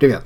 Привет. 0.00 0.24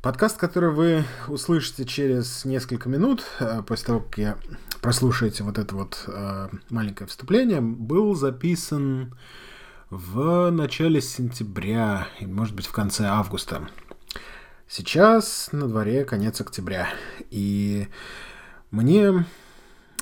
Подкаст, 0.00 0.38
который 0.38 0.70
вы 0.70 1.04
услышите 1.26 1.84
через 1.84 2.44
несколько 2.44 2.88
минут, 2.88 3.24
э, 3.40 3.60
после 3.66 3.86
того, 3.86 3.98
как 3.98 4.16
я 4.16 4.38
прослушаете 4.80 5.42
вот 5.42 5.58
это 5.58 5.74
вот 5.74 6.04
э, 6.06 6.48
маленькое 6.70 7.08
вступление, 7.08 7.60
был 7.60 8.14
записан 8.14 9.16
в 9.90 10.50
начале 10.50 11.00
сентября, 11.00 12.06
может 12.20 12.54
быть, 12.54 12.66
в 12.66 12.70
конце 12.70 13.06
августа. 13.06 13.68
Сейчас 14.68 15.48
на 15.50 15.66
дворе 15.66 16.04
конец 16.04 16.40
октября, 16.40 16.88
и 17.28 17.88
мне 18.70 19.26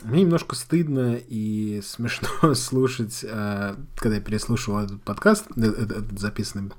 мне 0.02 0.22
немножко 0.22 0.54
стыдно 0.54 1.16
и 1.16 1.80
смешно 1.84 2.54
слушать, 2.54 3.24
э, 3.24 3.74
когда 3.96 4.16
я 4.16 4.20
переслушивал 4.20 4.80
этот 4.80 5.02
подкаст, 5.02 5.46
э, 5.56 5.62
этот 5.62 6.18
записанный 6.18 6.72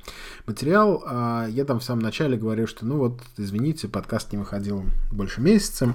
материал. 0.46 1.04
А 1.08 1.48
я 1.48 1.66
там 1.66 1.80
в 1.80 1.84
самом 1.84 2.02
начале 2.02 2.38
говорю, 2.38 2.68
что, 2.68 2.86
ну 2.86 2.98
вот, 2.98 3.22
извините, 3.38 3.88
подкаст 3.88 4.32
не 4.32 4.38
выходил 4.38 4.84
больше 5.12 5.42
месяца. 5.42 5.94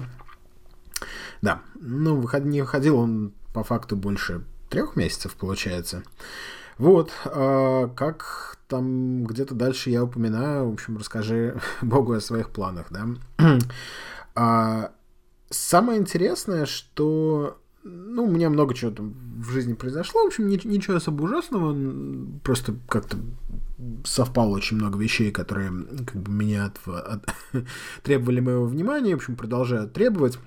Да, 1.41 1.61
ну, 1.79 2.21
не 2.43 2.61
выходил 2.61 2.97
он 2.97 3.33
по 3.53 3.63
факту 3.63 3.95
больше 3.95 4.43
трех 4.69 4.95
месяцев, 4.95 5.35
получается. 5.35 6.03
Вот, 6.77 7.11
а 7.25 7.89
как 7.89 8.57
там 8.67 9.25
где-то 9.25 9.53
дальше 9.53 9.89
я 9.89 10.03
упоминаю, 10.03 10.69
в 10.69 10.73
общем, 10.73 10.97
расскажи 10.97 11.59
Богу 11.81 12.13
о 12.13 12.21
своих 12.21 12.49
планах, 12.49 12.87
да. 12.89 13.07
а, 14.35 14.91
Самое 15.51 15.99
интересное, 15.99 16.65
что 16.65 17.61
ну, 17.83 18.25
у 18.25 18.31
меня 18.31 18.49
много 18.49 18.73
чего 18.73 18.91
там 18.91 19.13
в 19.37 19.49
жизни 19.51 19.73
произошло. 19.73 20.23
В 20.23 20.27
общем, 20.27 20.47
ничего 20.47 20.95
особо 20.95 21.23
ужасного. 21.23 21.75
Просто 22.43 22.75
как-то 22.87 23.17
совпало 24.03 24.55
очень 24.55 24.77
много 24.77 24.97
вещей, 24.97 25.31
которые 25.31 25.71
как 26.05 26.15
бы 26.15 26.31
меня 26.31 26.65
от, 26.65 26.87
от, 26.87 27.25
требовали 28.03 28.39
моего 28.39 28.65
внимания, 28.65 29.13
в 29.13 29.17
общем, 29.17 29.35
продолжают 29.35 29.93
требовать. 29.93 30.39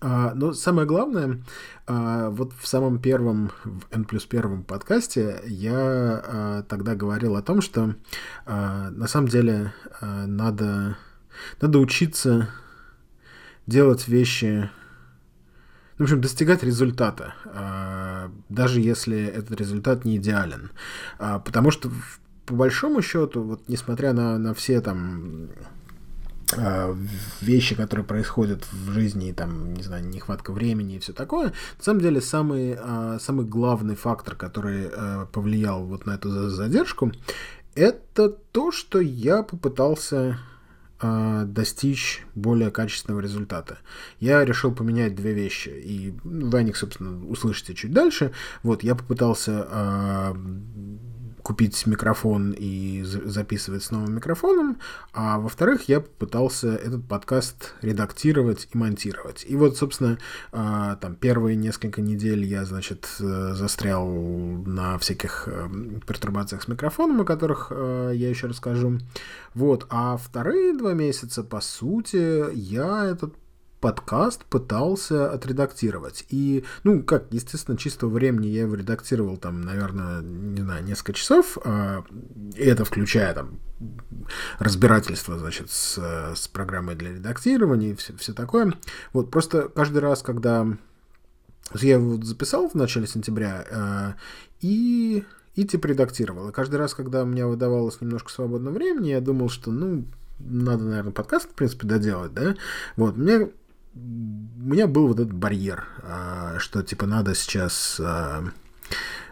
А, 0.00 0.34
но 0.34 0.52
самое 0.52 0.86
главное, 0.86 1.42
а, 1.86 2.30
вот 2.30 2.52
в 2.60 2.66
самом 2.66 2.98
первом, 2.98 3.52
в 3.64 3.86
N 3.90 4.04
плюс 4.04 4.26
первом 4.26 4.64
подкасте 4.64 5.40
я 5.46 5.74
а, 5.76 6.62
тогда 6.68 6.94
говорил 6.94 7.36
о 7.36 7.42
том, 7.42 7.60
что 7.60 7.94
на 8.46 9.06
самом 9.06 9.28
деле 9.28 9.72
надо, 10.00 10.96
надо 11.60 11.78
учиться 11.78 12.48
делать 13.66 14.08
вещи, 14.08 14.70
в 15.98 16.02
общем, 16.02 16.20
достигать 16.20 16.62
результата, 16.62 17.34
а, 17.46 18.30
даже 18.48 18.80
если 18.80 19.24
этот 19.24 19.58
результат 19.58 20.04
не 20.04 20.16
идеален. 20.16 20.70
А, 21.18 21.38
потому 21.38 21.70
что, 21.70 21.90
по 22.46 22.54
большому 22.54 23.00
счету, 23.00 23.42
вот 23.42 23.68
несмотря 23.68 24.12
на, 24.12 24.38
на 24.38 24.54
все 24.54 24.80
там 24.80 25.50
а, 26.56 26.96
вещи, 27.40 27.74
которые 27.74 28.04
происходят 28.04 28.64
в 28.72 28.90
жизни, 28.90 29.32
там, 29.32 29.74
не 29.74 29.82
знаю, 29.82 30.06
нехватка 30.06 30.52
времени 30.52 30.96
и 30.96 30.98
все 30.98 31.12
такое, 31.12 31.52
на 31.78 31.84
самом 31.84 32.00
деле 32.00 32.20
самый, 32.20 32.76
самый 33.20 33.46
главный 33.46 33.94
фактор, 33.94 34.34
который 34.34 34.90
повлиял 35.32 35.84
вот 35.84 36.06
на 36.06 36.12
эту 36.12 36.50
задержку, 36.50 37.12
это 37.74 38.28
то, 38.28 38.72
что 38.72 39.00
я 39.00 39.42
попытался 39.42 40.38
а, 41.06 41.44
достичь 41.44 42.24
более 42.34 42.70
качественного 42.70 43.20
результата. 43.20 43.76
Я 44.20 44.42
решил 44.42 44.74
поменять 44.74 45.14
две 45.14 45.34
вещи, 45.34 45.68
и 45.68 46.14
вы 46.24 46.58
о 46.58 46.62
них, 46.62 46.78
собственно, 46.78 47.26
услышите 47.26 47.74
чуть 47.74 47.92
дальше. 47.92 48.32
Вот, 48.62 48.82
я 48.82 48.94
попытался 48.94 49.68
э, 49.70 50.34
купить 51.44 51.86
микрофон 51.86 52.54
и 52.56 53.02
записывать 53.04 53.84
с 53.84 53.90
новым 53.90 54.16
микрофоном, 54.16 54.78
а 55.12 55.38
во-вторых, 55.38 55.88
я 55.90 56.00
попытался 56.00 56.74
этот 56.74 57.06
подкаст 57.06 57.74
редактировать 57.82 58.66
и 58.72 58.78
монтировать. 58.78 59.44
И 59.46 59.54
вот, 59.54 59.76
собственно, 59.76 60.18
э, 60.52 60.96
там 61.00 61.14
первые 61.16 61.56
несколько 61.56 62.00
недель 62.00 62.44
я, 62.46 62.64
значит, 62.64 63.06
э, 63.20 63.52
застрял 63.52 64.08
на 64.08 64.96
всяких 64.98 65.46
э, 65.46 65.68
пертурбациях 66.06 66.62
с 66.62 66.68
микрофоном, 66.68 67.20
о 67.20 67.24
которых 67.24 67.70
я 67.70 68.30
еще 68.30 68.46
расскажу. 68.46 68.98
Вот, 69.52 69.86
а 69.90 70.16
вторые 70.16 70.76
два 70.76 70.94
месяца, 70.94 71.44
по 71.44 71.60
сути, 71.60 72.52
я 72.54 73.04
этот 73.04 73.34
подкаст 73.84 74.46
пытался 74.46 75.30
отредактировать. 75.30 76.24
И, 76.30 76.64
ну, 76.84 77.02
как, 77.02 77.26
естественно, 77.30 77.76
чистого 77.76 78.08
времени 78.08 78.46
я 78.46 78.62
его 78.62 78.76
редактировал 78.76 79.36
там, 79.36 79.60
наверное, 79.60 80.22
не 80.22 80.62
знаю, 80.62 80.82
несколько 80.84 81.12
часов. 81.12 81.58
А, 81.66 82.02
и 82.56 82.62
это 82.62 82.86
включая 82.86 83.34
там 83.34 83.60
разбирательство, 84.58 85.38
значит, 85.38 85.70
с, 85.70 85.98
с 86.34 86.48
программой 86.48 86.94
для 86.94 87.12
редактирования 87.12 87.90
и 87.90 87.94
все, 87.94 88.16
все 88.16 88.32
такое. 88.32 88.72
Вот, 89.12 89.30
просто 89.30 89.68
каждый 89.68 89.98
раз, 89.98 90.22
когда 90.22 90.66
я 91.74 91.96
его 91.96 92.16
записал 92.22 92.70
в 92.70 92.74
начале 92.74 93.06
сентября, 93.06 93.66
а, 93.70 94.14
и 94.62 95.24
и 95.56 95.64
типа 95.66 95.88
редактировал. 95.88 96.48
И 96.48 96.52
каждый 96.52 96.76
раз, 96.76 96.94
когда 96.94 97.22
у 97.22 97.26
меня 97.26 97.46
выдавалось 97.46 98.00
немножко 98.00 98.32
свободного 98.32 98.76
времени, 98.76 99.10
я 99.10 99.20
думал, 99.20 99.50
что, 99.50 99.70
ну, 99.70 100.06
надо, 100.38 100.84
наверное, 100.84 101.12
подкаст, 101.12 101.50
в 101.50 101.54
принципе, 101.54 101.86
доделать, 101.86 102.32
да. 102.32 102.56
Вот, 102.96 103.18
мне 103.18 103.50
у 103.94 103.98
меня 103.98 104.86
был 104.86 105.08
вот 105.08 105.20
этот 105.20 105.32
барьер, 105.32 105.86
а, 106.02 106.58
что 106.58 106.82
типа 106.82 107.06
надо 107.06 107.34
сейчас 107.34 108.00
а, 108.00 108.44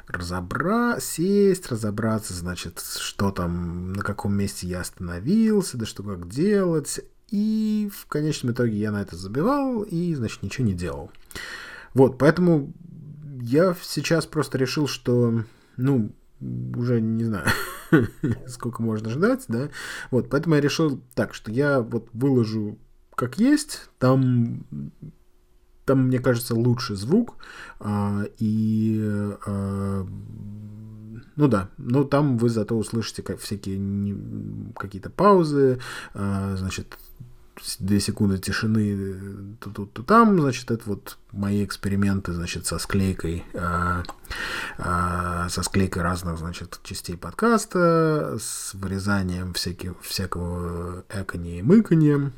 разобра... 0.07 0.99
сесть, 1.01 1.71
разобраться, 1.71 2.35
значит, 2.35 2.81
что 2.81 3.31
там, 3.31 3.93
на 3.93 4.03
каком 4.03 4.35
месте 4.35 4.67
я 4.67 4.81
остановился, 4.81 5.79
да 5.79 5.87
что 5.87 6.03
как 6.03 6.29
делать. 6.29 7.01
И 7.31 7.91
в 7.95 8.07
конечном 8.07 8.53
итоге 8.53 8.77
я 8.77 8.93
на 8.93 9.01
это 9.01 9.17
забивал 9.17 9.83
и, 9.83 10.15
значит, 10.15 10.43
ничего 10.43 10.67
не 10.67 10.75
делал. 10.75 11.11
Вот, 11.95 12.19
поэтому 12.19 12.73
я 13.41 13.75
сейчас 13.83 14.27
просто 14.27 14.59
решил, 14.59 14.87
что, 14.87 15.45
ну, 15.77 16.15
уже 16.41 17.01
не 17.01 17.25
знаю, 17.25 17.47
сколько 18.47 18.83
можно 18.83 19.09
ждать, 19.09 19.45
да. 19.49 19.71
Вот, 20.11 20.29
поэтому 20.29 20.57
я 20.57 20.61
решил 20.61 21.03
так, 21.15 21.33
что 21.33 21.51
я 21.51 21.81
вот 21.81 22.09
выложу 22.13 22.79
как 23.15 23.39
есть, 23.39 23.89
там, 23.99 24.65
там 25.85 26.07
мне 26.07 26.19
кажется, 26.19 26.55
лучше 26.55 26.97
звук, 26.97 27.37
а, 27.81 28.25
и, 28.39 29.01
а, 29.47 30.07
ну 31.37 31.49
да, 31.49 31.69
но 31.79 32.05
там 32.05 32.39
вы 32.39 32.49
зато 32.49 32.77
услышите 32.77 33.23
как, 33.23 33.41
всякие 33.41 33.79
не, 33.79 34.73
какие-то 34.75 35.11
паузы, 35.11 35.81
а, 36.15 36.57
значит, 36.57 36.99
две 37.79 38.01
секунды 38.01 38.39
тишины 38.39 39.57
то 39.61 39.71
тут, 39.71 39.93
то 39.93 40.03
там, 40.03 40.41
значит, 40.41 40.71
это 40.71 40.83
вот 40.87 41.19
мои 41.33 41.65
эксперименты, 41.65 42.33
значит, 42.33 42.67
со 42.67 42.79
склейкой, 42.79 43.45
э, 43.53 44.03
э, 44.79 45.47
со 45.49 45.63
склейкой 45.63 46.03
разных, 46.03 46.39
значит, 46.39 46.81
частей 46.83 47.17
подкаста, 47.17 48.39
с 48.41 48.75
вырезанием 48.75 49.53
всяких, 49.53 49.95
всякого 50.01 51.05
экония 51.11 51.61
и 51.61 51.63
мыкания, 51.63 52.33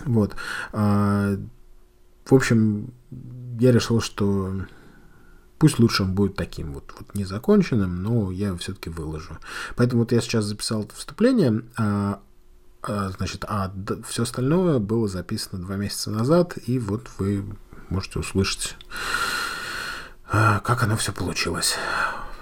вот. 0.00 0.34
А, 0.72 1.36
в 2.24 2.34
общем, 2.34 2.92
я 3.58 3.72
решил, 3.72 4.00
что 4.00 4.52
пусть 5.58 5.78
лучше 5.78 6.02
он 6.02 6.14
будет 6.14 6.34
таким 6.34 6.72
вот, 6.72 6.92
вот 6.98 7.14
незаконченным, 7.14 8.02
но 8.02 8.30
я 8.30 8.56
все-таки 8.56 8.90
выложу. 8.90 9.38
Поэтому 9.76 10.02
вот 10.02 10.12
я 10.12 10.20
сейчас 10.20 10.44
записал 10.44 10.82
это 10.82 10.94
вступление, 10.94 11.62
а, 11.76 12.20
а, 12.82 13.10
значит, 13.10 13.44
а 13.46 13.72
все 14.08 14.24
остальное 14.24 14.78
было 14.78 15.06
записано 15.06 15.62
два 15.62 15.76
месяца 15.76 16.10
назад, 16.10 16.58
и 16.66 16.78
вот 16.78 17.08
вы 17.18 17.44
можете 17.90 18.18
услышать, 18.18 18.76
а, 20.28 20.60
как 20.60 20.82
оно 20.82 20.96
все 20.96 21.12
получилось. 21.12 21.76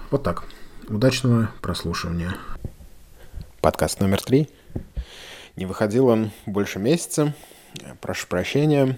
Вот 0.09 0.23
так. 0.23 0.43
Удачного 0.87 1.51
прослушивания. 1.61 2.35
Подкаст 3.61 3.99
номер 3.99 4.21
три. 4.21 4.49
Не 5.55 5.65
выходил 5.65 6.07
он 6.07 6.31
больше 6.45 6.79
месяца. 6.79 7.33
Прошу 7.99 8.27
прощения. 8.27 8.97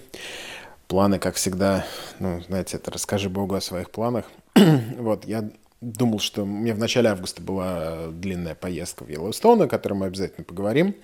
Планы, 0.87 1.17
как 1.17 1.35
всегда, 1.35 1.85
ну, 2.19 2.41
знаете, 2.41 2.77
это 2.77 2.91
расскажи 2.91 3.29
Богу 3.29 3.55
о 3.55 3.61
своих 3.61 3.89
планах. 3.89 4.25
вот, 4.97 5.25
я 5.25 5.49
думал, 5.83 6.19
что 6.19 6.43
у 6.43 6.45
меня 6.45 6.73
в 6.73 6.79
начале 6.79 7.09
августа 7.09 7.41
была 7.41 8.07
длинная 8.07 8.55
поездка 8.55 9.03
в 9.03 9.09
Йеллоустоун, 9.09 9.61
о 9.61 9.67
которой 9.67 9.93
мы 9.93 10.05
обязательно 10.05 10.45
поговорим. 10.45 10.95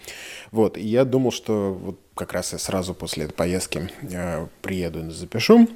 Вот, 0.52 0.78
и 0.78 0.82
я 0.82 1.06
думал, 1.06 1.32
что 1.32 1.74
вот 1.74 2.00
как 2.16 2.34
раз 2.34 2.52
я 2.52 2.60
сразу 2.60 2.94
после 2.94 3.26
этой 3.26 3.34
поездки 3.34 3.90
э, 4.02 4.48
приеду 4.62 5.08
и 5.08 5.10
запишу. 5.10 5.70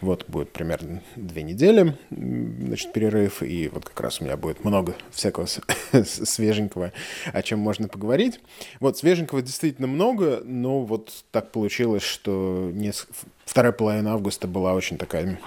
Вот, 0.00 0.24
будет 0.28 0.52
примерно 0.52 1.02
две 1.14 1.42
недели, 1.42 1.96
значит, 2.10 2.92
перерыв, 2.92 3.42
и 3.42 3.68
вот 3.68 3.84
как 3.84 4.00
раз 4.00 4.20
у 4.20 4.24
меня 4.24 4.36
будет 4.36 4.64
много 4.64 4.94
всякого 5.10 5.46
свеженького, 6.04 6.92
о 7.32 7.42
чем 7.42 7.58
можно 7.60 7.88
поговорить. 7.88 8.40
Вот, 8.80 8.98
свеженького 8.98 9.42
действительно 9.42 9.86
много, 9.86 10.42
но 10.44 10.82
вот 10.82 11.24
так 11.30 11.52
получилось, 11.52 12.02
что 12.02 12.70
не... 12.72 12.92
вторая 13.44 13.72
половина 13.72 14.14
августа 14.14 14.48
была 14.48 14.74
очень 14.74 14.98
такая 14.98 15.38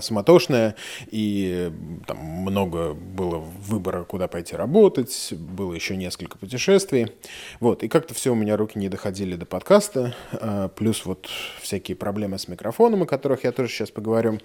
суматошная, 0.00 0.74
и 1.06 1.72
там 2.06 2.18
много 2.18 2.94
было 2.94 3.36
выбора, 3.36 4.02
куда 4.02 4.26
пойти 4.26 4.56
работать, 4.56 5.32
было 5.32 5.72
еще 5.72 5.96
несколько 5.96 6.36
путешествий. 6.36 7.12
Вот, 7.60 7.84
и 7.84 7.88
как-то 7.88 8.12
все 8.12 8.32
у 8.32 8.34
меня 8.34 8.56
руки 8.56 8.76
не 8.76 8.88
доходили 8.88 9.36
до 9.36 9.46
подкаста, 9.46 10.16
э, 10.32 10.68
плюс 10.74 11.06
вот 11.06 11.28
всякие 11.60 11.96
проблемы 11.96 12.38
с 12.38 12.48
микрофоном, 12.48 13.04
о 13.04 13.06
которых 13.06 13.44
я 13.44 13.52
тоже 13.52 13.70
сейчас 13.70 13.90
поговорю. 13.90 14.40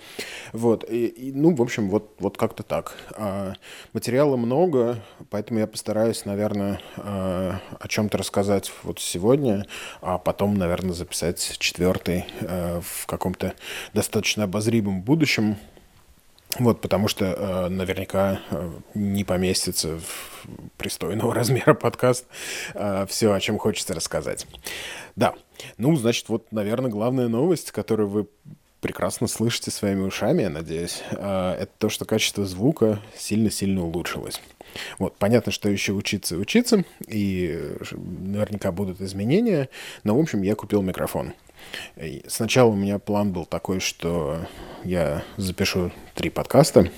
Вот, 0.51 0.87
и, 0.87 1.07
и, 1.07 1.31
ну, 1.31 1.55
в 1.55 1.61
общем, 1.63 1.89
вот, 1.89 2.13
вот 2.19 2.37
как-то 2.37 2.61
так. 2.61 2.95
А, 3.15 3.53
материала 3.91 4.37
много, 4.37 4.99
поэтому 5.31 5.59
я 5.59 5.67
постараюсь, 5.67 6.25
наверное, 6.25 6.79
э, 6.97 7.53
о 7.79 7.87
чем-то 7.87 8.19
рассказать 8.19 8.71
вот 8.83 8.99
сегодня, 8.99 9.65
а 10.01 10.19
потом, 10.19 10.53
наверное, 10.55 10.93
записать 10.93 11.55
четвертый 11.57 12.25
в 12.41 13.05
каком-то 13.07 13.53
достаточно 13.93 14.43
обозримом 14.43 15.01
будущем, 15.01 15.22
будущем. 15.23 15.55
Вот, 16.59 16.81
потому 16.81 17.07
что 17.07 17.25
э, 17.25 17.69
наверняка 17.69 18.41
э, 18.51 18.71
не 18.93 19.23
поместится 19.23 19.97
в 19.97 20.45
пристойного 20.75 21.33
размера 21.39 21.73
подкаст 21.73 22.25
э, 22.73 23.05
все, 23.07 23.31
о 23.31 23.39
чем 23.39 23.57
хочется 23.57 23.93
рассказать. 23.93 24.45
Да, 25.15 25.33
ну, 25.77 25.95
значит, 25.95 26.27
вот, 26.27 26.51
наверное, 26.51 26.91
главная 26.91 27.29
новость, 27.29 27.71
которую 27.71 28.09
вы 28.09 28.27
прекрасно 28.81 29.27
слышите 29.27 29.71
своими 29.71 30.01
ушами, 30.01 30.41
я 30.41 30.49
надеюсь, 30.49 31.01
э, 31.11 31.55
это 31.61 31.71
то, 31.77 31.87
что 31.87 32.03
качество 32.03 32.45
звука 32.45 32.99
сильно-сильно 33.17 33.81
улучшилось. 33.81 34.41
Вот, 34.99 35.15
понятно, 35.15 35.53
что 35.53 35.69
еще 35.69 35.93
учиться 35.93 36.35
и 36.35 36.37
учиться, 36.37 36.83
и 37.07 37.77
наверняка 37.93 38.73
будут 38.73 38.99
изменения, 38.99 39.69
но, 40.03 40.17
в 40.17 40.19
общем, 40.19 40.41
я 40.41 40.53
купил 40.55 40.81
микрофон. 40.81 41.33
Сначала 42.27 42.69
у 42.69 42.75
меня 42.75 42.99
план 42.99 43.31
был 43.31 43.45
такой, 43.45 43.79
что 43.79 44.45
я 44.83 45.23
запишу 45.37 45.91
три 46.15 46.29
подкаста. 46.29 46.89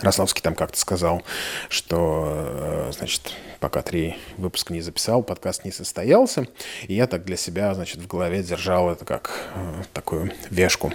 Рославский 0.00 0.42
там 0.42 0.54
как-то 0.54 0.78
сказал, 0.78 1.22
что, 1.68 2.88
э, 2.88 2.92
значит, 2.92 3.34
пока 3.62 3.80
три 3.82 4.16
выпуска 4.38 4.72
не 4.72 4.80
записал, 4.80 5.22
подкаст 5.22 5.64
не 5.64 5.70
состоялся. 5.70 6.48
И 6.88 6.94
я 6.94 7.06
так 7.06 7.24
для 7.24 7.36
себя, 7.36 7.72
значит, 7.74 7.98
в 7.98 8.08
голове 8.08 8.42
держал 8.42 8.90
это 8.90 9.04
как 9.04 9.30
э, 9.54 9.84
такую 9.92 10.32
вешку. 10.50 10.92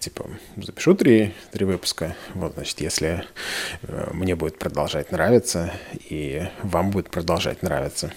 Типа, 0.00 0.28
запишу 0.56 0.94
три, 0.94 1.32
три 1.50 1.64
выпуска. 1.64 2.14
Вот, 2.34 2.52
значит, 2.54 2.82
если 2.82 3.24
э, 3.82 4.10
мне 4.12 4.36
будет 4.36 4.58
продолжать 4.58 5.12
нравиться, 5.12 5.72
и 6.10 6.46
вам 6.62 6.90
будет 6.90 7.08
продолжать 7.08 7.62
нравиться, 7.62 8.12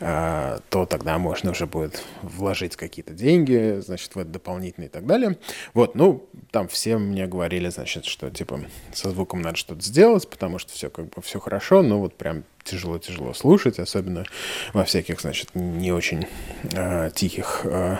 э, 0.00 0.58
то 0.68 0.84
тогда 0.84 1.16
можно 1.16 1.52
уже 1.52 1.64
будет 1.64 2.02
вложить 2.20 2.76
какие-то 2.76 3.14
деньги, 3.14 3.80
значит, 3.80 4.14
в 4.14 4.18
это 4.18 4.28
дополнительные 4.28 4.88
и 4.88 4.92
так 4.92 5.06
далее. 5.06 5.38
Вот, 5.72 5.94
ну, 5.94 6.28
там 6.50 6.68
все 6.68 6.98
мне 6.98 7.26
говорили, 7.26 7.70
значит, 7.70 8.04
что, 8.04 8.30
типа, 8.30 8.60
со 8.92 9.08
звуком 9.08 9.40
надо 9.40 9.56
что-то 9.56 9.80
сделать, 9.80 10.28
потому 10.28 10.58
что 10.58 10.70
все 10.74 10.90
как 10.90 11.06
бы 11.06 11.22
все 11.22 11.40
хорошо, 11.40 11.80
но 11.80 11.98
вот 11.98 12.18
прям 12.18 12.44
тяжело-тяжело 12.64 13.34
слушать, 13.34 13.78
особенно 13.78 14.24
во 14.72 14.84
всяких, 14.84 15.20
значит, 15.20 15.54
не 15.54 15.92
очень 15.92 16.26
э, 16.72 17.10
тихих 17.14 17.62
э, 17.64 17.98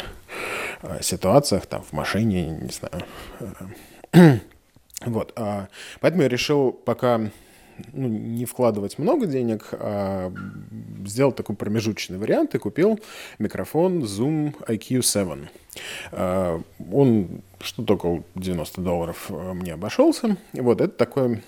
ситуациях, 1.01 1.67
там, 1.67 1.83
в 1.83 1.93
машине, 1.93 2.49
не 2.51 2.71
знаю. 2.71 3.05
вот, 5.07 5.33
э, 5.37 5.67
поэтому 6.01 6.23
я 6.23 6.29
решил 6.29 6.73
пока 6.73 7.31
ну, 7.93 8.09
не 8.09 8.45
вкладывать 8.45 8.99
много 8.99 9.27
денег, 9.27 9.69
а 9.73 10.33
сделал 11.07 11.33
такой 11.33 11.57
промежуточный 11.57 12.19
вариант 12.19 12.55
и 12.55 12.59
купил 12.59 13.01
микрофон 13.39 14.05
Zoom 14.05 14.55
IQ7. 14.67 15.49
А, 16.13 16.61
он 16.93 17.43
что-то 17.61 17.95
около 17.95 18.25
90 18.35 18.81
долларов 18.81 19.27
а, 19.31 19.55
мне 19.55 19.75
обошелся. 19.75 20.37
Вот, 20.53 20.81
это 20.81 20.93
такой, 20.93 21.43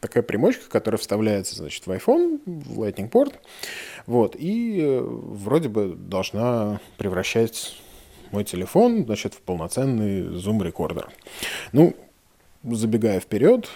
такая 0.00 0.22
примочка, 0.22 0.68
которая 0.68 0.98
вставляется, 0.98 1.56
значит, 1.56 1.86
в 1.86 1.90
iPhone, 1.90 2.40
в 2.46 2.80
Lightning 2.80 3.08
порт. 3.08 3.38
Вот, 4.06 4.36
и 4.38 4.80
э, 4.80 5.00
вроде 5.00 5.68
бы 5.68 5.94
должна 5.96 6.80
превращать 6.98 7.76
мой 8.30 8.44
телефон, 8.44 9.04
значит, 9.04 9.34
в 9.34 9.40
полноценный 9.40 10.36
зум-рекордер. 10.36 11.10
Ну, 11.72 11.94
забегая 12.70 13.20
вперед, 13.20 13.68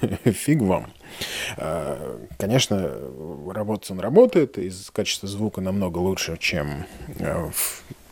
фиг 0.24 0.62
вам. 0.62 0.92
А, 1.56 2.20
конечно, 2.38 2.90
работать 3.52 3.86
работает, 4.00 4.58
и 4.58 4.70
качество 4.92 5.28
звука 5.28 5.60
намного 5.60 5.98
лучше, 5.98 6.36
чем, 6.38 6.86
а, 7.20 7.50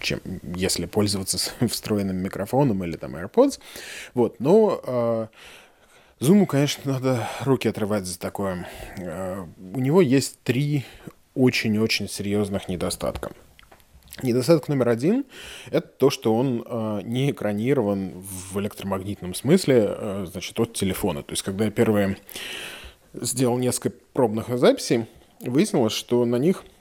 чем 0.00 0.20
если 0.56 0.86
пользоваться 0.86 1.38
встроенным 1.68 2.16
микрофоном 2.16 2.84
или 2.84 2.96
там 2.96 3.16
AirPods. 3.16 3.60
Вот, 4.14 4.40
но 4.40 5.28
Зуму, 6.20 6.46
конечно, 6.46 6.94
надо 6.94 7.28
руки 7.44 7.68
отрывать 7.68 8.04
за 8.04 8.18
такое. 8.18 8.68
У 8.96 9.78
него 9.78 10.00
есть 10.00 10.40
три 10.42 10.84
очень-очень 11.36 12.08
серьезных 12.08 12.68
недостатка. 12.68 13.30
Недостаток 14.22 14.68
номер 14.68 14.88
один– 14.88 15.24
это 15.70 15.86
то, 15.86 16.10
что 16.10 16.34
он 16.34 16.64
э, 16.66 17.00
не 17.04 17.30
экранирован 17.30 18.14
в 18.20 18.58
электромагнитном 18.58 19.34
смысле, 19.34 19.86
э, 19.88 20.26
значит, 20.30 20.58
от 20.58 20.72
телефона. 20.72 21.22
То 21.22 21.32
есть, 21.32 21.42
когда 21.42 21.66
я 21.66 21.70
первые 21.70 22.16
сделал 23.14 23.58
несколько 23.58 23.96
пробных 24.12 24.48
записей, 24.58 25.06
выяснилось, 25.40 25.92
что 25.92 26.24
на 26.24 26.36
них– 26.36 26.64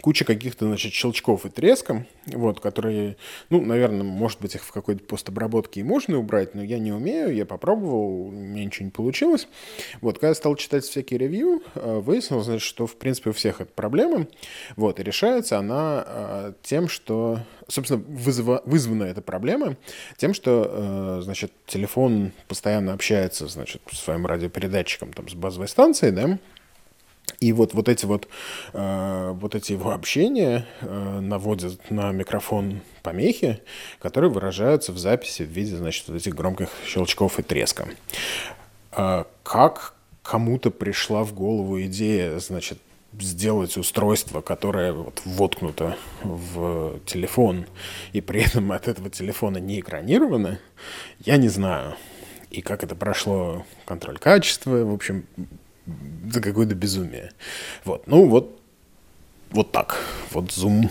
куча 0.00 0.24
каких-то, 0.24 0.66
значит, 0.66 0.92
щелчков 0.92 1.46
и 1.46 1.50
треска, 1.50 2.06
вот, 2.26 2.60
которые, 2.60 3.16
ну, 3.50 3.60
наверное, 3.60 4.02
может 4.02 4.40
быть, 4.40 4.54
их 4.54 4.64
в 4.64 4.72
какой-то 4.72 5.04
постобработке 5.04 5.80
и 5.80 5.82
можно 5.82 6.18
убрать, 6.18 6.54
но 6.54 6.62
я 6.62 6.78
не 6.78 6.92
умею, 6.92 7.34
я 7.34 7.46
попробовал, 7.46 8.26
у 8.26 8.30
меня 8.30 8.64
ничего 8.64 8.86
не 8.86 8.90
получилось. 8.90 9.48
Вот, 10.00 10.16
когда 10.16 10.28
я 10.28 10.34
стал 10.34 10.56
читать 10.56 10.84
всякие 10.84 11.18
ревью, 11.18 11.62
э, 11.74 11.98
выяснилось, 11.98 12.46
значит, 12.46 12.66
что, 12.66 12.86
в 12.86 12.96
принципе, 12.96 13.30
у 13.30 13.32
всех 13.32 13.60
это 13.60 13.70
проблема, 13.74 14.26
вот, 14.76 15.00
и 15.00 15.02
решается 15.02 15.58
она 15.58 16.04
э, 16.06 16.52
тем, 16.62 16.88
что, 16.88 17.40
собственно, 17.68 18.02
вызва, 18.08 18.62
вызвана 18.64 19.04
эта 19.04 19.22
проблема 19.22 19.76
тем, 20.16 20.34
что, 20.34 21.18
э, 21.18 21.20
значит, 21.22 21.52
телефон 21.66 22.32
постоянно 22.48 22.92
общается, 22.92 23.48
значит, 23.48 23.82
с 23.90 23.98
своим 23.98 24.26
радиопередатчиком, 24.26 25.12
там, 25.12 25.28
с 25.28 25.34
базовой 25.34 25.68
станцией, 25.68 26.12
да, 26.12 26.38
и 27.40 27.52
вот, 27.52 27.72
вот 27.74 27.88
эти 27.88 28.04
вот, 28.06 28.28
э, 28.72 29.30
вот 29.34 29.54
эти 29.54 29.72
его 29.72 29.92
общения 29.92 30.66
э, 30.80 31.20
наводят 31.20 31.90
на 31.90 32.12
микрофон 32.12 32.82
помехи, 33.02 33.60
которые 33.98 34.30
выражаются 34.30 34.92
в 34.92 34.98
записи 34.98 35.42
в 35.42 35.48
виде, 35.48 35.76
значит, 35.76 36.08
вот 36.08 36.16
этих 36.16 36.34
громких 36.34 36.68
щелчков 36.86 37.38
и 37.38 37.42
треска. 37.42 37.88
Э, 38.92 39.24
как 39.42 39.94
кому-то 40.22 40.70
пришла 40.70 41.24
в 41.24 41.32
голову 41.32 41.80
идея, 41.82 42.38
значит, 42.38 42.78
сделать 43.18 43.76
устройство, 43.76 44.40
которое 44.40 44.92
вот 44.92 45.22
воткнуто 45.24 45.96
в 46.22 47.00
телефон, 47.06 47.66
и 48.12 48.20
при 48.20 48.42
этом 48.42 48.70
от 48.72 48.86
этого 48.86 49.10
телефона 49.10 49.58
не 49.58 49.80
экранировано, 49.80 50.60
я 51.20 51.36
не 51.36 51.48
знаю. 51.48 51.96
И 52.50 52.62
как 52.62 52.84
это 52.84 52.94
прошло 52.94 53.64
контроль 53.84 54.18
качества, 54.18 54.84
в 54.84 54.92
общем, 54.92 55.24
за 56.30 56.40
какое-то 56.40 56.74
безумие. 56.74 57.32
Вот, 57.84 58.06
ну 58.06 58.28
вот, 58.28 58.60
вот 59.50 59.72
так. 59.72 59.96
Вот 60.30 60.46
Zoom 60.46 60.90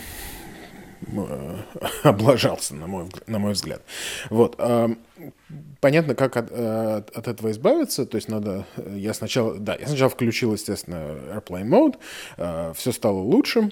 э, 1.08 1.58
облажался, 2.04 2.76
на 2.76 2.88
мой, 2.88 3.06
на 3.28 3.40
мой 3.40 3.54
взгляд. 3.54 3.82
Вот. 4.30 4.60
Понятно, 5.82 6.14
как 6.16 6.38
от, 6.38 6.50
э, 6.52 7.04
от 7.14 7.28
этого 7.28 7.52
избавиться. 7.52 8.06
То 8.06 8.16
есть 8.16 8.28
надо... 8.28 8.66
Я 8.94 9.14
сначала... 9.14 9.58
Да, 9.58 9.76
я 9.76 9.88
сначала 9.88 10.10
включил, 10.10 10.54
естественно, 10.54 11.18
Airplane 11.34 11.68
Mode. 11.68 11.98
Э, 12.38 12.74
Все 12.76 12.92
стало 12.92 13.20
лучше. 13.20 13.72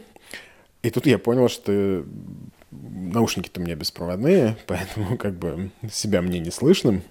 И 0.84 0.90
тут 0.90 1.06
я 1.06 1.20
понял, 1.20 1.50
что 1.50 2.06
наушники-то 2.72 3.60
у 3.60 3.64
меня 3.64 3.76
беспроводные, 3.76 4.58
поэтому 4.68 5.18
как 5.18 5.34
бы 5.34 5.72
себя 5.92 6.22
мне 6.22 6.40
не 6.40 6.52
слышно. 6.52 7.02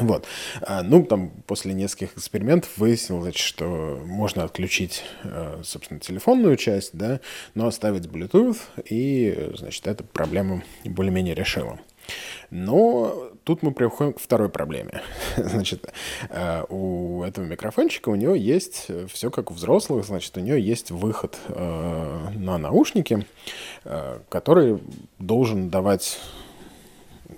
Вот. 0.00 0.26
А, 0.62 0.82
ну, 0.82 1.04
там 1.04 1.30
после 1.46 1.72
нескольких 1.72 2.14
экспериментов 2.16 2.70
выяснилось, 2.76 3.36
что 3.36 4.00
можно 4.04 4.44
отключить, 4.44 5.04
э, 5.22 5.60
собственно, 5.62 6.00
телефонную 6.00 6.56
часть, 6.56 6.90
да, 6.94 7.20
но 7.54 7.66
оставить 7.66 8.06
Bluetooth, 8.06 8.58
и, 8.84 9.52
значит, 9.56 9.86
эта 9.86 10.02
проблема 10.02 10.62
более-менее 10.84 11.34
решила. 11.34 11.78
Но 12.50 13.30
тут 13.44 13.62
мы 13.62 13.72
приходим 13.72 14.12
к 14.12 14.20
второй 14.20 14.50
проблеме. 14.50 15.00
Значит, 15.36 15.86
э, 16.28 16.64
у 16.68 17.22
этого 17.22 17.44
микрофончика 17.44 18.10
у 18.10 18.14
него 18.14 18.34
есть 18.34 18.88
все 19.08 19.30
как 19.30 19.50
у 19.50 19.54
взрослых, 19.54 20.04
значит, 20.04 20.36
у 20.36 20.40
него 20.40 20.56
есть 20.56 20.90
выход 20.90 21.38
э, 21.48 22.28
на 22.34 22.58
наушники, 22.58 23.26
который 24.28 24.78
должен 25.18 25.70
давать 25.70 26.18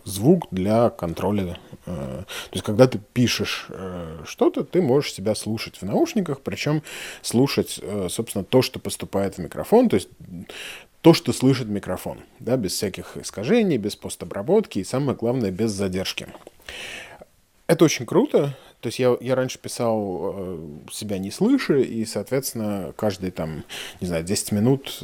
звук 0.07 0.47
для 0.51 0.89
контроля. 0.89 1.59
Э, 1.85 2.23
то 2.25 2.53
есть, 2.53 2.65
когда 2.65 2.87
ты 2.87 2.99
пишешь 3.13 3.67
э, 3.69 4.23
что-то, 4.25 4.65
ты 4.65 4.81
можешь 4.81 5.13
себя 5.13 5.35
слушать 5.35 5.77
в 5.77 5.83
наушниках, 5.83 6.41
причем 6.41 6.83
слушать, 7.23 7.79
э, 7.83 8.09
собственно, 8.09 8.45
то, 8.45 8.63
что 8.63 8.79
поступает 8.79 9.35
в 9.35 9.39
микрофон. 9.39 9.89
То 9.89 9.97
есть, 9.97 10.09
то, 11.03 11.13
что 11.13 11.33
слышит 11.33 11.69
микрофон, 11.69 12.21
да, 12.39 12.57
без 12.57 12.73
всяких 12.73 13.17
искажений, 13.17 13.77
без 13.77 13.97
постобработки 13.97 14.79
и, 14.79 14.85
самое 14.85 15.19
главное, 15.19 15.51
без 15.51 15.73
задержки. 15.73 16.29
Это 17.67 17.85
очень 17.85 18.07
круто. 18.07 18.57
То 18.81 18.89
есть 18.89 19.01
я, 19.01 19.17
я 19.21 19.35
раньше 19.35 19.59
писал 19.59 20.35
э, 20.37 20.69
себя 20.93 21.19
не 21.19 21.33
слыша, 21.33 21.79
и, 21.79 22.05
соответственно, 22.05 22.93
каждые 22.97 23.33
там, 23.33 23.65
не 24.01 24.07
знаю, 24.07 24.23
10 24.23 24.53
минут 24.53 25.03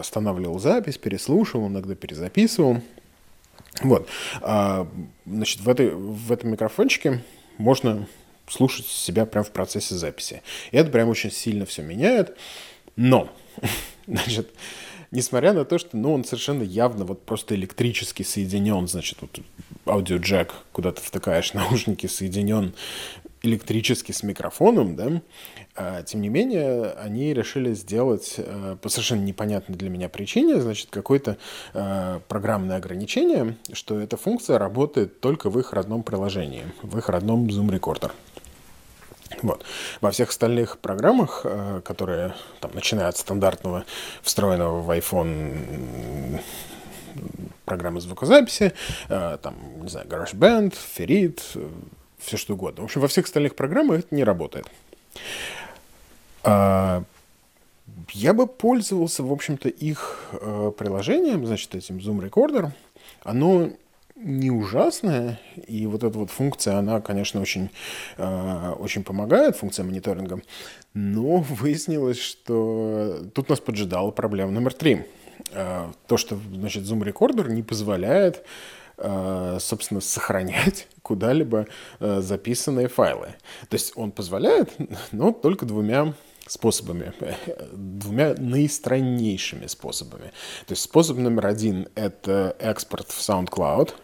останавливал 0.00 0.58
запись, 0.58 0.98
переслушивал, 0.98 1.68
иногда 1.68 1.94
перезаписывал. 1.94 2.78
Вот. 3.82 4.08
А, 4.40 4.88
значит, 5.26 5.60
в, 5.60 5.68
этой, 5.68 5.90
в 5.90 6.32
этом 6.32 6.50
микрофончике 6.50 7.22
можно 7.58 8.06
слушать 8.48 8.86
себя 8.86 9.26
прямо 9.26 9.44
в 9.44 9.50
процессе 9.50 9.94
записи. 9.94 10.42
И 10.72 10.76
это 10.76 10.90
прям 10.90 11.08
очень 11.08 11.30
сильно 11.30 11.64
все 11.66 11.82
меняет. 11.82 12.36
Но, 12.96 13.30
значит, 14.06 14.50
несмотря 15.10 15.52
на 15.52 15.64
то, 15.64 15.78
что 15.78 15.96
ну, 15.96 16.12
он 16.12 16.24
совершенно 16.24 16.62
явно 16.62 17.04
вот 17.04 17.24
просто 17.24 17.54
электрически 17.54 18.22
соединен, 18.22 18.88
значит, 18.88 19.18
вот 19.20 19.40
аудиоджек, 19.86 20.54
куда 20.72 20.92
ты 20.92 21.00
втыкаешь 21.00 21.52
наушники, 21.54 22.06
соединен 22.06 22.74
электрически 23.42 24.12
с 24.12 24.22
микрофоном, 24.22 24.96
да, 24.96 25.22
а, 25.74 26.02
тем 26.02 26.20
не 26.20 26.28
менее, 26.28 26.92
они 26.92 27.32
решили 27.32 27.72
сделать 27.72 28.34
э, 28.36 28.76
по 28.80 28.88
совершенно 28.88 29.22
непонятной 29.22 29.76
для 29.76 29.88
меня 29.88 30.08
причине, 30.08 30.60
значит, 30.60 30.88
какое-то 30.90 31.38
э, 31.72 32.20
программное 32.28 32.76
ограничение, 32.76 33.56
что 33.72 33.98
эта 33.98 34.16
функция 34.16 34.58
работает 34.58 35.20
только 35.20 35.48
в 35.48 35.58
их 35.58 35.72
родном 35.72 36.02
приложении, 36.02 36.64
в 36.82 36.98
их 36.98 37.08
родном 37.08 37.46
Zoom 37.46 37.70
Recorder. 37.70 38.10
Вот. 39.42 39.64
Во 40.00 40.10
всех 40.10 40.30
остальных 40.30 40.78
программах, 40.78 41.42
э, 41.44 41.80
которые 41.84 42.34
там, 42.60 42.72
начиная 42.74 43.08
от 43.08 43.16
стандартного 43.16 43.84
встроенного 44.22 44.82
в 44.82 44.90
iPhone 44.90 46.40
программы 47.64 48.00
звукозаписи, 48.00 48.72
там, 49.08 49.54
не 49.82 49.88
знаю, 49.88 50.06
GarageBand, 50.08 50.74
Ferit, 50.96 51.40
все 52.20 52.36
что 52.36 52.54
угодно. 52.54 52.82
В 52.82 52.84
общем, 52.84 53.00
во 53.00 53.08
всех 53.08 53.26
остальных 53.26 53.54
программах 53.54 54.00
это 54.00 54.14
не 54.14 54.24
работает. 54.24 54.66
А, 56.42 57.02
я 58.12 58.32
бы 58.32 58.46
пользовался, 58.46 59.22
в 59.22 59.32
общем-то, 59.32 59.68
их 59.68 60.30
приложением, 60.78 61.46
значит, 61.46 61.74
этим 61.74 61.98
Zoom 61.98 62.28
Recorder. 62.28 62.70
Оно 63.22 63.70
не 64.22 64.50
ужасная, 64.50 65.40
и 65.66 65.86
вот 65.86 66.04
эта 66.04 66.18
вот 66.18 66.30
функция, 66.30 66.76
она, 66.76 67.00
конечно, 67.00 67.40
очень, 67.40 67.70
э, 68.18 68.74
очень 68.78 69.02
помогает, 69.02 69.56
функция 69.56 69.84
мониторинга, 69.84 70.42
но 70.94 71.36
выяснилось, 71.48 72.18
что 72.18 73.20
тут 73.34 73.48
нас 73.48 73.60
поджидала 73.60 74.10
проблема 74.10 74.52
номер 74.52 74.74
три. 74.74 75.06
Э, 75.52 75.90
то, 76.06 76.16
что, 76.16 76.38
значит, 76.52 76.84
Zoom 76.84 77.02
Recorder 77.02 77.50
не 77.50 77.62
позволяет 77.62 78.36
э, 78.36 78.42
собственно, 79.60 80.00
сохранять 80.00 80.88
куда-либо 81.02 81.66
э, 81.98 82.20
записанные 82.20 82.88
файлы. 82.88 83.34
То 83.68 83.74
есть 83.74 83.92
он 83.96 84.12
позволяет, 84.12 84.72
но 85.12 85.32
только 85.32 85.66
двумя 85.66 86.14
способами, 86.46 87.12
двумя 87.72 88.34
наистраннейшими 88.36 89.68
способами. 89.68 90.32
То 90.66 90.72
есть 90.72 90.82
способ 90.82 91.16
номер 91.18 91.46
один— 91.46 91.86
это 91.94 92.56
экспорт 92.58 93.08
в 93.08 93.20
SoundCloud. 93.20 93.94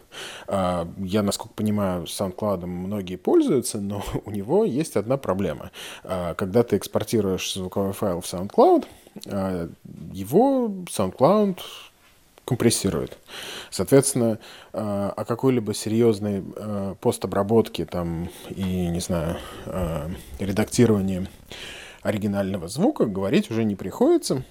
Я, 0.47 1.23
насколько 1.23 1.53
понимаю, 1.55 2.05
SoundCloud 2.05 2.65
многие 2.65 3.17
пользуются, 3.17 3.81
но 3.81 4.01
у 4.25 4.31
него 4.31 4.63
есть 4.63 4.95
одна 4.95 5.17
проблема. 5.17 5.71
Когда 6.03 6.63
ты 6.63 6.77
экспортируешь 6.77 7.53
звуковой 7.53 7.91
файл 7.91 8.21
в 8.21 8.25
SoundCloud, 8.25 8.85
его 10.13 10.67
SoundCloud 10.85 11.59
компрессирует. 12.47 13.17
Соответственно, 13.69 14.39
о 14.71 15.25
какой-либо 15.27 15.73
серьезной 15.73 16.41
постобработке 17.01 17.85
там 17.85 18.29
и, 18.49 18.87
не 18.87 19.01
знаю, 19.01 19.37
редактировании 20.39 21.27
оригинального 22.03 22.69
звука 22.69 23.05
говорить 23.05 23.51
уже 23.51 23.65
не 23.65 23.75
приходится. 23.75 24.43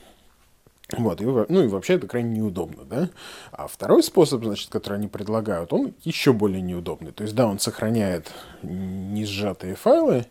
Вот, 0.92 1.20
и, 1.20 1.24
ну 1.24 1.64
и 1.64 1.66
вообще 1.66 1.94
это 1.94 2.06
крайне 2.06 2.38
неудобно, 2.38 2.84
да. 2.84 3.10
А 3.50 3.66
второй 3.66 4.04
способ, 4.04 4.44
значит, 4.44 4.70
который 4.70 4.98
они 4.98 5.08
предлагают, 5.08 5.72
он 5.72 5.94
еще 6.04 6.32
более 6.32 6.62
неудобный. 6.62 7.10
То 7.10 7.24
есть, 7.24 7.34
да, 7.34 7.48
он 7.48 7.58
сохраняет 7.58 8.30
не 8.62 9.24
сжатые 9.24 9.74
файлы, 9.74 10.26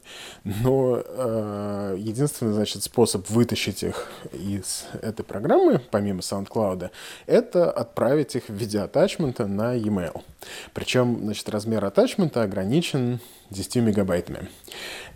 но 0.46 1.04
э, 1.06 1.98
единственный, 2.00 2.54
значит, 2.54 2.84
способ 2.84 3.30
вытащить 3.30 3.84
их 3.84 4.10
из 4.32 4.86
этой 5.02 5.24
программы, 5.24 5.82
помимо 5.92 6.22
SoundCloud, 6.22 6.90
это 7.26 7.70
отправить 7.70 8.36
их 8.38 8.48
в 8.48 8.54
виде 8.54 8.80
атачмента 8.80 9.48
на 9.48 9.74
e-mail. 9.74 10.24
Причем, 10.74 11.20
значит, 11.22 11.50
размер 11.50 11.84
атачмента 11.84 12.44
ограничен 12.44 13.20
10 13.50 13.76
мегабайтами. 13.78 14.48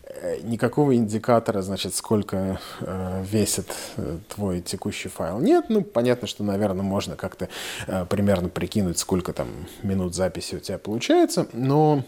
Э, 0.10 0.40
никакого 0.42 0.96
индикатора, 0.96 1.62
значит, 1.62 1.94
сколько 1.94 2.60
э, 2.82 3.24
весит 3.30 3.68
э, 3.98 4.18
твой 4.28 4.60
текущий 4.60 5.08
файл 5.08 5.40
нет. 5.40 5.66
Ну, 5.70 5.84
понятно, 5.84 6.28
что, 6.28 6.44
наверное, 6.44 6.82
можно 6.82 7.16
как-то 7.16 7.48
э, 7.86 8.06
примерно 8.06 8.50
прикинуть, 8.50 8.98
сколько 8.98 9.34
там 9.34 9.68
минут 9.84 10.16
записи 10.16 10.56
у 10.56 10.60
тебя 10.60 10.80
получается, 10.80 11.48
но 11.54 12.04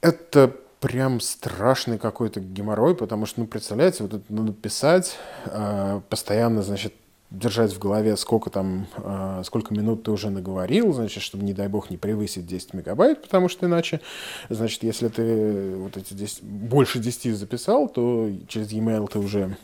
это 0.00 0.56
прям 0.80 1.20
страшный 1.20 1.98
какой-то 1.98 2.40
геморрой, 2.40 2.96
потому 2.96 3.26
что, 3.26 3.40
ну, 3.40 3.46
представляете, 3.46 4.02
вот 4.02 4.14
это 4.14 4.24
надо 4.32 4.54
писать, 4.54 5.18
э, 5.44 6.00
постоянно, 6.08 6.62
значит, 6.62 6.94
держать 7.30 7.72
в 7.72 7.78
голове, 7.78 8.16
сколько 8.16 8.50
там, 8.50 8.86
э, 8.96 9.42
сколько 9.44 9.72
минут 9.72 10.02
ты 10.02 10.10
уже 10.10 10.30
наговорил, 10.30 10.92
значит, 10.92 11.22
чтобы, 11.22 11.44
не 11.44 11.52
дай 11.52 11.68
бог, 11.68 11.90
не 11.90 11.96
превысить 11.96 12.46
10 12.46 12.74
мегабайт, 12.74 13.22
потому 13.22 13.48
что 13.48 13.66
иначе, 13.66 14.00
значит, 14.48 14.82
если 14.82 15.08
ты 15.08 15.76
вот 15.76 15.96
эти 15.96 16.14
10, 16.14 16.42
больше 16.42 16.98
10 16.98 17.36
записал, 17.36 17.88
то 17.88 18.30
через 18.48 18.72
e-mail 18.72 19.08
ты 19.08 19.18
уже 19.18 19.56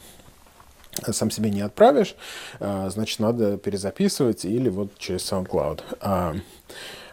сам 1.11 1.30
себе 1.30 1.50
не 1.50 1.61
отправишь, 1.61 2.14
э, 2.61 2.88
значит, 2.90 3.18
надо 3.18 3.58
перезаписывать 3.58 4.44
или 4.44 4.68
вот 4.68 4.96
через 4.99 5.30
SoundCloud. 5.30 5.80
А, 6.00 6.37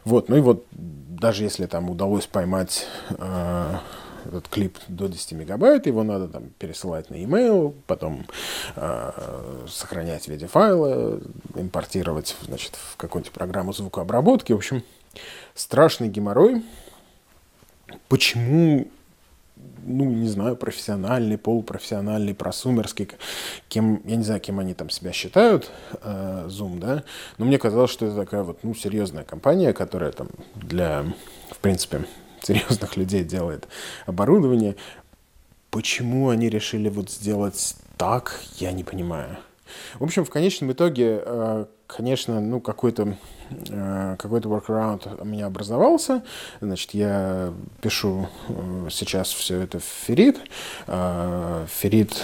вот, 0.05 0.29
ну 0.29 0.37
и 0.37 0.41
вот 0.41 0.65
даже 0.71 1.43
если 1.43 1.65
там 1.65 1.89
удалось 1.89 2.27
поймать 2.27 2.85
э, 3.09 3.75
этот 4.25 4.47
клип 4.47 4.77
до 4.87 5.07
10 5.07 5.33
мегабайт, 5.33 5.85
его 5.85 6.03
надо 6.03 6.27
там 6.27 6.49
пересылать 6.59 7.09
на 7.09 7.15
e-mail, 7.15 7.73
потом 7.87 8.25
э, 8.75 9.65
сохранять 9.67 10.25
в 10.25 10.27
виде 10.29 10.47
файла, 10.47 11.19
импортировать, 11.55 12.35
значит, 12.41 12.75
в 12.75 12.97
какую-нибудь 12.97 13.33
программу 13.33 13.73
звукообработки. 13.73 14.53
В 14.53 14.57
общем, 14.57 14.83
страшный 15.53 16.09
геморрой. 16.09 16.63
Почему 18.07 18.87
ну, 19.85 20.05
не 20.05 20.29
знаю, 20.29 20.55
профессиональный, 20.55 21.37
полупрофессиональный, 21.37 22.33
просумерский, 22.33 23.09
кем, 23.67 24.01
я 24.05 24.15
не 24.15 24.23
знаю, 24.23 24.39
кем 24.39 24.59
они 24.59 24.73
там 24.73 24.89
себя 24.89 25.11
считают, 25.11 25.69
э, 26.01 26.47
Zoom, 26.47 26.79
да, 26.79 27.03
но 27.37 27.45
мне 27.45 27.57
казалось, 27.57 27.91
что 27.91 28.05
это 28.05 28.15
такая 28.15 28.43
вот, 28.43 28.63
ну, 28.63 28.73
серьезная 28.73 29.23
компания, 29.23 29.73
которая 29.73 30.11
там 30.11 30.29
для, 30.55 31.05
в 31.51 31.57
принципе, 31.57 32.05
серьезных 32.45 32.97
людей 32.97 33.23
делает 33.23 33.67
оборудование. 34.05 34.75
Почему 35.71 36.29
они 36.29 36.49
решили 36.49 36.89
вот 36.89 37.09
сделать 37.09 37.75
так, 37.97 38.39
я 38.57 38.71
не 38.71 38.83
понимаю. 38.83 39.37
В 39.99 40.03
общем, 40.03 40.25
в 40.25 40.29
конечном 40.29 40.71
итоге, 40.71 41.21
э, 41.25 41.65
конечно, 41.87 42.39
ну, 42.41 42.59
какой-то 42.59 43.17
э, 43.49 44.15
какой-то 44.19 44.49
workaround 44.49 45.21
у 45.21 45.25
меня 45.25 45.47
образовался. 45.47 46.23
Значит, 46.61 46.93
я 46.93 47.53
пишу 47.81 48.27
э, 48.49 48.87
сейчас 48.91 49.31
все 49.31 49.61
это 49.61 49.79
в 49.79 49.83
Ферит. 49.83 50.39
Ферит, 50.85 52.21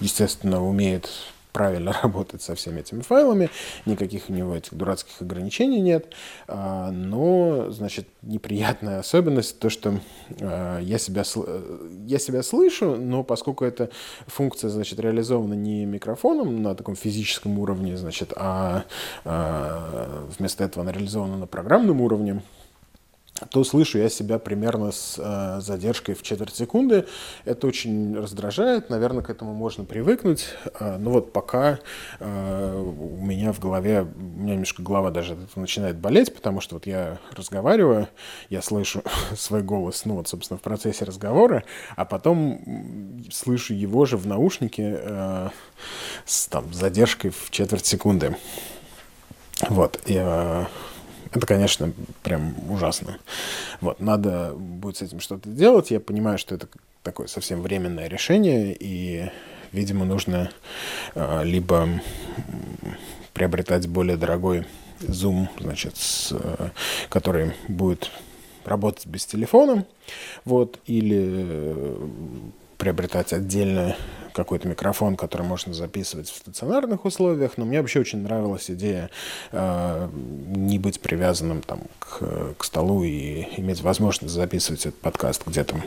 естественно, 0.00 0.64
умеет 0.64 1.10
правильно 1.56 1.94
работать 2.02 2.42
со 2.42 2.54
всеми 2.54 2.80
этими 2.80 3.00
файлами, 3.00 3.48
никаких 3.86 4.28
у 4.28 4.32
него 4.34 4.54
этих 4.54 4.74
дурацких 4.74 5.22
ограничений 5.22 5.80
нет, 5.80 6.12
а, 6.48 6.90
но, 6.90 7.70
значит, 7.70 8.06
неприятная 8.20 8.98
особенность 8.98 9.58
то, 9.58 9.70
что 9.70 9.98
а, 10.38 10.78
я 10.80 10.98
себя, 10.98 11.22
я 12.06 12.18
себя 12.18 12.42
слышу, 12.42 12.96
но 12.96 13.24
поскольку 13.24 13.64
эта 13.64 13.88
функция, 14.26 14.68
значит, 14.68 15.00
реализована 15.00 15.54
не 15.54 15.86
микрофоном 15.86 16.62
на 16.62 16.74
таком 16.74 16.94
физическом 16.94 17.58
уровне, 17.58 17.96
значит, 17.96 18.34
а, 18.36 18.84
а 19.24 20.26
вместо 20.38 20.62
этого 20.62 20.82
она 20.82 20.92
реализована 20.92 21.38
на 21.38 21.46
программном 21.46 22.02
уровне, 22.02 22.42
то 23.50 23.64
слышу 23.64 23.98
я 23.98 24.08
себя 24.08 24.38
примерно 24.38 24.92
с 24.92 25.16
э, 25.18 25.60
задержкой 25.60 26.14
в 26.14 26.22
четверть 26.22 26.54
секунды. 26.54 27.06
Это 27.44 27.66
очень 27.66 28.16
раздражает, 28.16 28.90
наверное, 28.90 29.22
к 29.22 29.30
этому 29.30 29.52
можно 29.54 29.84
привыкнуть. 29.84 30.48
Э, 30.80 30.96
но 30.96 31.10
вот 31.10 31.32
пока 31.32 31.78
э, 32.18 32.74
у 32.76 33.24
меня 33.24 33.52
в 33.52 33.60
голове, 33.60 34.02
у 34.02 34.40
меня 34.40 34.52
немножко 34.54 34.82
голова 34.82 35.10
даже 35.10 35.36
начинает 35.54 35.96
болеть, 35.96 36.34
потому 36.34 36.60
что 36.60 36.76
вот 36.76 36.86
я 36.86 37.18
разговариваю, 37.34 38.08
я 38.48 38.62
слышу 38.62 39.02
свой 39.36 39.62
голос, 39.62 40.04
ну 40.04 40.14
вот, 40.14 40.28
собственно, 40.28 40.58
в 40.58 40.62
процессе 40.62 41.04
разговора, 41.04 41.64
а 41.96 42.04
потом 42.04 43.24
слышу 43.30 43.74
его 43.74 44.06
же 44.06 44.16
в 44.16 44.26
наушнике 44.26 44.98
э, 44.98 45.48
с 46.24 46.46
там, 46.48 46.72
задержкой 46.72 47.30
в 47.30 47.50
четверть 47.50 47.86
секунды. 47.86 48.36
Вот. 49.68 50.00
И, 50.06 50.16
э, 50.16 50.64
это, 51.36 51.46
конечно, 51.46 51.92
прям 52.22 52.54
ужасно. 52.70 53.18
Вот, 53.80 54.00
надо 54.00 54.54
будет 54.54 54.96
с 54.96 55.02
этим 55.02 55.20
что-то 55.20 55.48
делать. 55.48 55.90
Я 55.90 56.00
понимаю, 56.00 56.38
что 56.38 56.54
это 56.54 56.68
такое 57.02 57.26
совсем 57.26 57.62
временное 57.62 58.08
решение, 58.08 58.76
и, 58.78 59.30
видимо, 59.72 60.04
нужно 60.04 60.50
э, 61.14 61.44
либо 61.44 61.88
приобретать 63.32 63.86
более 63.86 64.16
дорогой 64.16 64.64
Zoom, 65.00 65.48
значит, 65.60 65.96
с, 65.96 66.32
э, 66.32 66.70
который 67.08 67.52
будет 67.68 68.10
работать 68.64 69.06
без 69.06 69.26
телефона, 69.26 69.86
вот, 70.44 70.80
или 70.86 71.20
э, 71.20 72.08
приобретать 72.78 73.32
отдельно 73.32 73.94
какой-то 74.36 74.68
микрофон, 74.68 75.16
который 75.16 75.46
можно 75.46 75.72
записывать 75.72 76.28
в 76.28 76.36
стационарных 76.36 77.06
условиях, 77.06 77.56
но 77.56 77.64
мне 77.64 77.80
вообще 77.80 78.00
очень 78.00 78.18
нравилась 78.18 78.70
идея 78.70 79.10
э, 79.50 80.08
не 80.12 80.78
быть 80.78 81.00
привязанным 81.00 81.62
там, 81.62 81.80
к, 81.98 82.54
к 82.58 82.64
столу 82.64 83.02
и 83.02 83.48
иметь 83.56 83.80
возможность 83.80 84.34
записывать 84.34 84.84
этот 84.84 85.00
подкаст 85.00 85.46
где-то 85.46 85.82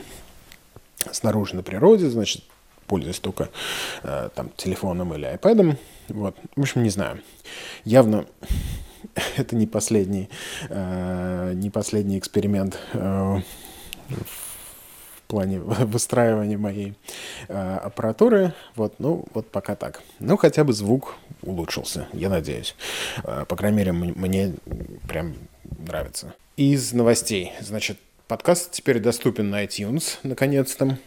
снаружи 1.12 1.54
на 1.54 1.62
природе, 1.62 2.10
значит, 2.10 2.42
пользуясь 2.88 3.20
только 3.20 3.50
э, 4.02 4.30
там 4.34 4.50
в 4.56 5.14
или 5.14 5.32
iPad. 5.32 5.76
Вот. 6.08 6.36
В 6.56 6.60
общем, 6.60 6.82
не 6.82 6.90
знаю. 6.90 7.20
Явно 7.84 8.26
это 9.36 9.54
не 9.54 9.68
последний, 9.68 10.28
э, 10.68 11.52
не 11.54 11.70
последний 11.70 12.18
эксперимент 12.18 12.80
э, 12.94 13.42
плане 15.30 15.60
выстраивания 15.60 16.58
моей 16.58 16.94
э, 17.48 17.78
аппаратуры. 17.82 18.52
Вот, 18.74 18.94
ну, 18.98 19.24
вот 19.32 19.50
пока 19.50 19.76
так. 19.76 20.02
Ну, 20.18 20.36
хотя 20.36 20.64
бы 20.64 20.72
звук 20.72 21.14
улучшился, 21.42 22.08
я 22.12 22.28
надеюсь. 22.28 22.74
Э, 23.24 23.44
по 23.48 23.56
крайней 23.56 23.78
мере, 23.78 23.92
мне 23.92 24.54
прям 25.08 25.34
нравится. 25.62 26.34
Из 26.56 26.92
новостей. 26.92 27.52
Значит, 27.60 27.98
подкаст 28.28 28.72
теперь 28.72 28.98
доступен 28.98 29.50
на 29.50 29.64
iTunes, 29.64 30.18
наконец-то. 30.22 30.98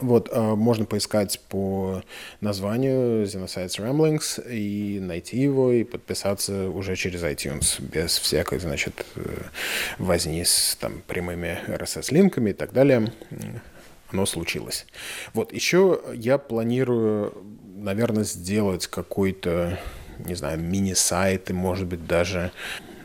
Вот, 0.00 0.28
э, 0.30 0.40
можно 0.40 0.84
поискать 0.84 1.40
по 1.48 2.02
названию 2.40 3.24
Xenocides 3.24 3.78
Ramblings 3.78 4.48
и 4.48 5.00
найти 5.00 5.38
его 5.38 5.72
и 5.72 5.82
подписаться 5.82 6.68
уже 6.68 6.94
через 6.94 7.22
iTunes, 7.22 7.80
без 7.80 8.18
всякой, 8.18 8.60
значит, 8.60 9.04
э, 9.16 9.22
возни 9.98 10.44
с 10.44 10.76
там, 10.78 11.02
прямыми 11.06 11.58
RSS-линками 11.66 12.50
и 12.50 12.52
так 12.52 12.72
далее. 12.72 13.12
Оно 14.12 14.24
случилось. 14.26 14.86
Вот, 15.32 15.52
еще 15.52 16.00
я 16.14 16.38
планирую, 16.38 17.34
наверное, 17.74 18.24
сделать 18.24 18.86
какой-то, 18.86 19.78
не 20.18 20.34
знаю, 20.34 20.60
мини-сайт 20.60 21.50
и, 21.50 21.52
может 21.54 21.86
быть, 21.86 22.06
даже 22.06 22.52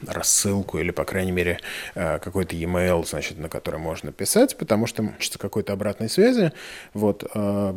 рассылку 0.08 0.80
или, 0.80 0.92
по 0.92 1.06
крайней 1.06 1.32
мере, 1.32 1.60
э, 1.96 2.20
какой-то 2.20 2.56
e-mail, 2.56 3.06
значит, 3.06 3.38
на 3.38 3.50
который 3.50 3.80
можно 3.80 4.12
писать, 4.12 4.58
потому 4.58 4.88
что 4.88 5.04
хочется 5.04 5.40
какой-то 5.40 5.74
обратной 5.74 6.10
связи. 6.10 6.52
Вот 6.94 7.30
э, 7.34 7.74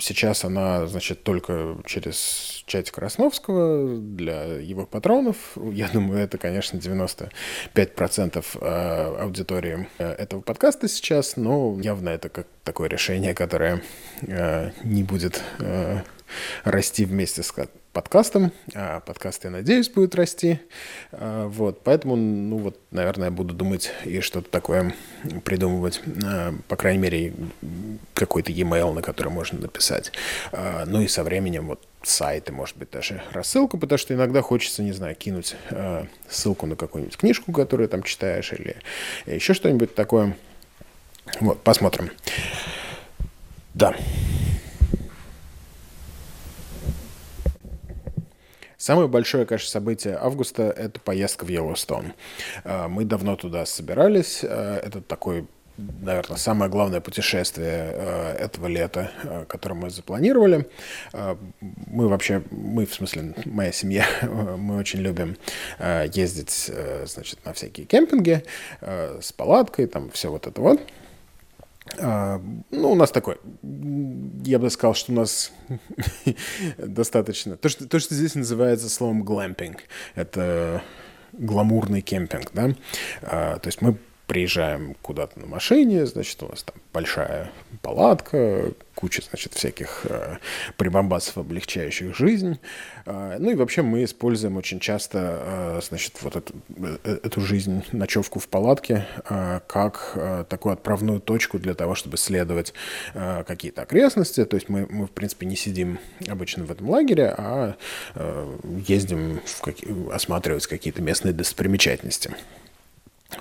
сейчас 0.00 0.44
она, 0.44 0.86
значит, 0.86 1.22
только 1.22 1.76
через 1.86 2.62
чатик 2.66 2.94
Красновского 2.94 3.98
для 3.98 4.44
его 4.44 4.86
патронов. 4.86 5.36
Я 5.56 5.88
думаю, 5.88 6.20
это, 6.20 6.38
конечно, 6.38 6.78
95% 6.78 8.44
э, 8.60 9.16
аудитории 9.20 9.88
этого 9.98 10.40
подкаста 10.40 10.88
сейчас, 10.88 11.36
но 11.36 11.78
явно 11.80 12.10
это 12.10 12.28
как 12.28 12.46
такое 12.64 12.88
решение, 12.88 13.34
которое 13.34 13.82
не 14.84 15.02
будет 15.02 15.42
расти 16.64 17.04
вместе 17.04 17.42
с 17.42 17.52
подкастом. 17.92 18.52
А 18.74 19.00
подкаст, 19.00 19.44
я 19.44 19.50
надеюсь, 19.50 19.88
будет 19.88 20.14
расти. 20.14 20.60
А, 21.12 21.46
вот, 21.48 21.82
поэтому, 21.82 22.16
ну 22.16 22.58
вот, 22.58 22.78
наверное, 22.90 23.30
буду 23.30 23.54
думать 23.54 23.92
и 24.04 24.20
что-то 24.20 24.50
такое 24.50 24.94
придумывать. 25.44 26.00
А, 26.24 26.54
по 26.68 26.76
крайней 26.76 27.00
мере, 27.00 27.34
какой-то 28.14 28.50
e-mail, 28.50 28.92
на 28.92 29.02
который 29.02 29.28
можно 29.28 29.58
написать. 29.60 30.12
А, 30.52 30.84
ну 30.86 31.00
и 31.00 31.08
со 31.08 31.22
временем 31.22 31.66
вот 31.66 31.86
сайты, 32.02 32.52
может 32.52 32.76
быть, 32.76 32.90
даже 32.90 33.22
рассылку, 33.32 33.78
потому 33.78 33.98
что 33.98 34.14
иногда 34.14 34.42
хочется, 34.42 34.82
не 34.82 34.92
знаю, 34.92 35.14
кинуть 35.14 35.54
ссылку 36.28 36.66
на 36.66 36.76
какую-нибудь 36.76 37.16
книжку, 37.16 37.52
которую 37.52 37.88
там 37.88 38.02
читаешь, 38.02 38.52
или 38.52 38.76
еще 39.26 39.54
что-нибудь 39.54 39.94
такое. 39.94 40.36
Вот, 41.40 41.62
посмотрим. 41.62 42.10
Да. 43.74 43.94
Самое 48.82 49.06
большое, 49.06 49.46
конечно, 49.46 49.70
событие 49.70 50.18
августа– 50.20 50.64
это 50.76 50.98
поездка 50.98 51.44
в 51.44 51.48
Йеллоустон. 51.48 52.14
А, 52.64 52.88
мы 52.88 53.04
давно 53.04 53.36
туда 53.36 53.64
собирались. 53.64 54.40
А, 54.42 54.76
это 54.76 55.00
такой 55.00 55.46
наверное, 55.78 56.36
самое 56.36 56.68
главное 56.68 57.00
путешествие 57.00 57.92
э, 57.94 58.36
этого 58.40 58.66
лета, 58.66 59.12
э, 59.22 59.44
которое 59.48 59.76
мы 59.76 59.90
запланировали. 59.90 60.68
Э, 61.12 61.36
мы 61.60 62.08
вообще, 62.08 62.42
мы, 62.50 62.84
в 62.84 62.92
смысле, 62.92 63.34
моя 63.44 63.70
семья, 63.70 64.04
мы 64.22 64.76
очень 64.78 64.98
любим 64.98 65.36
ездить, 66.12 66.70
значит, 67.04 67.38
на 67.44 67.52
всякие 67.52 67.86
кемпинги 67.86 68.42
с 68.80 69.32
палаткой, 69.32 69.86
там 69.86 70.10
все 70.10 70.28
вот 70.28 70.48
это 70.48 70.60
вот. 70.60 70.80
А, 71.98 72.40
ну, 72.70 72.92
у 72.92 72.94
нас 72.94 73.10
такой, 73.10 73.38
я 74.44 74.58
бы 74.58 74.70
сказал, 74.70 74.94
что 74.94 75.12
у 75.12 75.14
нас 75.14 75.52
достаточно... 76.78 77.56
То 77.56 77.68
что, 77.68 77.88
то, 77.88 77.98
что 77.98 78.14
здесь 78.14 78.34
называется 78.34 78.88
словом 78.88 79.22
глэмпинг, 79.24 79.82
это 80.14 80.82
гламурный 81.32 82.00
кемпинг, 82.00 82.50
да. 82.52 82.70
А, 83.22 83.58
то 83.58 83.68
есть 83.68 83.82
мы 83.82 83.96
приезжаем 84.32 84.96
куда-то 85.02 85.38
на 85.38 85.46
машине, 85.46 86.06
значит, 86.06 86.42
у 86.42 86.48
нас 86.48 86.62
там 86.62 86.74
большая 86.94 87.52
палатка, 87.82 88.72
куча, 88.94 89.20
значит, 89.28 89.52
всяких 89.52 90.06
э, 90.08 90.38
прибамбасов, 90.78 91.36
облегчающих 91.36 92.16
жизнь. 92.16 92.58
Э, 93.04 93.36
ну 93.38 93.50
и 93.50 93.54
вообще 93.54 93.82
мы 93.82 94.04
используем 94.04 94.56
очень 94.56 94.80
часто, 94.80 95.18
э, 95.18 95.80
значит, 95.86 96.14
вот 96.22 96.36
эту, 96.36 96.54
э, 96.78 97.18
эту 97.22 97.42
жизнь, 97.42 97.84
ночевку 97.92 98.38
в 98.38 98.48
палатке, 98.48 99.06
э, 99.28 99.60
как 99.66 100.12
э, 100.14 100.44
такую 100.48 100.72
отправную 100.72 101.20
точку 101.20 101.58
для 101.58 101.74
того, 101.74 101.94
чтобы 101.94 102.16
следовать 102.16 102.72
э, 103.12 103.44
какие-то 103.46 103.82
окрестности. 103.82 104.46
То 104.46 104.56
есть 104.56 104.70
мы, 104.70 104.86
мы, 104.88 105.08
в 105.08 105.10
принципе, 105.10 105.44
не 105.44 105.56
сидим 105.56 105.98
обычно 106.26 106.64
в 106.64 106.70
этом 106.70 106.88
лагере, 106.88 107.34
а 107.36 107.74
э, 108.14 108.58
ездим 108.88 109.42
в 109.44 109.60
какие, 109.60 110.10
осматривать 110.10 110.66
какие-то 110.66 111.02
местные 111.02 111.34
достопримечательности. 111.34 112.34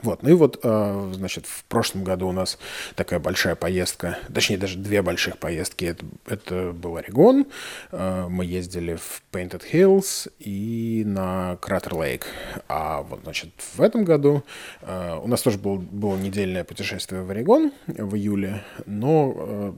Вот, 0.02 0.24
ну 0.24 0.30
и 0.30 0.34
вот, 0.34 0.60
э, 0.64 1.12
значит, 1.14 1.46
в 1.46 1.64
прошлом 1.66 2.04
году 2.04 2.28
у 2.28 2.32
нас 2.32 2.58
такая 2.96 3.20
большая 3.20 3.56
поездка, 3.56 4.18
точнее, 4.34 4.58
даже 4.58 4.78
две 4.78 5.02
больших 5.02 5.38
поездки. 5.38 5.86
Это, 5.86 6.06
это 6.28 6.72
был 6.72 6.98
Орегон, 6.98 7.46
э, 7.92 8.28
мы 8.30 8.46
ездили 8.46 8.96
в 8.96 9.22
Painted 9.32 9.64
Hills 9.72 10.32
и 10.40 11.04
на 11.06 11.58
Кратер 11.58 11.96
Лейк. 11.96 12.26
А 12.68 13.02
вот, 13.02 13.22
значит, 13.24 13.50
в 13.76 13.82
этом 13.82 14.04
году 14.04 14.44
э, 14.82 15.20
у 15.22 15.28
нас 15.28 15.42
тоже 15.42 15.58
был, 15.58 15.78
было 15.78 16.18
недельное 16.18 16.64
путешествие 16.64 17.22
в 17.22 17.30
Орегон 17.30 17.72
в 17.88 18.16
июле, 18.16 18.64
но 18.86 19.76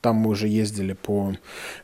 там 0.00 0.16
мы 0.16 0.30
уже 0.30 0.48
ездили 0.48 0.92
по 0.92 1.34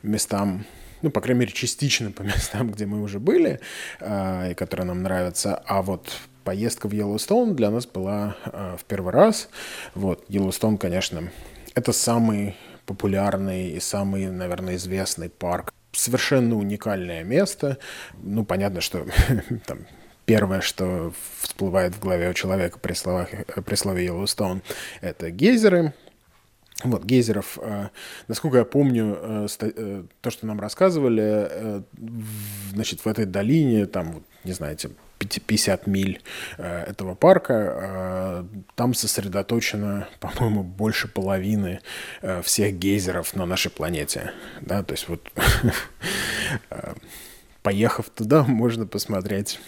местам 0.02 0.64
ну, 1.02 1.10
по 1.10 1.20
крайней 1.20 1.40
мере, 1.40 1.52
частично 1.52 2.12
по 2.12 2.22
местам, 2.22 2.70
где 2.70 2.86
мы 2.86 3.02
уже 3.02 3.18
были, 3.18 3.58
и 4.00 4.54
которые 4.54 4.86
нам 4.86 5.02
нравятся. 5.02 5.56
А 5.66 5.82
вот 5.82 6.12
поездка 6.44 6.88
в 6.88 6.92
Йеллоустон 6.92 7.54
для 7.54 7.70
нас 7.70 7.86
была 7.86 8.36
э, 8.44 8.76
в 8.78 8.84
первый 8.84 9.12
раз. 9.12 9.48
Вот, 9.94 10.24
Йеллоустон, 10.28 10.78
конечно, 10.78 11.30
это 11.74 11.92
самый 11.92 12.56
популярный 12.86 13.70
и 13.70 13.80
самый, 13.80 14.28
наверное, 14.28 14.76
известный 14.76 15.28
парк. 15.28 15.72
Совершенно 15.92 16.56
уникальное 16.56 17.22
место. 17.22 17.78
Ну, 18.22 18.44
понятно, 18.44 18.80
что 18.80 19.06
там 19.66 19.86
первое, 20.24 20.60
что 20.60 21.12
всплывает 21.40 21.94
в 21.94 22.00
голове 22.00 22.30
у 22.30 22.34
человека 22.34 22.78
при, 22.78 22.94
словах, 22.94 23.28
при 23.64 23.74
слове 23.74 24.04
Йеллоустон, 24.04 24.62
это 25.00 25.30
гейзеры. 25.30 25.94
Вот, 26.84 27.04
гейзеров, 27.04 27.58
э, 27.62 27.88
насколько 28.26 28.58
я 28.58 28.64
помню, 28.64 29.16
э, 29.20 29.46
э, 29.60 30.04
то, 30.20 30.30
что 30.30 30.46
нам 30.46 30.58
рассказывали, 30.58 31.22
э, 31.50 31.82
значит, 32.72 33.04
в 33.04 33.06
этой 33.06 33.24
долине, 33.24 33.86
там, 33.86 34.24
не 34.42 34.52
знаете, 34.52 34.90
50 35.24 35.86
миль 35.86 36.22
э, 36.58 36.84
этого 36.84 37.14
парка, 37.14 37.54
э, 37.54 38.44
там 38.74 38.94
сосредоточено, 38.94 40.08
по-моему, 40.20 40.62
больше 40.62 41.08
половины 41.08 41.80
э, 42.20 42.42
всех 42.42 42.74
гейзеров 42.74 43.34
на 43.34 43.46
нашей 43.46 43.70
планете. 43.70 44.32
Да, 44.60 44.82
то 44.82 44.92
есть 44.94 45.08
вот 45.08 45.30
поехав 47.62 48.08
туда, 48.10 48.44
можно 48.48 48.86
посмотреть 48.86 49.60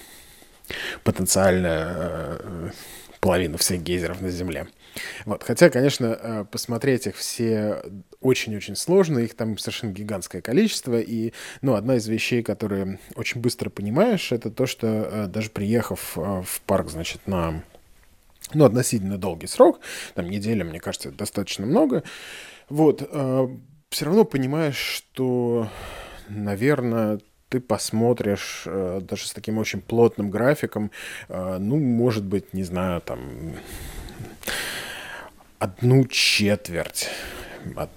потенциально 1.03 2.73
половину 3.21 3.59
всех 3.59 3.83
гейзеров 3.83 4.21
на 4.23 4.31
Земле. 4.31 4.67
Вот. 5.24 5.42
Хотя, 5.42 5.70
конечно, 5.70 6.07
э, 6.07 6.44
посмотреть 6.50 7.07
их 7.07 7.16
все 7.16 7.83
очень-очень 8.20 8.76
сложно, 8.76 9.18
их 9.18 9.35
там 9.35 9.59
совершенно 9.59 9.92
гигантское 9.92 10.42
количество, 10.42 11.00
и, 11.00 11.33
ну, 11.62 11.74
одна 11.74 11.96
из 11.96 12.07
вещей, 12.07 12.42
которые 12.42 12.98
очень 13.14 13.40
быстро 13.40 13.70
понимаешь, 13.70 14.33
это 14.33 14.50
то, 14.50 14.66
что 14.66 14.87
э, 14.87 15.26
даже 15.26 15.50
приехав 15.50 16.16
э, 16.16 16.42
в 16.44 16.61
парк, 16.62 16.90
значит, 16.90 17.26
на, 17.26 17.62
ну, 18.52 18.64
относительно 18.64 19.18
долгий 19.18 19.46
срок, 19.46 19.80
там, 20.14 20.28
неделя, 20.28 20.64
мне 20.64 20.80
кажется, 20.80 21.11
достаточно 21.11 21.66
много, 21.66 22.02
вот, 22.70 23.02
все 23.90 24.04
равно 24.07 24.24
понимаешь, 24.24 24.76
что, 24.76 25.68
наверное, 26.28 27.20
ты 27.50 27.61
посмотришь 27.61 28.62
даже 28.64 29.28
с 29.28 29.33
таким 29.33 29.59
очень 29.59 29.83
плотным 29.83 30.30
графиком, 30.30 30.90
ну, 31.28 31.78
может 31.78 32.24
быть, 32.24 32.54
не 32.54 32.62
знаю, 32.62 33.02
там 33.02 33.52
одну 35.59 36.07
четверть 36.07 37.09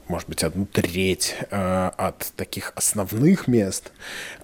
может 0.07 0.29
быть, 0.29 0.43
одну 0.43 0.65
треть 0.65 1.35
э, 1.51 1.91
от 1.97 2.31
таких 2.35 2.71
основных 2.75 3.47
мест, 3.47 3.91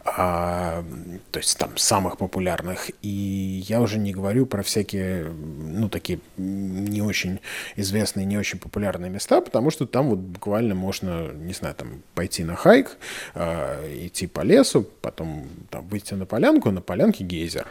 э, 0.05 0.09
то 0.11 1.39
есть 1.39 1.57
там 1.57 1.77
самых 1.77 2.17
популярных. 2.17 2.91
И 3.01 3.63
я 3.67 3.81
уже 3.81 3.99
не 3.99 4.11
говорю 4.11 4.45
про 4.45 4.63
всякие, 4.63 5.25
ну, 5.25 5.89
такие 5.89 6.19
не 6.37 7.01
очень 7.01 7.39
известные, 7.75 8.25
не 8.25 8.37
очень 8.37 8.59
популярные 8.59 9.09
места, 9.09 9.41
потому 9.41 9.71
что 9.71 9.85
там 9.85 10.09
вот 10.09 10.19
буквально 10.19 10.75
можно, 10.75 11.31
не 11.31 11.53
знаю, 11.53 11.75
там 11.75 12.01
пойти 12.15 12.43
на 12.43 12.55
хайк, 12.55 12.97
э, 13.35 14.05
идти 14.05 14.27
по 14.27 14.41
лесу, 14.41 14.87
потом 15.01 15.47
там 15.69 15.87
выйти 15.87 16.13
на 16.13 16.25
полянку, 16.25 16.71
на 16.71 16.81
полянке 16.81 17.23
гейзер 17.23 17.67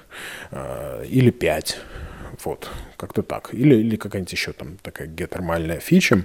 э, 0.51 1.07
или 1.09 1.31
пять. 1.31 1.79
Вот, 2.45 2.71
как-то 2.97 3.23
так. 3.23 3.53
Или, 3.53 3.77
или 3.77 3.97
какая-нибудь 3.97 4.33
еще 4.33 4.53
там 4.53 4.79
такая 4.79 5.07
геотермальная 5.07 5.81
фича. 5.81 6.25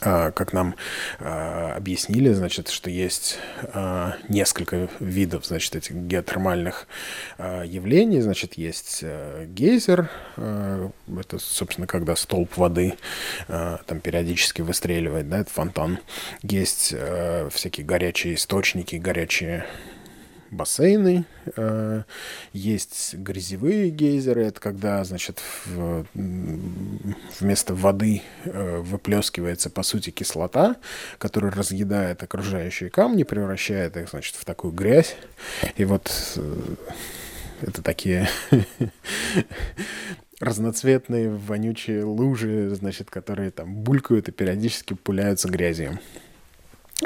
А, 0.00 0.30
как 0.30 0.52
нам 0.52 0.76
а, 1.18 1.74
объяснили, 1.76 2.32
значит, 2.32 2.68
что 2.68 2.88
есть 2.88 3.38
а, 3.72 4.14
несколько 4.28 4.88
видов, 5.00 5.44
значит, 5.44 5.74
этих 5.74 5.94
геотермальных 5.94 6.86
явлений. 7.38 8.20
Значит, 8.20 8.54
есть 8.54 9.02
гейзер, 9.02 10.10
это, 10.36 11.38
собственно, 11.38 11.86
когда 11.86 12.14
столб 12.16 12.56
воды 12.56 12.94
там 13.46 14.00
периодически 14.02 14.62
выстреливает, 14.62 15.28
да, 15.28 15.40
это 15.40 15.50
фонтан. 15.50 15.98
Есть 16.42 16.94
всякие 17.50 17.86
горячие 17.86 18.34
источники, 18.34 18.96
горячие 18.96 19.66
бассейны, 20.50 21.24
э, 21.56 22.02
есть 22.52 23.14
грязевые 23.14 23.90
гейзеры, 23.90 24.44
это 24.44 24.60
когда, 24.60 25.04
значит, 25.04 25.40
вместо 26.14 27.74
воды 27.74 28.22
э, 28.44 28.78
выплескивается, 28.78 29.70
по 29.70 29.82
сути, 29.82 30.10
кислота, 30.10 30.76
которая 31.18 31.52
разъедает 31.52 32.22
окружающие 32.22 32.90
камни, 32.90 33.22
превращает 33.22 33.96
их, 33.96 34.10
значит, 34.10 34.36
в 34.36 34.44
такую 34.44 34.72
грязь. 34.72 35.16
И 35.76 35.84
вот 35.84 36.10
э, 36.36 36.74
это 37.62 37.82
такие 37.82 38.28
разноцветные 40.40 41.30
вонючие 41.30 42.04
лужи, 42.04 42.74
значит, 42.74 43.10
которые 43.10 43.50
там 43.50 43.74
булькают 43.74 44.28
и 44.28 44.32
периодически 44.32 44.94
пуляются 44.94 45.48
грязью. 45.48 45.98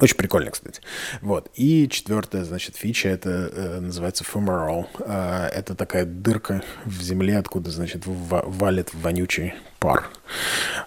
Очень 0.01 0.17
прикольно, 0.17 0.51
кстати. 0.51 0.81
Вот. 1.21 1.51
И 1.55 1.87
четвертая, 1.89 2.45
значит, 2.45 2.77
фича, 2.77 3.09
это 3.11 3.29
э, 3.31 3.81
называется 3.81 4.25
fumarole. 4.25 4.87
Э, 5.01 5.49
это 5.49 5.75
такая 5.75 6.07
дырка 6.07 6.63
в 6.87 7.03
земле, 7.03 7.37
откуда, 7.37 7.71
значит, 7.71 8.03
валит 8.07 8.95
вонючий 8.95 9.55
пар. 9.79 10.09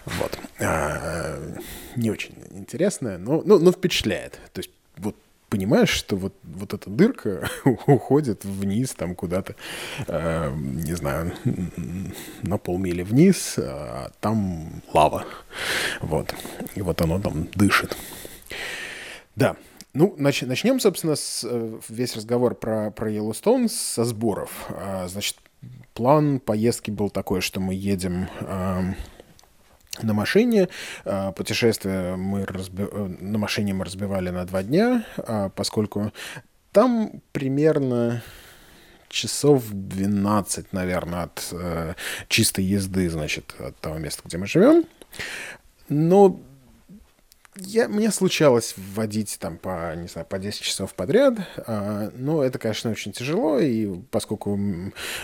Вот. 0.06 0.36
Э, 0.58 1.56
не 1.94 2.10
очень 2.10 2.34
интересная, 2.50 3.16
но, 3.16 3.42
но, 3.44 3.58
но 3.58 3.70
впечатляет. 3.70 4.40
То 4.52 4.58
есть 4.58 4.70
вот 4.96 5.14
понимаешь, 5.48 5.90
что 5.90 6.16
вот, 6.16 6.34
вот 6.42 6.74
эта 6.74 6.90
дырка 6.90 7.48
уходит 7.86 8.44
вниз 8.44 8.90
там 8.90 9.14
куда-то, 9.14 9.54
э, 10.08 10.52
не 10.56 10.94
знаю, 10.94 11.32
на 12.42 12.58
полмили 12.58 13.02
вниз, 13.02 13.54
а 13.58 14.10
там 14.20 14.82
лава. 14.92 15.24
Вот. 16.00 16.34
И 16.74 16.82
вот 16.82 17.00
оно 17.02 17.20
там 17.20 17.48
дышит. 17.54 17.96
Да. 19.36 19.56
Ну, 19.92 20.14
нач- 20.18 20.44
начнем, 20.44 20.80
собственно, 20.80 21.14
с, 21.14 21.46
э, 21.48 21.78
весь 21.88 22.16
разговор 22.16 22.54
про, 22.54 22.90
про 22.90 23.10
Йеллоустоун 23.10 23.68
со 23.68 24.04
сборов. 24.04 24.50
А, 24.68 25.06
значит, 25.08 25.36
план 25.94 26.40
поездки 26.40 26.90
был 26.90 27.08
такой, 27.08 27.40
что 27.40 27.60
мы 27.60 27.74
едем 27.74 28.28
а, 28.40 28.82
на 30.02 30.12
машине. 30.14 30.68
А, 31.04 31.32
путешествие 31.32 32.16
мы 32.16 32.44
разби... 32.44 32.84
Э, 32.90 33.16
на 33.20 33.38
машине 33.38 33.74
мы 33.74 33.84
разбивали 33.84 34.30
на 34.30 34.44
два 34.44 34.62
дня, 34.62 35.06
а, 35.16 35.48
поскольку 35.50 36.12
там 36.72 37.22
примерно 37.32 38.22
часов 39.08 39.64
12, 39.70 40.72
наверное, 40.72 41.22
от 41.22 41.48
э, 41.52 41.94
чистой 42.28 42.64
езды, 42.64 43.08
значит, 43.08 43.54
от 43.58 43.76
того 43.78 43.98
места, 43.98 44.22
где 44.24 44.36
мы 44.36 44.46
живем. 44.46 44.84
Но 45.88 46.38
я, 47.58 47.88
мне 47.88 48.10
случалось 48.10 48.74
вводить 48.76 49.38
там 49.40 49.56
по, 49.58 49.94
не 49.96 50.08
знаю, 50.08 50.26
по 50.26 50.38
10 50.38 50.60
часов 50.60 50.94
подряд, 50.94 51.34
а, 51.66 52.10
но 52.16 52.42
это, 52.42 52.58
конечно, 52.58 52.90
очень 52.90 53.12
тяжело, 53.12 53.58
и 53.58 53.88
поскольку 54.10 54.58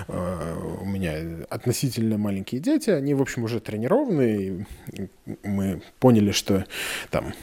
а, 0.08 0.78
у 0.80 0.84
меня 0.84 1.44
относительно 1.50 2.18
маленькие 2.18 2.60
дети, 2.60 2.90
они, 2.90 3.14
в 3.14 3.22
общем, 3.22 3.44
уже 3.44 3.60
тренированы, 3.60 4.66
и 4.86 5.06
мы 5.44 5.82
поняли, 5.98 6.32
что 6.32 6.64
там 7.10 7.34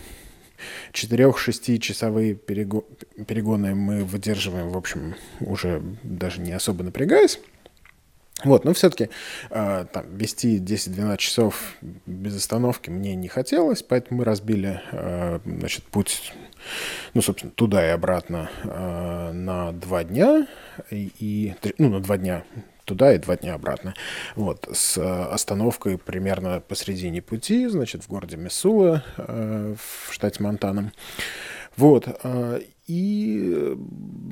4-6 0.93 1.79
часовые 1.79 2.35
перегоны 2.35 3.75
мы 3.75 4.03
выдерживаем, 4.03 4.69
в 4.69 4.77
общем, 4.77 5.15
уже 5.39 5.81
даже 6.03 6.41
не 6.41 6.51
особо 6.51 6.83
напрягаясь. 6.83 7.39
Вот, 8.43 8.63
но 8.63 8.73
все-таки 8.73 9.09
э, 9.49 9.85
там, 9.91 10.15
вести 10.15 10.59
10-12 10.59 11.17
часов 11.17 11.75
без 12.05 12.37
остановки 12.37 12.89
мне 12.89 13.15
не 13.15 13.27
хотелось, 13.27 13.83
поэтому 13.83 14.19
мы 14.19 14.25
разбили 14.25 14.81
э, 14.91 15.39
значит, 15.45 15.83
путь, 15.85 16.33
ну, 17.13 17.21
собственно, 17.21 17.51
туда 17.51 17.85
и 17.85 17.89
обратно 17.89 18.49
э, 18.63 19.31
на 19.33 19.73
два 19.73 20.05
дня, 20.05 20.47
и, 20.89 21.53
ну, 21.77 21.89
на 21.89 21.99
два 21.99 22.17
дня 22.17 22.43
туда 22.85 23.13
и 23.13 23.19
два 23.19 23.35
дня 23.35 23.55
обратно. 23.55 23.93
Вот, 24.35 24.67
с 24.71 24.97
остановкой 24.97 25.97
примерно 25.97 26.61
посредине 26.61 27.21
пути, 27.21 27.67
значит, 27.67 28.03
в 28.03 28.07
городе 28.07 28.37
Миссула 28.37 29.03
в 29.17 30.11
штате 30.13 30.41
Монтана. 30.41 30.91
Вот, 31.77 32.07
и, 32.87 33.75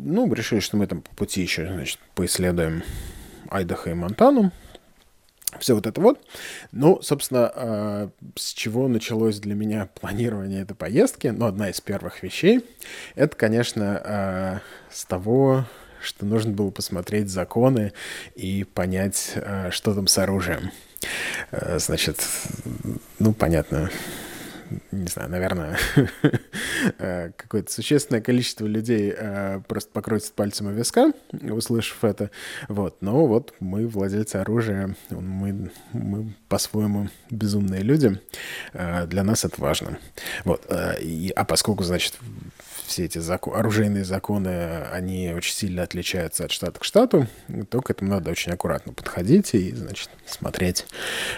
ну, 0.02 0.34
решили, 0.34 0.60
что 0.60 0.78
мы 0.78 0.88
там 0.88 1.02
по 1.02 1.14
пути 1.14 1.42
еще, 1.42 1.68
значит, 1.68 2.00
поисследуем 2.16 2.82
Айдахо 3.50 3.92
и 3.92 3.94
Монтану. 3.94 4.52
Все 5.60 5.74
вот 5.76 5.88
это 5.88 6.02
вот. 6.02 6.20
Ну, 6.72 7.02
собственно, 7.02 7.52
э, 7.56 8.10
с 8.36 8.54
чего 8.54 8.88
началось 8.88 9.40
для 9.40 9.56
меня 9.56 9.90
планирование 10.00 10.62
этой 10.62 10.76
поездки? 10.76 11.28
Ну, 11.28 11.46
одна 11.46 11.70
из 11.70 11.80
первых 11.82 12.22
вещей, 12.22 12.66
это, 13.16 13.36
конечно, 13.36 14.02
э, 14.04 14.60
с 14.92 15.06
того, 15.06 15.66
что 16.02 16.26
нужно 16.26 16.52
было 16.52 16.70
посмотреть 16.70 17.30
законы 17.30 17.94
и 18.36 18.66
понять, 18.66 19.32
э, 19.36 19.70
что 19.72 19.94
там 19.96 20.08
с 20.08 20.18
оружием. 20.18 20.72
Значит, 21.52 22.20
ну, 23.20 23.32
понятно, 23.32 23.92
не 24.92 25.08
знаю, 25.08 25.30
наверное, 25.30 25.78
э, 27.00 27.32
какое-то 27.36 27.72
существенное 27.72 28.22
количество 28.22 28.66
людей 28.66 29.14
э, 29.16 29.62
просто 29.68 29.92
покрутит 29.92 30.34
пальцем 30.34 30.68
у 30.68 30.72
виска, 30.72 31.12
услышав 31.32 32.04
это. 32.04 32.32
Вот. 32.68 33.02
Но 33.02 33.26
вот 33.28 33.54
мы, 33.60 33.88
владельцы 33.88 34.38
оружия, 34.38 34.96
мы, 35.10 35.72
мы 35.94 36.34
по-своему 36.50 37.10
безумные 37.30 37.82
люди. 37.82 38.20
Э, 38.74 39.06
для 39.08 39.24
нас 39.24 39.46
это 39.46 39.60
важно. 39.62 39.98
Вот. 40.44 40.66
И, 41.02 41.32
а 41.36 41.46
поскольку, 41.46 41.84
значит, 41.84 42.16
все 42.88 43.06
эти 43.06 43.20
закон, 43.20 43.56
оружейные 43.56 44.06
законы, 44.06 44.84
они 44.92 45.34
очень 45.36 45.54
сильно 45.54 45.84
отличаются 45.84 46.46
от 46.46 46.52
штата 46.52 46.80
к 46.80 46.84
штату, 46.84 47.28
то 47.70 47.82
к 47.82 47.92
этому 47.92 48.12
надо 48.12 48.32
очень 48.32 48.54
аккуратно 48.54 48.94
подходить 48.94 49.54
и, 49.54 49.72
значит, 49.74 50.10
смотреть, 50.26 50.86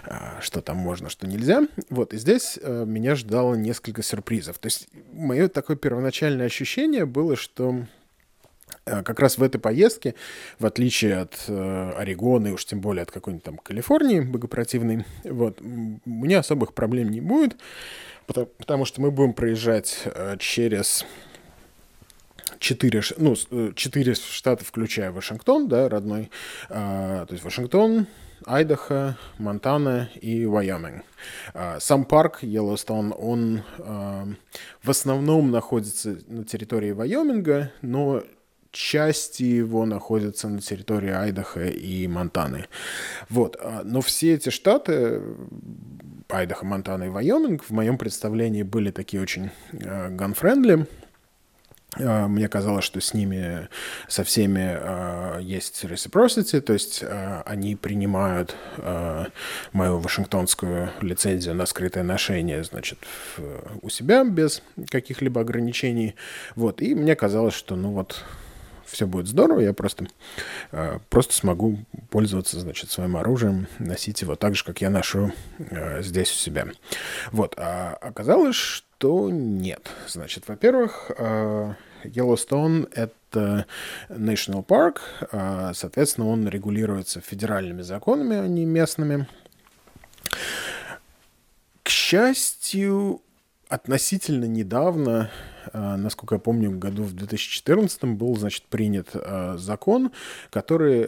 а, 0.06 0.40
что 0.42 0.62
там 0.62 0.78
можно, 0.78 1.10
что 1.10 1.28
нельзя. 1.28 1.68
Вот, 1.90 2.14
и 2.14 2.18
здесь 2.18 2.60
э, 2.62 2.86
меня 2.86 3.16
ждало 3.16 3.56
несколько 3.56 4.04
сюрпризов. 4.04 4.60
То 4.60 4.68
есть 4.68 4.88
мое 5.12 5.48
такое 5.48 5.76
первоначальное 5.76 6.46
ощущение 6.46 7.06
было, 7.06 7.36
что 7.36 7.86
э, 8.86 9.02
как 9.04 9.20
раз 9.20 9.38
в 9.40 9.44
этой 9.44 9.60
поездке, 9.60 10.14
в 10.60 10.66
отличие 10.66 11.18
от 11.18 11.46
э, 11.48 11.92
Орегона 11.98 12.48
и 12.48 12.52
уж 12.52 12.64
тем 12.66 12.80
более 12.80 13.04
от 13.04 13.12
какой-нибудь 13.12 13.44
там 13.44 13.58
Калифорнии 13.58 14.20
богопротивной, 14.20 15.06
вот, 15.24 15.62
у 15.62 15.66
меня 16.06 16.40
особых 16.40 16.74
проблем 16.74 17.10
не 17.10 17.22
будет, 17.22 17.58
потому, 18.28 18.46
потому 18.46 18.86
что 18.86 19.02
мы 19.02 19.10
будем 19.10 19.34
проезжать 19.34 20.04
э, 20.06 20.38
через 20.40 21.06
четыре, 22.60 23.02
ну, 23.18 23.36
э, 23.52 23.72
четыре 23.76 24.14
штата, 24.16 24.64
включая 24.64 25.12
Вашингтон, 25.12 25.68
да, 25.68 25.90
родной. 25.90 26.30
А, 26.70 27.26
то 27.26 27.34
есть 27.34 27.44
Вашингтон, 27.44 28.08
Айдахо, 28.46 29.18
Монтана 29.38 30.10
и 30.22 30.46
Вайоминг. 30.46 31.04
Сам 31.80 32.06
парк 32.06 32.40
Йеллоустон, 32.42 33.14
он 33.18 33.64
в 33.78 34.90
основном 34.90 35.52
находится 35.52 36.18
на 36.28 36.46
территории 36.46 36.92
Вайоминга, 36.92 37.74
но 37.82 38.24
части 38.72 39.44
его 39.44 39.86
находятся 39.86 40.48
на 40.48 40.62
территории 40.62 41.10
Айдаха 41.12 41.66
и 41.66 42.08
Монтаны. 42.08 42.68
Вот. 43.30 43.60
Но 43.84 44.00
все 44.00 44.36
эти 44.36 44.50
штаты, 44.50 45.22
Айдахо, 46.30 46.66
Монтана 46.66 47.06
и 47.06 47.10
Вайоминг, 47.10 47.64
в 47.64 47.72
моем 47.72 47.98
представлении 47.98 48.64
были 48.64 48.92
такие 48.92 49.22
очень 49.22 49.50
gun-friendly, 49.74 50.84
а, 50.84 51.09
мне 51.98 52.48
казалось, 52.48 52.86
что 52.86 53.02
с 53.02 53.14
ними, 53.14 53.68
со 54.08 54.24
всеми 54.24 54.78
э, 54.80 55.40
есть 55.42 55.84
reciprocity, 55.84 56.62
то 56.62 56.74
есть 56.74 57.00
э, 57.02 57.42
они 57.46 57.76
принимают 57.76 58.56
э, 58.78 59.26
мою 59.74 59.98
вашингтонскую 59.98 60.92
лицензию 61.02 61.56
на 61.56 61.66
скрытое 61.66 62.04
ношение, 62.04 62.64
значит, 62.64 63.00
в, 63.36 63.42
у 63.82 63.90
себя 63.90 64.24
без 64.24 64.62
каких-либо 64.90 65.42
ограничений. 65.42 66.16
Вот, 66.56 66.82
и 66.82 66.94
мне 66.94 67.16
казалось, 67.16 67.56
что, 67.56 67.76
ну 67.76 67.92
вот, 67.92 68.24
все 68.86 69.08
будет 69.08 69.28
здорово, 69.28 69.60
я 69.60 69.74
просто, 69.74 70.08
просто 71.10 71.34
смогу 71.34 71.78
пользоваться, 72.10 72.60
значит, 72.60 72.90
своим 72.90 73.18
оружием, 73.18 73.68
носить 73.78 74.22
его 74.22 74.36
так 74.36 74.56
же, 74.56 74.64
как 74.64 74.82
я 74.82 74.90
ношу 74.90 75.32
здесь 76.00 76.32
у 76.32 76.36
себя. 76.36 76.66
Вот, 77.32 77.54
а 77.58 77.96
оказалось, 78.02 78.84
что 79.00 79.30
нет. 79.32 79.90
Значит, 80.10 80.50
во-первых, 80.50 81.12
э, 81.18 81.74
Yellowstone— 82.04 82.92
это 82.94 83.66
National 84.10 84.66
Park, 84.66 84.98
э, 85.32 85.72
соответственно, 85.74 86.28
он 86.28 86.50
регулируется 86.50 87.22
федеральными 87.22 87.82
законами, 87.82 88.36
а 88.36 88.48
не 88.48 88.66
местными. 88.66 89.26
К 91.84 91.90
счастью, 91.90 93.22
относительно 93.70 94.46
недавно 94.46 95.32
Э, 95.72 95.98
насколько 95.98 96.36
я 96.36 96.40
помню, 96.40 96.72
году 96.72 97.04
в 97.04 97.14
2014 97.14 98.16
был, 98.16 98.36
значит, 98.38 98.64
принят 98.64 99.10
закон, 99.56 100.12
который 100.50 101.06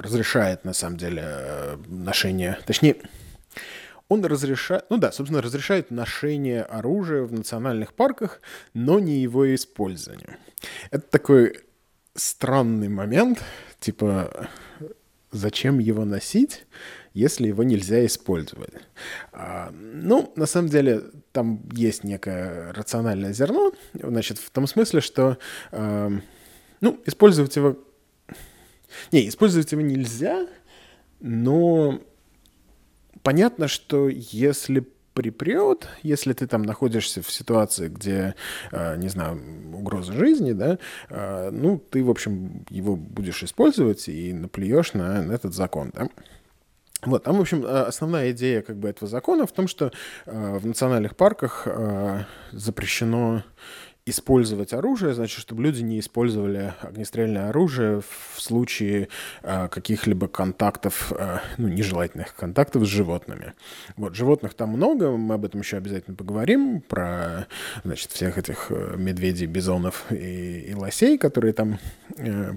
разрешает, 0.00 0.64
на 0.64 0.72
самом 0.72 0.98
деле, 0.98 1.78
ношение, 1.88 2.58
точнее, 2.64 2.96
он 4.08 4.24
разрешает, 4.24 4.86
ну 4.90 4.96
да, 4.96 5.12
собственно, 5.12 5.42
разрешает 5.42 5.90
ношение 5.90 6.62
оружия 6.62 7.22
в 7.22 7.32
национальных 7.32 7.92
парках, 7.92 8.40
но 8.74 8.98
не 8.98 9.18
его 9.18 9.54
использование. 9.54 10.38
Это 10.90 11.06
такой 11.08 11.60
странный 12.14 12.88
момент, 12.88 13.42
типа, 13.80 14.48
зачем 15.30 15.78
его 15.78 16.04
носить, 16.04 16.66
если 17.12 17.48
его 17.48 17.62
нельзя 17.64 18.04
использовать. 18.06 18.72
А, 19.32 19.70
ну, 19.72 20.32
на 20.36 20.46
самом 20.46 20.68
деле, 20.68 21.02
там 21.32 21.68
есть 21.72 22.04
некое 22.04 22.72
рациональное 22.72 23.32
зерно, 23.32 23.72
значит, 23.92 24.38
в 24.38 24.50
том 24.50 24.66
смысле, 24.66 25.00
что, 25.00 25.38
э, 25.72 26.10
ну, 26.80 27.00
использовать 27.06 27.56
его... 27.56 27.78
Не, 29.12 29.28
использовать 29.28 29.70
его 29.72 29.82
нельзя, 29.82 30.46
но 31.20 32.00
понятно, 33.22 33.68
что 33.68 34.08
если 34.08 34.86
припрет, 35.18 35.88
если 36.04 36.32
ты 36.32 36.46
там 36.46 36.62
находишься 36.62 37.22
в 37.22 37.30
ситуации, 37.32 37.88
где, 37.88 38.36
э, 38.70 38.96
не 38.98 39.08
знаю, 39.08 39.42
угроза 39.74 40.12
жизни, 40.12 40.52
да, 40.52 40.78
э, 41.10 41.50
ну, 41.50 41.78
ты, 41.78 42.04
в 42.04 42.10
общем, 42.10 42.64
его 42.70 42.94
будешь 42.94 43.42
использовать 43.42 44.08
и 44.08 44.32
наплюешь 44.32 44.92
на, 44.92 45.34
этот 45.34 45.54
закон, 45.54 45.90
да. 45.92 46.08
Вот, 47.04 47.24
там, 47.24 47.38
в 47.38 47.40
общем, 47.40 47.64
э, 47.64 47.82
основная 47.82 48.30
идея 48.30 48.62
как 48.62 48.76
бы 48.76 48.88
этого 48.88 49.10
закона 49.10 49.44
в 49.48 49.52
том, 49.52 49.66
что 49.66 49.90
в 50.24 50.64
национальных 50.64 51.16
парках 51.16 51.66
запрещено 52.52 53.42
использовать 54.08 54.72
оружие, 54.72 55.14
значит, 55.14 55.40
чтобы 55.40 55.62
люди 55.62 55.82
не 55.82 56.00
использовали 56.00 56.74
огнестрельное 56.80 57.50
оружие 57.50 58.00
в 58.00 58.40
случае 58.40 59.08
э, 59.42 59.68
каких-либо 59.68 60.28
контактов, 60.28 61.12
э, 61.16 61.38
ну, 61.56 61.68
нежелательных 61.68 62.34
контактов 62.34 62.84
с 62.84 62.88
животными. 62.88 63.54
Вот, 63.96 64.14
животных 64.14 64.54
там 64.54 64.70
много, 64.70 65.10
мы 65.10 65.34
об 65.34 65.44
этом 65.44 65.60
еще 65.60 65.76
обязательно 65.76 66.16
поговорим, 66.16 66.80
про, 66.80 67.46
значит, 67.84 68.12
всех 68.12 68.38
этих 68.38 68.66
э, 68.70 68.94
медведей, 68.96 69.46
бизонов 69.46 70.10
и, 70.10 70.66
и 70.70 70.74
лосей, 70.74 71.18
которые 71.18 71.52
там 71.52 71.78
э, 72.16 72.54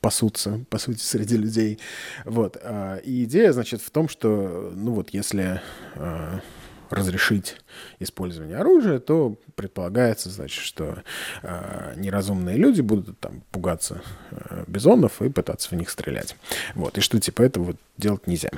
пасутся, 0.00 0.60
по 0.70 0.78
сути, 0.78 1.00
среди 1.00 1.36
людей. 1.36 1.78
Вот, 2.24 2.58
э, 2.60 3.00
и 3.04 3.24
идея, 3.24 3.52
значит, 3.52 3.80
в 3.80 3.90
том, 3.90 4.08
что, 4.08 4.72
ну, 4.74 4.92
вот, 4.92 5.10
если... 5.10 5.60
Э, 5.94 6.40
разрешить 6.90 7.56
использование 7.98 8.58
оружия, 8.58 8.98
то 8.98 9.36
предполагается, 9.54 10.30
значит, 10.30 10.62
что 10.62 11.02
э, 11.42 11.94
неразумные 11.96 12.56
люди 12.56 12.80
будут 12.80 13.18
там 13.20 13.42
пугаться 13.50 14.02
э, 14.30 14.64
бизонов 14.66 15.22
и 15.22 15.28
пытаться 15.28 15.70
в 15.70 15.72
них 15.72 15.90
стрелять. 15.90 16.36
Вот, 16.74 16.98
и 16.98 17.00
что 17.00 17.20
типа 17.20 17.42
этого 17.42 17.74
делать 17.96 18.26
нельзя. 18.26 18.50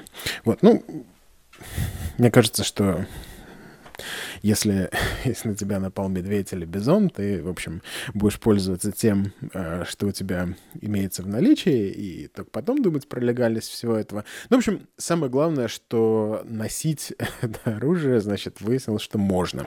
Вот, 0.44 0.62
ну, 0.62 0.84
мне 2.18 2.30
кажется, 2.30 2.64
что 2.64 3.06
если, 4.42 4.90
если 5.24 5.48
на 5.48 5.54
тебя 5.54 5.78
напал 5.80 6.08
медведь 6.08 6.52
или 6.52 6.64
бизон, 6.64 7.10
ты, 7.10 7.42
в 7.42 7.48
общем, 7.48 7.82
будешь 8.14 8.40
пользоваться 8.40 8.92
тем, 8.92 9.32
э, 9.52 9.84
что 9.86 10.06
у 10.06 10.12
тебя 10.12 10.48
имеется 10.80 11.22
в 11.22 11.28
наличии, 11.28 11.90
и 11.90 12.28
только 12.28 12.50
потом 12.50 12.82
думать 12.82 13.08
про 13.08 13.20
легальность 13.20 13.68
всего 13.68 13.96
этого. 13.96 14.24
Ну, 14.50 14.56
в 14.56 14.58
общем, 14.58 14.88
самое 14.96 15.30
главное, 15.30 15.68
что 15.68 16.42
носить 16.44 17.12
это 17.40 17.76
оружие, 17.76 18.20
значит, 18.20 18.60
выяснилось, 18.60 19.02
что 19.02 19.18
можно. 19.18 19.66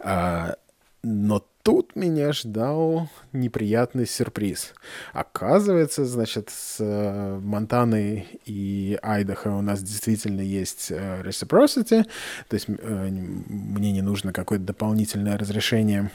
А, 0.00 0.56
но 1.02 1.44
тут 1.62 1.96
меня 1.96 2.32
ждал 2.32 3.08
неприятный 3.32 4.06
сюрприз. 4.06 4.74
Оказывается, 5.12 6.04
значит, 6.04 6.50
с 6.50 6.76
э, 6.80 7.38
Монтаной 7.38 8.40
и 8.44 8.98
Айдахо 9.02 9.48
у 9.48 9.62
нас 9.62 9.82
действительно 9.82 10.40
есть 10.40 10.90
э, 10.90 11.22
reciprocity, 11.22 12.04
то 12.48 12.54
есть 12.54 12.66
э, 12.68 13.08
мне 13.10 13.92
не 13.92 14.02
нужно 14.02 14.32
какое-то 14.32 14.64
дополнительное 14.64 15.38
разрешение. 15.38 16.10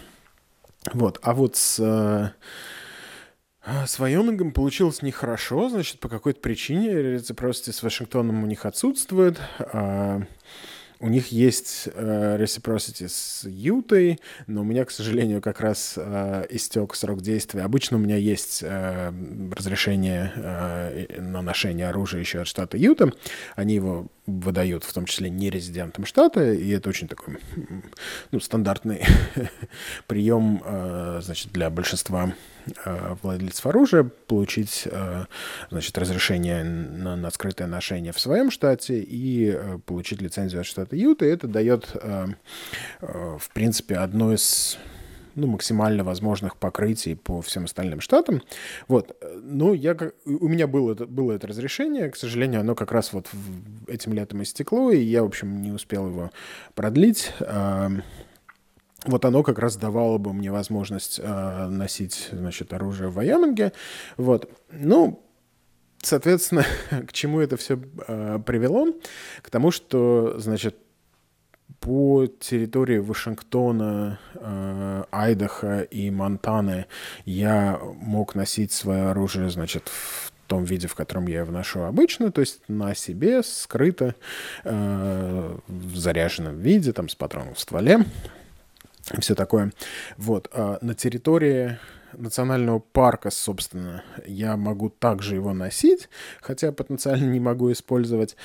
Вот, 0.94 1.20
а 1.24 1.34
вот 1.34 1.56
с... 1.56 1.80
Э, 1.80 2.32
с 3.88 3.98
Вайомингом 3.98 4.52
получилось 4.52 5.02
нехорошо, 5.02 5.70
значит, 5.70 6.00
по 6.00 6.08
какой-то 6.08 6.40
причине 6.40 7.16
reciprocity 7.16 7.72
с 7.72 7.82
Вашингтоном 7.82 8.44
у 8.44 8.46
них 8.46 8.64
отсутствует. 8.64 9.40
У 11.00 11.10
них 11.10 11.28
есть 11.28 11.90
э, 11.94 12.38
reciprocity 12.40 13.08
с 13.08 13.46
Ютой, 13.48 14.20
но 14.48 14.62
у 14.62 14.64
меня, 14.64 14.86
к 14.86 14.92
сожалению, 14.92 15.42
как 15.42 15.60
раз 15.60 15.96
э, 15.98 16.46
истек 16.50 16.96
срок 16.96 17.22
действия. 17.22 17.62
Обычно 17.62 17.98
у 17.98 18.00
меня 18.00 18.18
есть 18.18 18.62
э, 18.64 19.12
разрешение 19.52 20.32
э, 20.36 21.22
на 21.22 21.42
ношение 21.42 21.90
оружия 21.90 22.20
еще 22.20 22.42
от 22.42 22.48
штата 22.48 22.78
Юта. 22.78 23.12
Они 23.56 23.76
его 23.76 24.08
выдают, 24.26 24.84
в 24.84 24.94
том 24.94 25.06
числе 25.06 25.30
не 25.30 25.50
резидентам 25.50 26.06
штата, 26.06 26.54
и 26.54 26.70
это 26.70 26.90
очень 26.90 27.08
такой 27.08 27.38
ну, 28.32 28.40
стандартный 28.40 29.04
прием, 30.08 30.62
э, 30.66 31.20
значит, 31.24 31.52
для 31.52 31.70
большинства 31.70 32.34
э, 32.86 33.16
владельцев 33.22 33.66
оружия 33.68 34.04
получить, 34.04 34.84
э, 34.86 35.26
значит, 35.70 35.98
разрешение 35.98 36.64
на, 36.64 37.16
на 37.16 37.30
скрытое 37.30 37.68
ношение 37.68 38.14
в 38.14 38.20
своем 38.20 38.50
штате 38.50 39.00
и 39.00 39.58
получить 39.86 40.22
лицензию 40.22 40.62
от 40.62 40.68
штата 40.68 40.96
Юта. 40.96 41.26
И 41.26 41.30
это 41.30 41.48
дает, 41.48 41.96
в 43.02 43.50
принципе, 43.54 43.96
одно 43.98 44.34
из 44.34 44.78
ну, 45.36 45.48
максимально 45.48 46.04
возможных 46.04 46.58
покрытий 46.58 47.16
по 47.16 47.42
всем 47.42 47.66
остальным 47.66 48.02
штатам. 48.02 48.42
Вот. 48.88 49.16
Ну, 49.44 49.74
я, 49.74 49.96
у 50.26 50.48
меня 50.48 50.68
было 50.68 50.94
это, 50.94 51.06
было 51.06 51.34
это 51.34 51.48
разрешение, 51.48 52.10
к 52.10 52.16
сожалению, 52.16 52.62
оно 52.62 52.76
как 52.76 52.92
раз 52.92 53.14
вот 53.14 53.28
этим 53.88 54.14
летом 54.14 54.42
истекло, 54.44 54.92
и 54.92 55.00
я, 55.00 55.24
в 55.24 55.28
общем, 55.28 55.62
не 55.62 55.72
успел 55.72 56.08
его 56.08 56.32
продлить. 56.74 57.32
Вот 59.06 59.24
оно 59.24 59.44
как 59.44 59.60
раз 59.60 59.76
давало 59.78 60.18
бы 60.18 60.34
мне 60.34 60.52
возможность 60.52 61.20
э, 61.22 61.68
носить, 61.68 62.30
значит, 62.32 62.74
оружие 62.74 63.10
в 63.10 63.14
Вайоминге. 63.14 63.72
Вот. 64.18 64.50
Ну, 64.72 65.24
соответственно, 66.02 66.66
к 67.08 67.14
чему 67.14 67.40
это 67.40 67.56
все 67.56 67.80
э, 68.08 68.40
привело? 68.44 68.88
К 69.44 69.50
тому, 69.52 69.70
что, 69.70 70.36
значит, 70.40 70.76
по 71.80 72.26
территории 72.26 72.98
Вашингтона, 72.98 74.20
э, 74.34 75.04
Айдаха 75.12 75.82
и 75.82 76.10
Монтаны 76.10 76.88
я 77.26 77.80
мог 78.02 78.36
носить 78.36 78.72
свое 78.72 79.10
оружие, 79.10 79.50
значит, 79.50 79.90
в 79.90 80.32
том 80.48 80.64
виде, 80.64 80.88
в 80.88 80.96
котором 80.96 81.28
я 81.28 81.40
его 81.40 81.52
ношу 81.52 81.82
обычно, 81.82 82.32
то 82.32 82.42
есть 82.42 82.62
на 82.68 82.96
себе, 82.96 83.44
скрыто, 83.44 84.16
э, 84.64 85.58
в 85.68 85.96
заряженном 85.96 86.60
виде, 86.60 86.94
там, 86.94 87.10
с 87.10 87.16
патроном 87.16 87.56
в 87.56 87.60
стволе, 87.60 88.06
и 89.12 89.22
все 89.22 89.36
такое. 89.36 89.72
Вот. 90.18 90.50
А 90.54 90.78
на 90.82 90.96
территории 90.96 91.78
национального 92.14 92.80
парка, 92.80 93.30
собственно, 93.30 94.04
я 94.26 94.58
могу 94.58 94.90
также 94.90 95.36
его 95.36 95.54
носить, 95.54 96.10
хотя 96.42 96.72
потенциально 96.72 97.30
не 97.30 97.40
могу 97.40 97.72
использовать. 97.72 98.36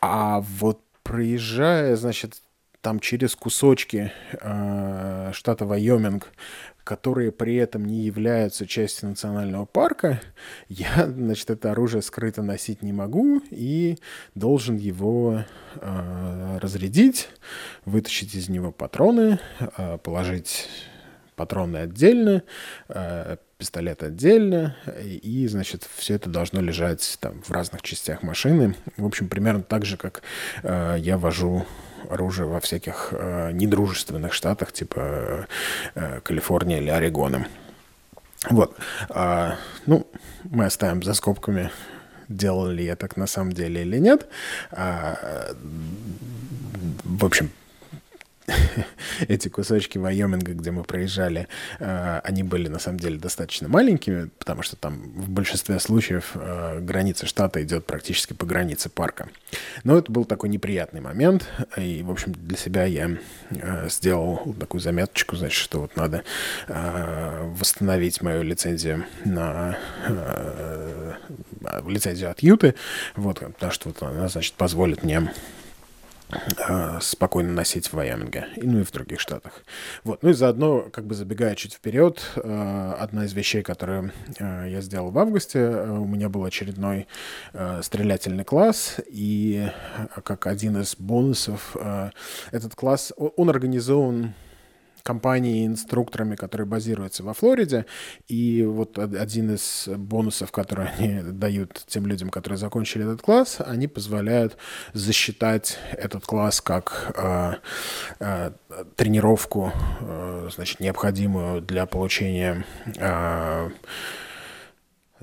А 0.00 0.40
вот 0.40 0.80
проезжая, 1.04 1.94
значит, 1.94 2.42
там 2.80 3.00
через 3.00 3.34
кусочки 3.36 4.12
э, 4.32 5.30
штата 5.32 5.64
Вайоминг, 5.64 6.30
которые 6.84 7.32
при 7.32 7.56
этом 7.56 7.86
не 7.86 8.02
являются 8.02 8.66
частью 8.66 9.08
национального 9.08 9.64
парка, 9.64 10.20
я, 10.68 11.06
значит, 11.06 11.48
это 11.50 11.72
оружие 11.72 12.02
скрыто 12.02 12.42
носить 12.42 12.82
не 12.82 12.92
могу 12.92 13.40
и 13.50 13.96
должен 14.34 14.76
его 14.76 15.44
э, 15.76 16.58
разрядить, 16.60 17.30
вытащить 17.86 18.34
из 18.34 18.48
него 18.48 18.70
патроны, 18.70 19.38
э, 19.60 19.98
положить 19.98 20.68
патроны 21.36 21.78
отдельно, 21.78 22.42
э, 22.88 23.36
пистолет 23.58 24.02
отдельно, 24.02 24.76
и, 25.02 25.46
значит, 25.48 25.88
все 25.96 26.14
это 26.14 26.28
должно 26.28 26.60
лежать 26.60 27.18
там 27.20 27.42
в 27.42 27.50
разных 27.50 27.82
частях 27.82 28.22
машины. 28.22 28.74
В 28.96 29.06
общем, 29.06 29.28
примерно 29.28 29.62
так 29.62 29.84
же, 29.84 29.96
как 29.96 30.22
э, 30.62 30.96
я 30.98 31.18
вожу 31.18 31.66
оружие 32.10 32.46
во 32.46 32.60
всяких 32.60 33.08
э, 33.12 33.52
недружественных 33.52 34.32
штатах, 34.32 34.72
типа 34.72 35.46
э, 35.94 36.20
Калифорния 36.22 36.78
или 36.78 36.90
Орегона. 36.90 37.46
Вот. 38.50 38.76
А, 39.08 39.56
ну, 39.86 40.06
мы 40.44 40.66
оставим 40.66 41.02
за 41.02 41.14
скобками, 41.14 41.70
делал 42.28 42.66
ли 42.66 42.84
я 42.84 42.96
так 42.96 43.16
на 43.16 43.26
самом 43.26 43.52
деле 43.52 43.82
или 43.82 43.98
нет. 43.98 44.26
А, 44.70 45.54
в 47.04 47.24
общем, 47.24 47.50
эти 49.28 49.48
кусочки 49.48 49.98
Вайоминга, 49.98 50.52
где 50.52 50.70
мы 50.70 50.84
проезжали, 50.84 51.48
э, 51.78 52.20
они 52.24 52.42
были 52.42 52.68
на 52.68 52.78
самом 52.78 52.98
деле 52.98 53.18
достаточно 53.18 53.68
маленькими, 53.68 54.30
потому 54.38 54.62
что 54.62 54.76
там 54.76 55.12
в 55.14 55.30
большинстве 55.30 55.78
случаев 55.80 56.32
э, 56.34 56.80
граница 56.80 57.26
штата 57.26 57.62
идет 57.62 57.86
практически 57.86 58.32
по 58.32 58.46
границе 58.46 58.88
парка. 58.88 59.28
Но 59.82 59.96
это 59.96 60.10
был 60.12 60.24
такой 60.24 60.48
неприятный 60.48 61.00
момент, 61.00 61.46
и, 61.76 62.02
в 62.02 62.10
общем, 62.10 62.32
для 62.32 62.56
себя 62.56 62.84
я 62.84 63.16
э, 63.50 63.88
сделал 63.88 64.54
такую 64.58 64.80
заметочку, 64.80 65.36
значит, 65.36 65.58
что 65.58 65.80
вот 65.82 65.96
надо 65.96 66.22
восстановить 66.68 68.20
мою 68.22 68.42
лицензию 68.42 69.04
на 69.24 69.76
лицензию 71.86 72.30
от 72.30 72.40
Юты, 72.40 72.74
вот, 73.16 73.40
потому 73.40 73.72
что 73.72 73.88
вот 73.88 74.02
она, 74.02 74.28
значит, 74.28 74.54
позволит 74.54 75.02
мне 75.02 75.30
спокойно 77.00 77.52
носить 77.52 77.88
в 77.88 77.94
Вайоминге, 77.94 78.48
ну 78.56 78.80
и 78.80 78.84
в 78.84 78.92
других 78.92 79.20
штатах. 79.20 79.64
Вот. 80.04 80.22
Ну 80.22 80.30
и 80.30 80.32
заодно, 80.32 80.88
как 80.92 81.06
бы 81.06 81.14
забегая 81.14 81.54
чуть 81.54 81.74
вперед, 81.74 82.22
э, 82.36 82.94
одна 82.98 83.24
из 83.24 83.32
вещей, 83.32 83.62
которую 83.62 84.12
э, 84.38 84.66
я 84.68 84.80
сделал 84.80 85.10
в 85.10 85.18
августе, 85.18 85.60
у 85.66 86.04
меня 86.04 86.28
был 86.28 86.44
очередной 86.44 87.06
стрелятельный 87.82 88.44
класс, 88.44 88.96
и 89.06 89.68
как 90.22 90.46
один 90.46 90.80
из 90.80 90.96
бонусов, 90.96 91.76
этот 92.50 92.74
класс, 92.74 93.12
он 93.16 93.50
организован 93.50 94.34
компанией 95.04 95.66
инструкторами, 95.66 96.34
которые 96.34 96.66
базируются 96.66 97.22
во 97.22 97.34
Флориде. 97.34 97.84
И 98.26 98.64
вот 98.64 98.98
один 98.98 99.54
из 99.54 99.86
бонусов, 99.86 100.50
которые 100.50 100.92
они 100.98 101.22
дают 101.32 101.84
тем 101.86 102.06
людям, 102.06 102.30
которые 102.30 102.58
закончили 102.58 103.04
этот 103.04 103.22
класс, 103.22 103.58
они 103.64 103.86
позволяют 103.86 104.56
засчитать 104.94 105.78
этот 105.92 106.24
класс 106.24 106.60
как 106.60 107.12
э, 107.16 107.52
э, 108.18 108.50
тренировку, 108.96 109.72
э, 110.00 110.48
значит, 110.52 110.80
необходимую 110.80 111.60
для 111.60 111.84
получения 111.86 112.64
э, 112.96 113.70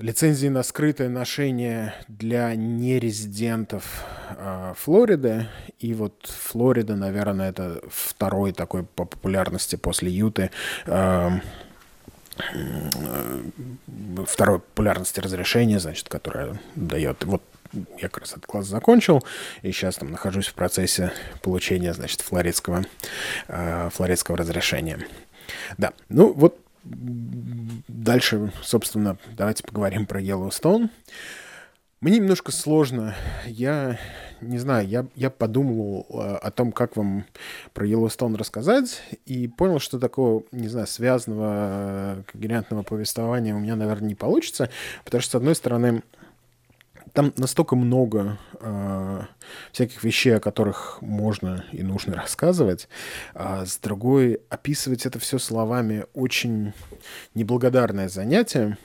лицензии 0.02 0.48
на 0.48 0.62
скрытое 0.64 1.08
ношение 1.08 1.94
для 2.08 2.54
нерезидентов 2.54 4.04
э, 4.30 4.74
Флориды. 4.76 5.46
И 5.78 5.94
вот 5.94 6.26
Флорида, 6.26 6.96
наверное, 6.96 7.50
это 7.50 7.80
второй 7.88 8.52
такой 8.52 8.82
по 8.82 9.04
популярности 9.04 9.76
после 9.76 10.10
Юты. 10.10 10.50
Э, 10.86 11.30
второй 14.26 14.58
популярности 14.58 15.20
разрешение, 15.20 15.78
значит, 15.78 16.08
которое 16.08 16.60
дает. 16.74 17.24
Вот 17.24 17.42
я 17.98 18.08
как 18.08 18.18
раз 18.18 18.32
этот 18.32 18.46
класс 18.46 18.66
закончил, 18.66 19.24
и 19.62 19.70
сейчас 19.70 19.96
там 19.96 20.10
нахожусь 20.10 20.48
в 20.48 20.54
процессе 20.54 21.12
получения, 21.42 21.94
значит, 21.94 22.20
флоридского, 22.22 22.84
э, 23.48 23.90
флоридского 23.92 24.36
разрешения. 24.36 25.06
Да, 25.78 25.92
ну 26.08 26.32
вот 26.32 26.58
Дальше, 26.84 28.52
собственно, 28.62 29.16
давайте 29.36 29.62
поговорим 29.62 30.06
про 30.06 30.20
Yellowstone. 30.20 30.90
Мне 32.00 32.18
немножко 32.18 32.50
сложно. 32.50 33.14
Я 33.46 33.98
не 34.40 34.58
знаю, 34.58 34.88
я, 34.88 35.06
я 35.14 35.30
подумал 35.30 36.06
э, 36.10 36.14
о 36.14 36.50
том, 36.50 36.72
как 36.72 36.96
вам 36.96 37.24
про 37.74 37.86
Yellowstone 37.86 38.36
рассказать, 38.36 39.00
и 39.24 39.46
понял, 39.46 39.78
что 39.78 40.00
такого, 40.00 40.42
не 40.50 40.66
знаю, 40.66 40.88
связанного, 40.88 42.16
э, 42.18 42.22
когерентного 42.32 42.82
повествования 42.82 43.54
у 43.54 43.60
меня, 43.60 43.76
наверное, 43.76 44.08
не 44.08 44.14
получится, 44.16 44.68
потому 45.04 45.22
что, 45.22 45.30
с 45.30 45.34
одной 45.36 45.54
стороны, 45.54 46.02
там 47.12 47.32
настолько 47.36 47.76
много 47.76 48.38
э, 48.60 49.22
всяких 49.72 50.02
вещей, 50.02 50.36
о 50.36 50.40
которых 50.40 50.98
можно 51.02 51.64
и 51.72 51.82
нужно 51.82 52.14
рассказывать, 52.16 52.88
а 53.34 53.66
с 53.66 53.78
другой 53.78 54.40
описывать 54.48 55.06
это 55.06 55.18
все 55.18 55.38
словами 55.38 56.06
очень 56.14 56.72
неблагодарное 57.34 58.08
занятие. 58.08 58.78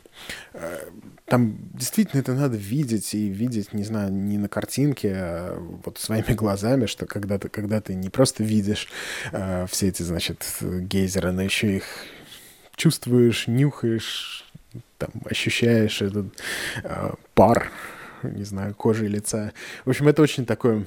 Э, 0.54 0.90
там 1.26 1.58
действительно 1.74 2.22
это 2.22 2.34
надо 2.34 2.58
видеть 2.58 3.14
и 3.14 3.28
видеть, 3.28 3.74
не 3.74 3.84
знаю, 3.84 4.12
не 4.12 4.38
на 4.38 4.50
картинке, 4.50 5.14
а 5.16 5.80
вот 5.86 5.98
своими 5.98 6.34
глазами, 6.34 6.86
что 6.86 7.06
когда 7.06 7.38
ты, 7.38 7.50
когда 7.50 7.82
ты 7.82 7.96
не 7.96 8.10
просто 8.10 8.44
видишь 8.44 8.90
э, 9.32 9.66
все 9.70 9.88
эти, 9.88 10.04
значит, 10.04 10.46
гейзеры, 10.62 11.32
но 11.32 11.44
еще 11.44 11.78
их 11.78 11.86
чувствуешь, 12.76 13.48
нюхаешь, 13.48 14.46
там, 14.98 15.12
ощущаешь 15.26 16.02
этот 16.02 16.28
э, 16.84 17.12
пар 17.34 17.72
не 18.30 18.44
знаю, 18.44 18.76
кожи 18.76 19.08
лица. 19.08 19.54
В 19.86 19.90
общем, 19.90 20.08
это 20.08 20.22
очень 20.22 20.46
такое 20.46 20.86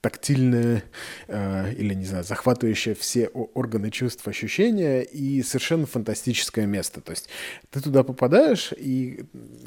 тактильное 0.00 0.82
э, 1.28 1.74
или, 1.74 1.92
не 1.94 2.04
знаю, 2.04 2.24
захватывающее 2.24 2.94
все 2.94 3.28
органы 3.28 3.90
чувств, 3.90 4.26
ощущения 4.26 5.02
и 5.02 5.42
совершенно 5.42 5.86
фантастическое 5.86 6.66
место. 6.66 7.00
То 7.00 7.10
есть 7.10 7.28
ты 7.70 7.80
туда 7.80 8.02
попадаешь, 8.02 8.72
и 8.76 9.24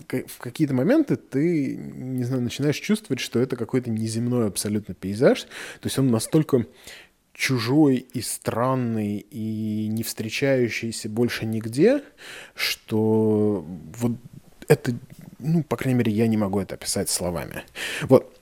в 0.07 0.39
какие-то 0.39 0.73
моменты 0.73 1.17
ты, 1.17 1.75
не 1.75 2.23
знаю, 2.23 2.41
начинаешь 2.41 2.77
чувствовать, 2.77 3.19
что 3.19 3.39
это 3.39 3.55
какой-то 3.55 3.91
неземной 3.91 4.47
абсолютно 4.47 4.95
пейзаж. 4.95 5.43
То 5.43 5.86
есть 5.86 5.99
он 5.99 6.07
настолько 6.09 6.65
чужой 7.33 7.97
и 7.97 8.21
странный 8.21 9.17
и 9.17 9.88
не 9.88 10.03
встречающийся 10.03 11.09
больше 11.09 11.45
нигде, 11.45 12.01
что 12.55 13.65
вот 13.97 14.13
это 14.67 14.93
ну, 15.43 15.63
по 15.63 15.77
крайней 15.77 15.99
мере, 15.99 16.12
я 16.12 16.27
не 16.27 16.38
могу 16.38 16.60
это 16.60 16.75
описать 16.75 17.10
словами. 17.10 17.63
Вот. 18.03 18.36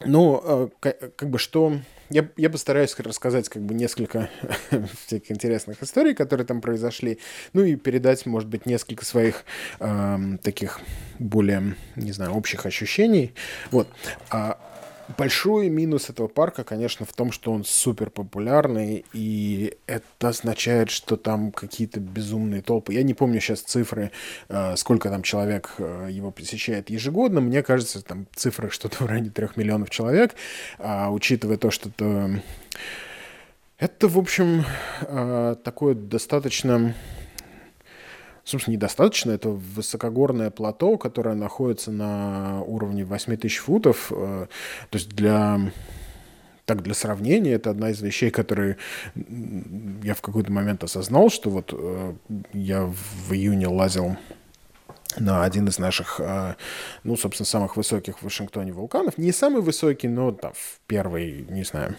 Ну, 0.00 0.70
э, 0.82 0.92
как 1.16 1.28
бы 1.30 1.38
что... 1.38 1.78
Я, 2.10 2.26
я 2.38 2.48
постараюсь 2.48 2.98
рассказать 2.98 3.50
как 3.50 3.62
бы 3.62 3.74
несколько 3.74 4.30
всяких 5.06 5.30
интересных 5.30 5.82
историй, 5.82 6.14
которые 6.14 6.46
там 6.46 6.62
произошли, 6.62 7.18
ну 7.52 7.62
и 7.62 7.76
передать, 7.76 8.24
может 8.24 8.48
быть, 8.48 8.64
несколько 8.64 9.04
своих 9.04 9.44
э, 9.78 10.18
таких 10.42 10.80
более, 11.18 11.76
не 11.96 12.12
знаю, 12.12 12.32
общих 12.32 12.64
ощущений. 12.64 13.34
Вот. 13.70 13.88
А 14.30 14.58
Большой 15.16 15.70
минус 15.70 16.10
этого 16.10 16.28
парка, 16.28 16.64
конечно, 16.64 17.06
в 17.06 17.12
том, 17.14 17.32
что 17.32 17.52
он 17.52 17.64
супер 17.64 18.10
популярный, 18.10 19.06
и 19.14 19.74
это 19.86 20.28
означает, 20.28 20.90
что 20.90 21.16
там 21.16 21.50
какие-то 21.50 21.98
безумные 21.98 22.60
толпы. 22.60 22.92
Я 22.92 23.02
не 23.02 23.14
помню 23.14 23.40
сейчас 23.40 23.60
цифры, 23.60 24.10
э, 24.48 24.76
сколько 24.76 25.08
там 25.08 25.22
человек 25.22 25.74
э, 25.78 26.08
его 26.10 26.30
посещает 26.30 26.90
ежегодно. 26.90 27.40
Мне 27.40 27.62
кажется, 27.62 28.02
там 28.02 28.26
цифры 28.34 28.70
что-то 28.70 29.04
в 29.04 29.06
районе 29.06 29.30
трех 29.30 29.56
миллионов 29.56 29.88
человек, 29.88 30.34
а, 30.78 31.10
учитывая 31.10 31.56
то, 31.56 31.70
что 31.70 31.88
это... 31.88 32.42
Это, 33.78 34.08
в 34.08 34.18
общем, 34.18 34.64
э, 35.02 35.54
такое 35.62 35.94
достаточно 35.94 36.94
собственно, 38.48 38.74
недостаточно. 38.74 39.32
Это 39.32 39.50
высокогорное 39.50 40.50
плато, 40.50 40.96
которое 40.96 41.34
находится 41.34 41.90
на 41.90 42.62
уровне 42.62 43.04
8000 43.04 43.58
футов. 43.58 44.10
Э, 44.10 44.46
то 44.90 44.96
есть 44.96 45.10
для 45.10 45.70
так, 46.64 46.82
для 46.82 46.94
сравнения, 46.94 47.52
это 47.52 47.70
одна 47.70 47.90
из 47.90 48.00
вещей, 48.02 48.30
которые 48.30 48.76
я 50.02 50.14
в 50.14 50.20
какой-то 50.20 50.52
момент 50.52 50.84
осознал, 50.84 51.30
что 51.30 51.48
вот 51.48 51.72
э, 51.72 52.14
я 52.52 52.84
в 52.84 53.32
июне 53.32 53.68
лазил 53.68 54.16
на 55.18 55.44
один 55.44 55.68
из 55.68 55.78
наших, 55.78 56.20
э, 56.20 56.54
ну, 57.04 57.16
собственно, 57.16 57.46
самых 57.46 57.76
высоких 57.76 58.18
в 58.18 58.22
Вашингтоне 58.22 58.72
вулканов. 58.72 59.16
Не 59.16 59.32
самый 59.32 59.62
высокий, 59.62 60.08
но 60.08 60.32
там 60.32 60.52
в 60.52 60.80
первый, 60.86 61.46
не 61.48 61.64
знаю, 61.64 61.96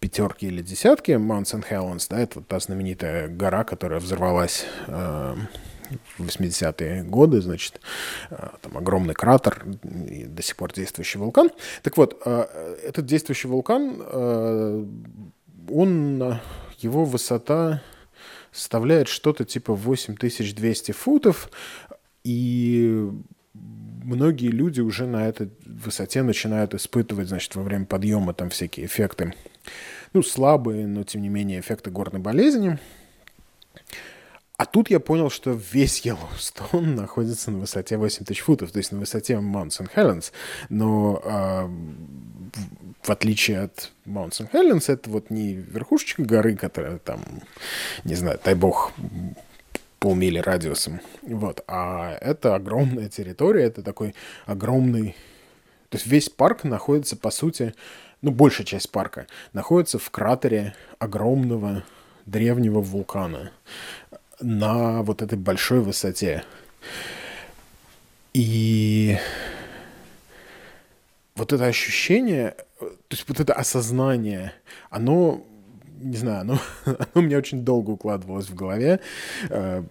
пятерки 0.00 0.46
или 0.46 0.62
десятки. 0.62 1.12
Mount. 1.12 1.68
Helens, 1.68 2.06
да, 2.10 2.20
это 2.20 2.40
та 2.40 2.58
знаменитая 2.58 3.28
гора, 3.28 3.64
которая 3.64 4.00
взорвалась 4.00 4.64
э, 4.86 5.36
в 6.18 6.26
80-е 6.26 7.02
годы, 7.04 7.40
значит, 7.40 7.80
э, 8.30 8.48
там 8.60 8.76
огромный 8.76 9.14
кратер 9.14 9.64
и 10.08 10.24
до 10.24 10.42
сих 10.42 10.56
пор 10.56 10.72
действующий 10.72 11.18
вулкан. 11.18 11.50
Так 11.82 11.96
вот, 11.96 12.20
э, 12.24 12.76
этот 12.84 13.06
действующий 13.06 13.48
вулкан, 13.48 13.96
э, 14.00 14.84
он, 15.70 16.40
его 16.78 17.04
высота 17.04 17.82
составляет 18.52 19.08
что-то 19.08 19.44
типа 19.44 19.74
8200 19.74 20.92
футов, 20.92 21.50
и 22.24 23.08
многие 23.54 24.48
люди 24.48 24.80
уже 24.80 25.06
на 25.06 25.28
этой 25.28 25.50
высоте 25.66 26.22
начинают 26.22 26.74
испытывать, 26.74 27.28
значит, 27.28 27.54
во 27.54 27.62
время 27.62 27.84
подъема 27.84 28.32
там 28.32 28.50
всякие 28.50 28.86
эффекты, 28.86 29.34
ну, 30.12 30.22
слабые, 30.22 30.86
но 30.86 31.04
тем 31.04 31.22
не 31.22 31.28
менее 31.28 31.60
эффекты 31.60 31.90
горной 31.90 32.20
болезни. 32.20 32.78
А 34.58 34.66
тут 34.66 34.90
я 34.90 34.98
понял, 34.98 35.30
что 35.30 35.52
весь 35.72 36.00
Йеллоустон 36.00 36.94
находится 36.96 37.52
на 37.52 37.58
высоте 37.58 37.96
8000 37.96 38.40
футов, 38.40 38.72
то 38.72 38.78
есть 38.78 38.90
на 38.90 38.98
высоте 38.98 39.34
St. 39.34 39.88
Helens, 39.94 40.32
но 40.68 41.22
э, 41.24 41.68
в 43.02 43.10
отличие 43.10 43.60
от 43.60 43.92
St. 44.04 44.50
Helens, 44.52 44.92
это 44.92 45.10
вот 45.10 45.30
не 45.30 45.54
верхушечка 45.54 46.24
горы, 46.24 46.56
которая 46.56 46.98
там, 46.98 47.22
не 48.02 48.16
знаю, 48.16 48.40
дай 48.44 48.54
бог, 48.54 48.92
полмили 50.00 50.38
радиусом. 50.38 51.00
Вот. 51.22 51.62
А 51.68 52.16
это 52.20 52.54
огромная 52.54 53.08
территория, 53.08 53.64
это 53.64 53.82
такой 53.82 54.14
огромный... 54.46 55.14
То 55.88 55.96
есть 55.96 56.06
весь 56.06 56.28
парк 56.28 56.64
находится, 56.64 57.16
по 57.16 57.30
сути, 57.30 57.74
ну, 58.22 58.30
большая 58.30 58.66
часть 58.66 58.90
парка 58.90 59.26
находится 59.52 59.98
в 59.98 60.10
кратере 60.10 60.74
огромного 60.98 61.84
древнего 62.26 62.80
вулкана 62.80 63.52
на 64.40 65.02
вот 65.02 65.22
этой 65.22 65.38
большой 65.38 65.80
высоте. 65.80 66.44
И 68.34 69.16
вот 71.34 71.52
это 71.52 71.66
ощущение, 71.66 72.54
то 72.78 72.92
есть 73.10 73.24
вот 73.28 73.40
это 73.40 73.54
осознание, 73.54 74.52
оно 74.90 75.44
не 76.00 76.16
знаю, 76.16 76.40
оно, 76.42 76.58
оно 76.84 77.06
у 77.14 77.20
меня 77.20 77.38
очень 77.38 77.64
долго 77.64 77.90
укладывалось 77.90 78.48
в 78.48 78.54
голове. 78.54 79.00
Э, 79.48 79.82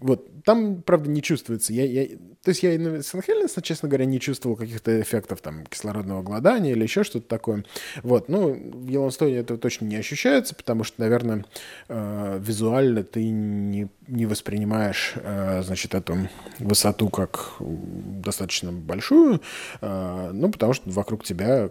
вот, 0.00 0.26
там, 0.44 0.82
правда, 0.82 1.10
не 1.10 1.22
чувствуется. 1.22 1.72
Я, 1.72 1.84
я, 1.84 2.08
то 2.42 2.48
есть 2.48 2.62
я 2.62 2.72
и 2.72 2.78
на 2.78 3.02
Сан-Хеленса, 3.02 3.60
честно 3.60 3.88
говоря, 3.88 4.06
не 4.06 4.18
чувствовал 4.18 4.56
каких-то 4.56 4.98
эффектов 5.00 5.42
там 5.42 5.66
кислородного 5.66 6.22
голодания 6.22 6.72
или 6.72 6.82
еще 6.82 7.04
что-то 7.04 7.26
такое. 7.28 7.64
Вот, 8.02 8.30
ну, 8.30 8.54
в 8.54 8.88
Йеллоустоне 8.88 9.36
это 9.36 9.58
точно 9.58 9.84
не 9.84 9.96
ощущается, 9.96 10.54
потому 10.54 10.82
что, 10.82 11.02
наверное, 11.02 11.44
э, 11.88 12.40
визуально 12.42 13.04
ты 13.04 13.28
не, 13.28 13.88
не 14.08 14.24
воспринимаешь, 14.24 15.12
э, 15.16 15.62
значит, 15.62 15.94
эту 15.94 16.30
высоту 16.58 17.10
как 17.10 17.56
достаточно 17.60 18.72
большую, 18.72 19.42
э, 19.82 20.30
ну, 20.32 20.50
потому 20.50 20.72
что 20.72 20.88
вокруг 20.88 21.24
тебя, 21.24 21.68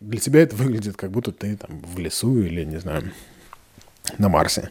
для 0.00 0.18
тебя 0.18 0.40
это 0.40 0.56
выглядит, 0.56 0.96
как 0.96 1.12
будто 1.12 1.30
ты 1.30 1.56
там 1.56 1.78
в 1.80 1.96
лесу 2.00 2.42
или, 2.42 2.64
не 2.64 2.78
знаю, 2.78 3.12
на 4.18 4.28
Марсе. 4.28 4.70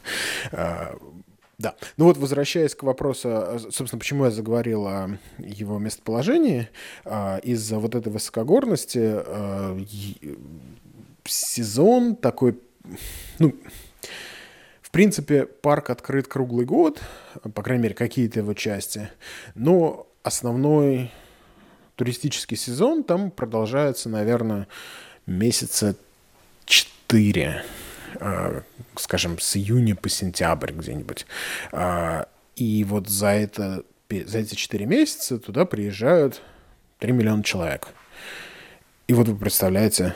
Э, 1.62 1.64
да. 1.64 1.76
Ну 1.98 2.06
вот, 2.06 2.18
возвращаясь 2.18 2.76
к 2.76 2.84
вопросу, 2.84 3.30
а, 3.32 3.60
собственно, 3.60 4.00
почему 4.00 4.26
я 4.26 4.32
заговорил 4.32 4.88
о 4.88 5.18
его 5.38 5.80
местоположении, 5.80 6.70
а, 7.06 7.38
из-за 7.38 7.80
вот 7.80 7.96
этой 7.96 8.12
высокогорности 8.12 9.00
а, 9.04 9.80
сезон 11.26 12.16
такой, 12.16 12.60
ну, 13.40 13.56
в 14.82 14.92
принципе, 14.92 15.46
парк 15.46 15.90
открыт 15.90 16.28
круглый 16.28 16.66
год, 16.66 17.02
по 17.54 17.64
крайней 17.64 17.84
мере, 17.84 17.96
какие-то 17.96 18.40
его 18.40 18.54
части, 18.54 19.10
но 19.56 20.08
основной 20.24 21.12
туристический 21.96 22.58
сезон 22.58 23.04
там 23.04 23.32
продолжается, 23.32 24.10
наверное, 24.10 24.68
месяца 25.26 25.96
четыре. 26.66 27.64
А, 28.20 28.64
скажем, 28.96 29.40
с 29.40 29.56
июня 29.56 29.96
по 29.96 30.10
сентябрь 30.10 30.72
где-нибудь. 30.72 31.26
А, 31.72 32.28
и 32.56 32.84
вот 32.84 33.08
за, 33.08 33.28
это, 33.28 33.84
за 34.10 34.40
эти 34.40 34.56
4 34.56 34.86
месяца 34.86 35.40
туда 35.40 35.66
приезжают 35.66 36.42
3 37.00 37.12
миллиона 37.12 37.44
человек. 37.44 37.88
И 39.08 39.14
вот 39.14 39.28
вы 39.28 39.36
представляете, 39.36 40.16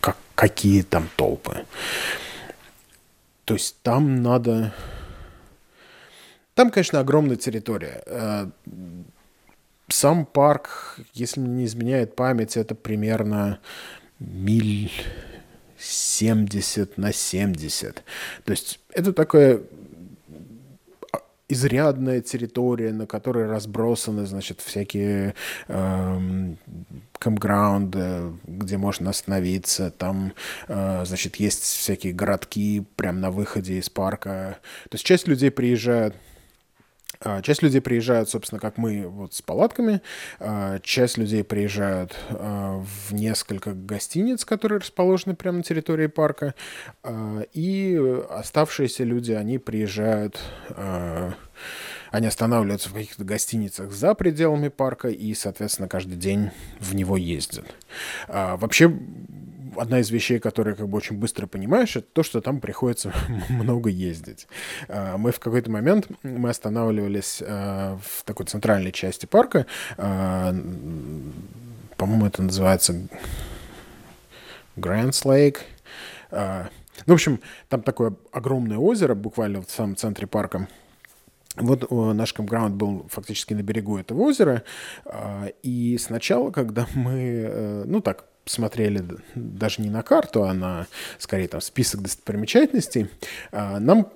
как, 0.00 0.16
какие 0.34 0.82
там 0.82 1.08
толпы. 1.16 1.64
То 3.44 3.54
есть 3.54 3.76
там 3.82 4.22
надо... 4.22 4.74
Там, 6.54 6.70
конечно, 6.70 7.00
огромная 7.00 7.36
территория. 7.36 8.02
А, 8.06 8.50
сам 9.88 10.26
парк, 10.26 10.98
если 11.12 11.40
не 11.40 11.64
изменяет 11.64 12.16
память, 12.16 12.56
это 12.56 12.74
примерно 12.74 13.60
миль 14.18 14.90
70 15.82 16.98
на 16.98 17.12
70. 17.12 18.02
То 18.44 18.50
есть 18.50 18.80
это 18.92 19.12
такая 19.12 19.60
изрядная 21.48 22.22
территория, 22.22 22.92
на 22.92 23.06
которой 23.06 23.46
разбросаны, 23.46 24.24
значит, 24.26 24.60
всякие 24.60 25.34
э, 25.68 26.54
кампграунды, 27.18 28.32
где 28.44 28.78
можно 28.78 29.10
остановиться. 29.10 29.90
Там, 29.90 30.32
э, 30.68 31.04
значит, 31.04 31.36
есть 31.36 31.62
всякие 31.62 32.14
городки 32.14 32.84
прямо 32.96 33.18
на 33.18 33.30
выходе 33.30 33.78
из 33.78 33.90
парка. 33.90 34.58
То 34.88 34.94
есть 34.94 35.04
часть 35.04 35.28
людей 35.28 35.50
приезжает 35.50 36.14
часть 37.42 37.62
людей 37.62 37.80
приезжают, 37.80 38.28
собственно, 38.28 38.60
как 38.60 38.78
мы, 38.78 39.06
вот 39.06 39.34
с 39.34 39.42
палатками. 39.42 40.00
А, 40.40 40.78
часть 40.80 41.18
людей 41.18 41.44
приезжают 41.44 42.16
а, 42.30 42.82
в 42.82 43.14
несколько 43.14 43.72
гостиниц, 43.72 44.44
которые 44.44 44.80
расположены 44.80 45.34
прямо 45.34 45.58
на 45.58 45.62
территории 45.62 46.06
парка. 46.06 46.54
И 47.52 48.22
оставшиеся 48.30 49.04
люди, 49.04 49.32
они 49.32 49.58
приезжают 49.58 50.40
они 52.10 52.26
останавливаются 52.26 52.90
в 52.90 52.92
каких-то 52.92 53.24
гостиницах 53.24 53.90
за 53.92 54.14
пределами 54.14 54.68
парка 54.68 55.08
и, 55.08 55.32
соответственно, 55.32 55.88
каждый 55.88 56.16
день 56.16 56.50
в 56.78 56.94
него 56.94 57.16
ездят. 57.16 57.64
вообще, 58.28 58.92
одна 59.76 60.00
из 60.00 60.10
вещей, 60.10 60.38
которые 60.38 60.74
как 60.74 60.88
бы 60.88 60.96
очень 60.96 61.16
быстро 61.16 61.46
понимаешь, 61.46 61.96
это 61.96 62.06
то, 62.12 62.22
что 62.22 62.40
там 62.40 62.60
приходится 62.60 63.12
много 63.48 63.90
ездить. 63.90 64.46
А, 64.88 65.16
мы 65.16 65.32
в 65.32 65.40
какой-то 65.40 65.70
момент 65.70 66.08
мы 66.22 66.50
останавливались 66.50 67.42
а, 67.44 67.98
в 68.02 68.24
такой 68.24 68.46
центральной 68.46 68.92
части 68.92 69.26
парка. 69.26 69.66
А, 69.96 70.54
по-моему, 71.96 72.26
это 72.26 72.42
называется 72.42 72.94
Grants 74.76 75.24
Lake. 75.24 75.58
Ну, 76.30 77.14
в 77.14 77.14
общем, 77.14 77.40
там 77.68 77.82
такое 77.82 78.14
огромное 78.32 78.78
озеро, 78.78 79.14
буквально 79.14 79.62
в 79.62 79.70
самом 79.70 79.96
центре 79.96 80.26
парка. 80.26 80.68
Вот 81.56 81.90
наш 81.90 82.32
кампграунд 82.32 82.74
был 82.74 83.06
фактически 83.10 83.52
на 83.52 83.62
берегу 83.62 83.98
этого 83.98 84.22
озера. 84.22 84.62
И 85.62 85.98
сначала, 86.00 86.50
когда 86.50 86.86
мы, 86.94 87.18
э, 87.18 87.84
ну 87.86 88.00
так, 88.00 88.24
смотрели 88.44 89.04
даже 89.34 89.82
не 89.82 89.90
на 89.90 90.02
карту, 90.02 90.44
а 90.44 90.54
на, 90.54 90.86
скорее, 91.18 91.48
там, 91.48 91.60
список 91.60 92.02
достопримечательностей, 92.02 93.08
а, 93.50 93.78
нам 93.78 94.08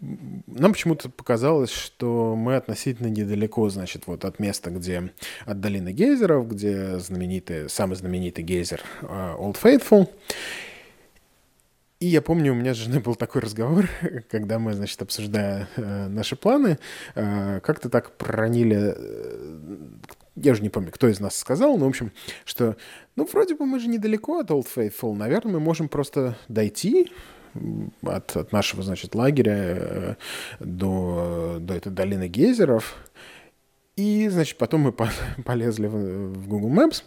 нам 0.00 0.72
почему-то 0.72 1.08
показалось, 1.08 1.70
что 1.70 2.36
мы 2.36 2.56
относительно 2.56 3.06
недалеко, 3.06 3.66
значит, 3.70 4.06
вот 4.06 4.26
от 4.26 4.38
места, 4.38 4.70
где 4.70 5.10
от 5.46 5.60
долины 5.60 5.90
гейзеров, 5.90 6.48
где 6.48 6.98
знаменитый, 6.98 7.70
самый 7.70 7.94
знаменитый 7.96 8.44
гейзер 8.44 8.82
uh, 9.00 9.38
Old 9.38 9.56
Faithful. 9.62 10.10
И 11.98 12.06
я 12.08 12.20
помню, 12.20 12.52
у 12.52 12.54
меня 12.54 12.74
с 12.74 12.76
женой 12.76 13.00
был 13.00 13.14
такой 13.14 13.40
разговор, 13.40 13.88
когда 14.30 14.58
мы, 14.58 14.74
значит, 14.74 15.00
обсуждая 15.00 15.66
э, 15.76 16.08
наши 16.08 16.36
планы, 16.36 16.78
э, 17.14 17.60
как-то 17.60 17.88
так 17.88 18.18
проронили 18.18 18.94
э, 18.94 19.68
я 20.36 20.52
уже 20.52 20.62
не 20.62 20.68
помню, 20.68 20.92
кто 20.92 21.08
из 21.08 21.20
нас 21.20 21.36
сказал, 21.36 21.76
но, 21.78 21.86
в 21.86 21.88
общем, 21.88 22.12
что, 22.44 22.76
ну, 23.16 23.26
вроде 23.30 23.54
бы 23.54 23.66
мы 23.66 23.80
же 23.80 23.88
недалеко 23.88 24.38
от 24.38 24.50
Old 24.50 24.66
Faithful, 24.74 25.14
наверное, 25.14 25.54
мы 25.54 25.60
можем 25.60 25.88
просто 25.88 26.36
дойти 26.48 27.10
от, 28.02 28.36
от 28.36 28.52
нашего, 28.52 28.82
значит, 28.82 29.14
лагеря 29.14 29.56
э, 29.56 30.14
до, 30.60 31.56
до 31.60 31.74
этой 31.74 31.90
долины 31.90 32.28
гейзеров, 32.28 32.96
и, 33.96 34.28
значит, 34.28 34.58
потом 34.58 34.82
мы 34.82 34.92
полезли 35.44 35.86
в, 35.86 36.32
в 36.34 36.48
Google 36.48 36.70
Maps, 36.70 37.02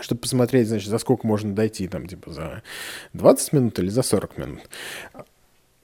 чтобы 0.00 0.22
посмотреть, 0.22 0.68
значит, 0.68 0.88
за 0.88 0.98
сколько 0.98 1.26
можно 1.26 1.54
дойти, 1.54 1.86
там, 1.88 2.06
типа, 2.06 2.32
за 2.32 2.62
20 3.12 3.52
минут 3.52 3.78
или 3.78 3.88
за 3.88 4.02
40 4.02 4.38
минут. 4.38 4.60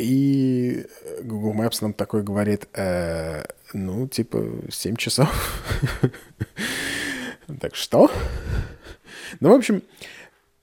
И 0.00 0.86
Google 1.22 1.54
Maps 1.54 1.78
нам 1.80 1.92
такой 1.92 2.22
говорит, 2.22 2.68
э, 2.74 3.44
ну, 3.72 4.08
типа, 4.08 4.44
7 4.70 4.96
часов. 4.96 5.62
Так 7.60 7.74
что? 7.74 8.10
Ну, 9.40 9.50
в 9.50 9.56
общем, 9.56 9.82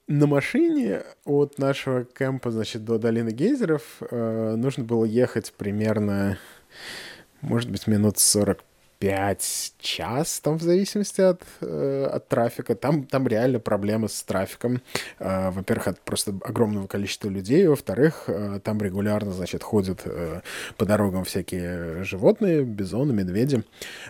на 0.07 0.25
машине 0.25 1.03
от 1.25 1.57
нашего 1.57 2.05
кемпа, 2.05 2.49
значит, 2.49 2.85
до 2.85 2.97
долины 2.97 3.31
гейзеров 3.31 3.83
э, 4.09 4.55
нужно 4.55 4.85
было 4.85 5.03
ехать 5.03 5.51
примерно, 5.51 6.37
может 7.41 7.69
быть, 7.69 7.87
минут 7.87 8.17
45 8.17 8.59
час, 9.79 10.39
там 10.39 10.57
в 10.57 10.61
зависимости 10.61 11.21
от, 11.21 11.41
э, 11.61 12.09
от 12.11 12.27
трафика. 12.27 12.75
Там, 12.75 13.03
там 13.03 13.27
реально 13.27 13.59
проблемы 13.59 14.09
с 14.09 14.23
трафиком. 14.23 14.81
Э, 15.19 15.51
во-первых, 15.51 15.87
от 15.87 15.99
просто 16.01 16.33
огромного 16.43 16.87
количества 16.87 17.29
людей. 17.29 17.67
Во-вторых, 17.67 18.23
э, 18.27 18.59
там 18.63 18.81
регулярно, 18.81 19.31
значит, 19.31 19.63
ходят 19.63 20.01
э, 20.05 20.41
по 20.77 20.85
дорогам 20.85 21.23
всякие 21.23 22.03
животные, 22.03 22.63
бизоны, 22.63 23.13
медведи, 23.13 23.63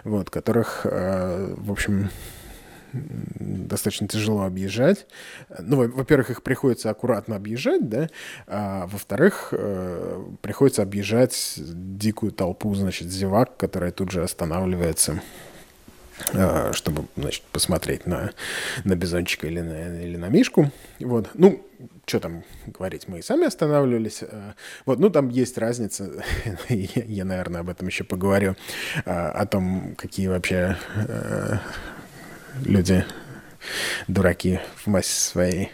вот, 0.04 0.30
которых, 0.30 0.86
э, 0.86 1.54
в 1.58 1.72
общем, 1.72 2.10
достаточно 2.94 4.08
тяжело 4.08 4.44
объезжать. 4.44 5.08
Ну, 5.60 5.90
во-первых, 5.90 6.30
их 6.30 6.44
приходится 6.44 6.90
аккуратно 6.90 7.36
объезжать, 7.36 7.88
да, 7.90 8.10
а 8.48 8.88
во-вторых, 8.88 9.50
э, 9.52 10.24
приходится 10.42 10.82
объезжать 10.82 11.54
дикую 11.58 12.32
толпу, 12.32 12.74
значит, 12.76 13.10
зевак, 13.10 13.58
которая 13.58 13.92
тут 13.92 14.12
же 14.12 14.24
останавливается 14.24 15.22
э, 16.34 16.72
чтобы, 16.74 17.06
значит, 17.16 17.44
посмотреть 17.52 18.06
на, 18.06 18.32
на 18.84 18.96
бизончика 18.96 19.48
или 19.48 19.62
на, 19.62 20.04
или 20.04 20.18
на 20.18 20.30
мишку. 20.30 20.72
Вот. 21.00 21.30
Ну, 21.34 21.66
что 22.06 22.20
там 22.20 22.44
говорить, 22.66 23.08
мы 23.08 23.20
и 23.20 23.22
сами 23.22 23.46
останавливались. 23.46 24.24
Э, 24.24 24.54
вот, 24.86 25.00
ну, 25.00 25.10
там 25.10 25.30
есть 25.30 25.58
разница, 25.58 26.24
я, 26.70 27.04
я, 27.04 27.26
наверное, 27.26 27.62
об 27.62 27.70
этом 27.70 27.88
еще 27.88 28.04
поговорю, 28.04 28.56
о 29.06 29.46
том, 29.46 29.96
какие 29.96 30.28
вообще 30.28 30.78
люди 32.66 33.06
дураки 34.08 34.60
в 34.76 34.88
массе 34.88 35.20
своей 35.20 35.72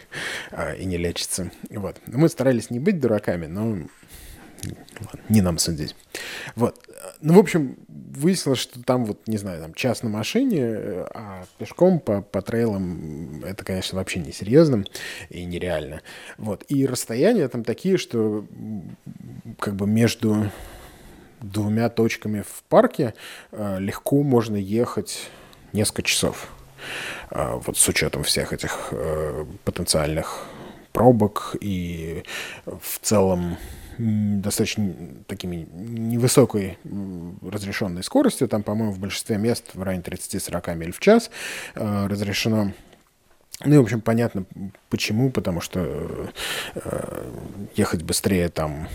а, 0.50 0.72
и 0.72 0.84
не 0.84 0.96
лечатся. 0.96 1.50
Вот. 1.70 1.96
Мы 2.06 2.28
старались 2.28 2.70
не 2.70 2.80
быть 2.80 3.00
дураками, 3.00 3.46
но 3.46 3.78
не 5.28 5.42
нам 5.42 5.58
судить. 5.58 5.94
Вот. 6.56 6.80
Ну, 7.20 7.34
в 7.34 7.38
общем, 7.38 7.76
выяснилось, 7.88 8.58
что 8.58 8.82
там 8.82 9.04
вот, 9.04 9.26
не 9.26 9.36
знаю, 9.36 9.60
там 9.60 9.74
час 9.74 10.02
на 10.02 10.08
машине, 10.08 10.64
а 11.14 11.44
пешком 11.58 12.00
по, 12.00 12.22
по 12.22 12.42
трейлам 12.42 13.44
это, 13.44 13.64
конечно, 13.64 13.98
вообще 13.98 14.20
несерьезно 14.20 14.84
и 15.28 15.44
нереально. 15.44 16.02
Вот. 16.38 16.64
И 16.68 16.86
расстояния 16.86 17.48
там 17.48 17.64
такие, 17.64 17.98
что 17.98 18.46
как 19.58 19.74
бы 19.74 19.86
между 19.86 20.50
двумя 21.40 21.90
точками 21.90 22.42
в 22.42 22.62
парке 22.68 23.14
э, 23.52 23.78
легко 23.78 24.22
можно 24.22 24.56
ехать 24.56 25.28
несколько 25.72 26.02
часов. 26.02 26.53
А, 27.30 27.56
вот 27.56 27.76
с 27.76 27.88
учетом 27.88 28.22
всех 28.22 28.52
этих 28.52 28.88
э, 28.90 29.44
потенциальных 29.64 30.44
пробок 30.92 31.56
и 31.60 32.22
в 32.66 32.98
целом 33.00 33.56
достаточно 33.98 34.92
такими 35.26 35.66
невысокой 35.72 36.78
разрешенной 37.42 38.02
скоростью. 38.02 38.48
Там, 38.48 38.62
по-моему, 38.62 38.92
в 38.92 38.98
большинстве 38.98 39.38
мест 39.38 39.74
в 39.74 39.82
районе 39.82 40.02
30-40 40.02 40.74
миль 40.74 40.92
в 40.92 41.00
час 41.00 41.30
э, 41.74 42.06
разрешено. 42.06 42.72
Ну 43.64 43.74
и, 43.74 43.78
в 43.78 43.82
общем, 43.82 44.00
понятно 44.00 44.44
почему, 44.90 45.30
потому 45.30 45.60
что 45.60 46.30
э, 46.74 47.30
ехать 47.76 48.02
быстрее 48.02 48.48
там 48.48 48.88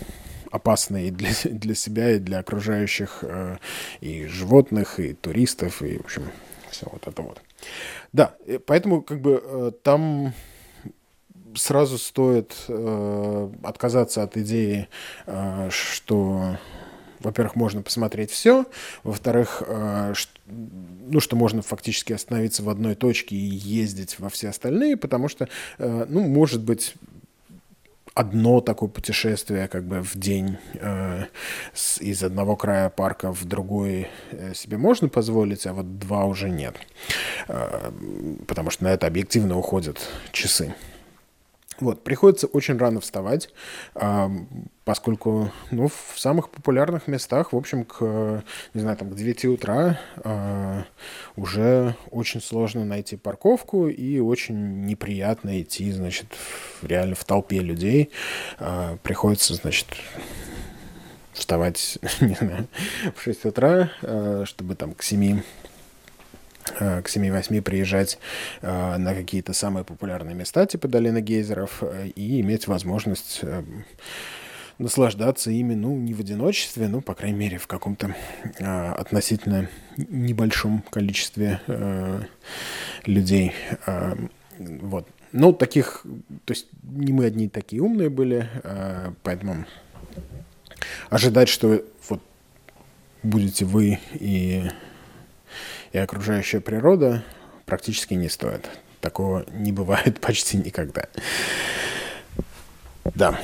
опасно 0.50 1.04
и 1.04 1.10
для, 1.10 1.30
для 1.44 1.74
себя, 1.74 2.12
и 2.12 2.18
для 2.18 2.38
окружающих, 2.38 3.18
э, 3.22 3.56
и 4.00 4.26
животных, 4.26 5.00
и 5.00 5.14
туристов, 5.14 5.82
и, 5.82 5.98
в 5.98 6.04
общем, 6.04 6.30
все 6.70 6.86
вот 6.90 7.06
это 7.06 7.22
вот. 7.22 7.40
Да, 8.12 8.34
поэтому 8.66 9.02
как 9.02 9.20
бы 9.20 9.42
э, 9.42 9.72
там 9.82 10.32
сразу 11.54 11.98
стоит 11.98 12.54
э, 12.68 13.50
отказаться 13.62 14.22
от 14.22 14.36
идеи, 14.36 14.88
э, 15.26 15.68
что, 15.70 16.56
во-первых, 17.20 17.56
можно 17.56 17.82
посмотреть 17.82 18.30
все, 18.30 18.66
во-вторых, 19.02 19.62
э, 19.66 20.12
ш, 20.14 20.28
ну, 20.46 21.20
что 21.20 21.36
можно 21.36 21.62
фактически 21.62 22.12
остановиться 22.12 22.62
в 22.62 22.68
одной 22.68 22.94
точке 22.94 23.36
и 23.36 23.38
ездить 23.38 24.18
во 24.18 24.28
все 24.28 24.48
остальные, 24.48 24.96
потому 24.96 25.28
что, 25.28 25.48
э, 25.78 26.06
ну, 26.08 26.20
может 26.20 26.62
быть, 26.62 26.94
одно 28.20 28.60
такое 28.60 28.88
путешествие 28.88 29.66
как 29.68 29.84
бы 29.84 30.02
в 30.02 30.14
день 30.14 30.58
э, 30.74 31.24
с, 31.72 32.00
из 32.00 32.22
одного 32.22 32.54
края 32.56 32.90
парка 32.90 33.32
в 33.32 33.44
другой 33.44 34.08
э, 34.30 34.54
себе 34.54 34.76
можно 34.76 35.08
позволить, 35.08 35.66
а 35.66 35.72
вот 35.72 35.98
два 35.98 36.24
уже 36.26 36.50
нет. 36.50 36.76
Э, 37.48 37.90
потому 38.46 38.70
что 38.70 38.84
на 38.84 38.88
это 38.88 39.06
объективно 39.06 39.58
уходят 39.58 39.98
часы. 40.32 40.74
Вот, 41.80 42.04
приходится 42.04 42.46
очень 42.46 42.76
рано 42.76 43.00
вставать, 43.00 43.48
поскольку 44.90 45.52
ну, 45.70 45.86
в 45.86 46.18
самых 46.18 46.50
популярных 46.50 47.06
местах, 47.06 47.52
в 47.52 47.56
общем, 47.56 47.84
к, 47.84 48.42
не 48.74 48.80
знаю, 48.80 48.96
там, 48.96 49.08
к 49.08 49.14
9 49.14 49.44
утра 49.44 50.00
э, 50.16 50.82
уже 51.36 51.94
очень 52.10 52.40
сложно 52.40 52.84
найти 52.84 53.16
парковку 53.16 53.86
и 53.86 54.18
очень 54.18 54.86
неприятно 54.86 55.62
идти, 55.62 55.92
значит, 55.92 56.26
реально 56.82 57.14
в 57.14 57.24
толпе 57.24 57.60
людей. 57.60 58.10
Э, 58.58 58.96
приходится, 59.04 59.54
значит, 59.54 59.86
вставать, 61.34 62.00
не 62.20 62.34
знаю, 62.34 62.66
в 63.14 63.22
6 63.22 63.44
утра, 63.44 63.92
э, 64.02 64.42
чтобы 64.44 64.74
там 64.74 64.94
к 64.94 65.04
7 65.04 65.40
Э, 66.78 67.02
к 67.02 67.08
7-8 67.08 67.62
приезжать 67.62 68.18
э, 68.60 68.96
на 68.96 69.14
какие-то 69.14 69.52
самые 69.52 69.84
популярные 69.84 70.34
места, 70.34 70.66
типа 70.66 70.88
долины 70.88 71.20
гейзеров, 71.20 71.82
э, 71.82 72.08
и 72.14 72.40
иметь 72.40 72.66
возможность 72.66 73.40
наслаждаться 74.80 75.50
ими, 75.50 75.74
ну, 75.74 75.96
не 75.96 76.14
в 76.14 76.20
одиночестве, 76.20 76.88
ну, 76.88 77.00
по 77.00 77.14
крайней 77.14 77.38
мере, 77.38 77.58
в 77.58 77.66
каком-то 77.66 78.14
э, 78.58 78.92
относительно 78.92 79.68
небольшом 79.96 80.82
количестве 80.90 81.60
э, 81.66 82.22
людей. 83.04 83.52
Э, 83.86 84.16
вот. 84.58 85.06
Ну, 85.32 85.52
таких, 85.52 86.04
то 86.44 86.52
есть 86.52 86.66
не 86.82 87.12
мы 87.12 87.26
одни 87.26 87.48
такие 87.48 87.82
умные 87.82 88.08
были, 88.08 88.48
э, 88.64 89.12
поэтому 89.22 89.66
ожидать, 91.10 91.48
что 91.48 91.84
вот 92.08 92.20
будете 93.22 93.64
вы 93.64 93.98
и 94.14 94.70
и 95.92 95.98
окружающая 95.98 96.60
природа 96.60 97.24
практически 97.66 98.14
не 98.14 98.28
стоит. 98.28 98.68
Такого 99.00 99.44
не 99.52 99.72
бывает 99.72 100.20
почти 100.20 100.56
никогда. 100.56 101.06
Да. 103.14 103.40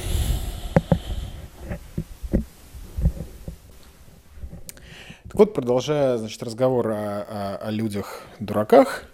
Вот, 5.36 5.52
продолжая, 5.52 6.16
значит, 6.16 6.42
разговор 6.42 6.88
о, 6.92 6.94
о, 6.94 7.56
о 7.56 7.70
людях-дураках, 7.70 9.04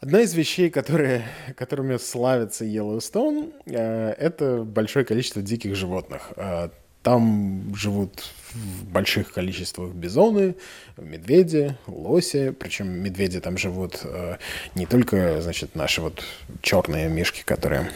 Одна 0.00 0.20
из 0.20 0.34
вещей, 0.34 0.70
которые, 0.70 1.24
которыми 1.56 1.96
славится 1.96 2.64
Йеллоустон, 2.64 3.52
э, 3.66 4.10
это 4.10 4.62
большое 4.62 5.04
количество 5.04 5.42
диких 5.42 5.74
животных. 5.74 6.32
Э, 6.36 6.68
там 7.02 7.74
живут 7.74 8.22
в 8.52 8.84
больших 8.84 9.32
количествах 9.32 9.92
бизоны, 9.92 10.54
медведи, 10.96 11.76
лоси. 11.88 12.50
Причем 12.50 12.88
медведи 12.88 13.40
там 13.40 13.58
живут 13.58 14.00
э, 14.04 14.36
не 14.76 14.86
только, 14.86 15.40
значит, 15.40 15.74
наши 15.74 16.00
вот 16.00 16.22
черные 16.62 17.08
мишки, 17.08 17.42
которые 17.44 17.90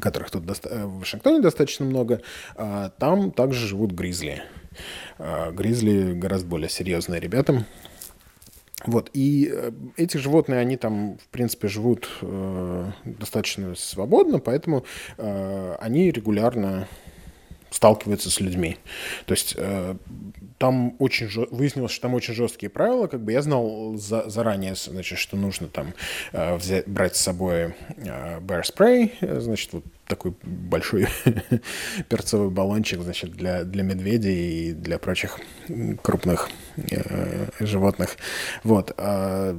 которых 0.00 0.30
тут 0.30 0.44
доста- 0.44 0.68
э, 0.68 0.84
в 0.84 0.98
Вашингтоне 0.98 1.40
достаточно 1.40 1.86
много, 1.86 2.20
а 2.56 2.90
там 2.98 3.30
также 3.30 3.66
живут 3.66 3.92
гризли. 3.92 4.42
А 5.18 5.50
гризли 5.50 6.12
гораздо 6.12 6.48
более 6.48 6.68
серьезные 6.68 7.20
ребята. 7.20 7.64
Вот, 8.84 9.10
и 9.14 9.50
э, 9.52 9.72
эти 9.96 10.16
животные, 10.16 10.60
они 10.60 10.76
там, 10.76 11.18
в 11.18 11.28
принципе, 11.28 11.66
живут 11.66 12.08
э, 12.20 12.90
достаточно 13.04 13.74
свободно, 13.74 14.38
поэтому 14.38 14.84
э, 15.16 15.76
они 15.80 16.10
регулярно 16.10 16.86
сталкиваются 17.70 18.30
с 18.30 18.40
людьми. 18.40 18.78
То 19.26 19.32
есть 19.32 19.54
э, 19.56 19.96
там 20.58 20.96
очень 20.98 21.28
жё... 21.28 21.46
выяснилось, 21.50 21.92
что 21.92 22.02
там 22.02 22.14
очень 22.14 22.34
жесткие 22.34 22.70
правила. 22.70 23.06
Как 23.06 23.22
бы 23.22 23.32
я 23.32 23.42
знал 23.42 23.94
за... 23.96 24.28
заранее, 24.28 24.74
значит, 24.74 25.18
что 25.18 25.36
нужно 25.36 25.68
там 25.68 25.94
э, 26.32 26.56
взять, 26.56 26.88
брать 26.88 27.16
с 27.16 27.20
собой 27.20 27.74
э, 27.96 28.40
bear 28.40 28.62
spray, 28.62 29.12
э, 29.20 29.40
значит, 29.40 29.72
вот 29.72 29.84
такой 30.06 30.34
большой 30.42 31.08
перцовый 32.08 32.50
баллончик, 32.50 33.00
значит, 33.00 33.32
для, 33.32 33.64
для 33.64 33.82
медведей 33.82 34.70
и 34.70 34.72
для 34.72 34.98
прочих 34.98 35.40
крупных 36.02 36.48
э, 36.76 37.48
животных. 37.60 38.16
Вот. 38.62 38.92
А 38.96 39.58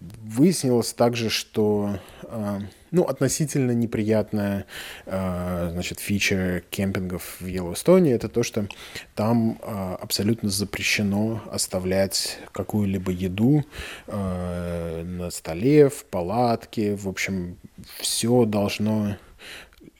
выяснилось 0.00 0.92
также, 0.92 1.30
что 1.30 1.98
э, 2.24 2.60
ну, 2.96 3.02
относительно 3.02 3.72
неприятная, 3.72 4.64
э, 5.04 5.68
значит, 5.70 6.00
фича 6.00 6.62
кемпингов 6.70 7.36
в 7.40 7.46
Йеллоустоне, 7.46 8.12
это 8.12 8.30
то, 8.30 8.42
что 8.42 8.66
там 9.14 9.58
э, 9.60 9.96
абсолютно 10.00 10.48
запрещено 10.48 11.42
оставлять 11.52 12.38
какую-либо 12.52 13.12
еду 13.12 13.64
э, 14.06 15.02
на 15.04 15.30
столе, 15.30 15.90
в 15.90 16.06
палатке, 16.06 16.96
в 16.96 17.06
общем, 17.06 17.58
все 17.98 18.46
должно 18.46 19.16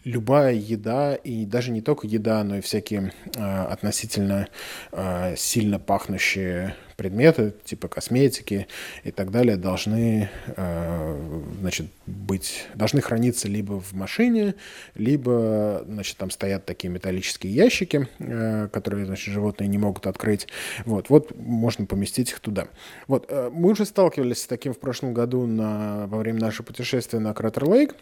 любая 0.04 0.54
еда, 0.54 1.16
и 1.16 1.44
даже 1.44 1.72
не 1.72 1.82
только 1.82 2.06
еда, 2.06 2.42
но 2.44 2.56
и 2.56 2.60
всякие 2.62 3.12
э, 3.34 3.64
относительно 3.64 4.48
э, 4.92 5.34
сильно 5.36 5.78
пахнущие 5.78 6.74
предметы, 6.96 7.54
типа 7.64 7.88
косметики 7.88 8.66
и 9.04 9.10
так 9.10 9.30
далее, 9.30 9.56
должны, 9.56 10.30
э, 10.46 11.42
значит, 11.60 11.86
быть, 12.06 12.66
должны 12.74 13.00
храниться 13.00 13.48
либо 13.48 13.80
в 13.80 13.92
машине, 13.92 14.54
либо, 14.94 15.84
значит, 15.86 16.16
там 16.16 16.30
стоят 16.30 16.64
такие 16.64 16.88
металлические 16.88 17.52
ящики, 17.54 18.08
э, 18.18 18.68
которые, 18.72 19.06
значит, 19.06 19.32
животные 19.32 19.68
не 19.68 19.78
могут 19.78 20.06
открыть. 20.06 20.48
Вот, 20.84 21.10
вот 21.10 21.36
можно 21.36 21.86
поместить 21.86 22.30
их 22.30 22.40
туда. 22.40 22.68
Вот, 23.06 23.26
э, 23.28 23.50
мы 23.52 23.70
уже 23.70 23.84
сталкивались 23.84 24.42
с 24.42 24.46
таким 24.46 24.72
в 24.72 24.78
прошлом 24.78 25.12
году 25.12 25.46
на, 25.46 26.06
во 26.06 26.18
время 26.18 26.40
нашего 26.40 26.64
путешествия 26.66 27.18
на 27.18 27.34
Кратер 27.34 27.68
Лейк. 27.68 27.94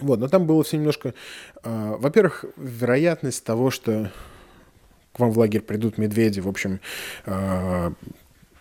Вот, 0.00 0.18
но 0.18 0.28
там 0.28 0.46
было 0.46 0.64
все 0.64 0.76
немножко... 0.76 1.14
Э, 1.62 1.94
во-первых, 1.98 2.44
вероятность 2.56 3.44
того, 3.44 3.70
что 3.70 4.10
к 5.12 5.20
вам 5.20 5.30
в 5.30 5.38
лагерь 5.38 5.62
придут 5.62 5.98
медведи, 5.98 6.40
в 6.40 6.48
общем, 6.48 6.80
э, 7.26 7.90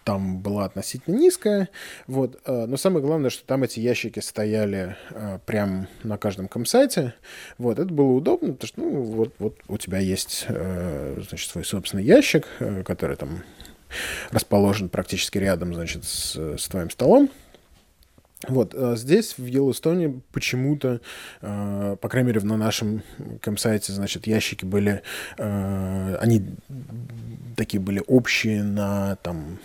там 0.04 0.39
была 0.39 0.66
относительно 0.66 1.16
низкая. 1.16 1.70
Вот. 2.08 2.41
Э, 2.45 2.66
но 2.66 2.78
самое 2.78 3.06
главное, 3.06 3.30
что 3.30 3.45
там 3.45 3.64
эти 3.64 3.80
ящики 3.80 4.20
стояли 4.20 4.97
э, 5.12 5.39
прям 5.45 5.88
на 6.04 6.18
каждом 6.18 6.47
комсайте. 6.47 7.14
Вот. 7.58 7.80
Это 7.80 7.93
было 7.93 8.12
удобно, 8.12 8.54
потому 8.54 8.68
что 8.68 8.82
ну, 8.82 9.02
вот, 9.04 9.34
вот 9.39 9.58
у 9.68 9.78
тебя 9.78 9.99
есть 9.99 10.45
значит, 10.47 11.49
свой 11.49 11.64
собственный 11.64 12.04
ящик, 12.04 12.47
который 12.86 13.16
там 13.16 13.43
расположен 14.32 14.89
практически 14.89 15.38
рядом 15.38 15.74
значит, 15.74 16.04
с, 16.04 16.36
с 16.36 16.68
твоим 16.68 16.89
столом. 16.89 17.30
Вот, 18.48 18.74
а 18.76 18.96
здесь, 18.96 19.38
в 19.38 19.46
Йеллоустоне, 19.46 20.22
почему-то, 20.32 21.02
э, 21.42 21.96
по 22.02 22.10
крайней 22.10 22.28
мере, 22.30 22.42
на 22.42 22.58
нашем 22.58 23.04
комсайте, 23.39 23.94
значит, 23.94 24.26
ящики 24.26 24.66
были, 24.66 25.04
э, 25.38 26.16
они 26.20 26.44
такие 27.56 27.80
были 27.80 28.04
общие 28.08 28.64
на, 28.64 29.18
там, 29.18 29.60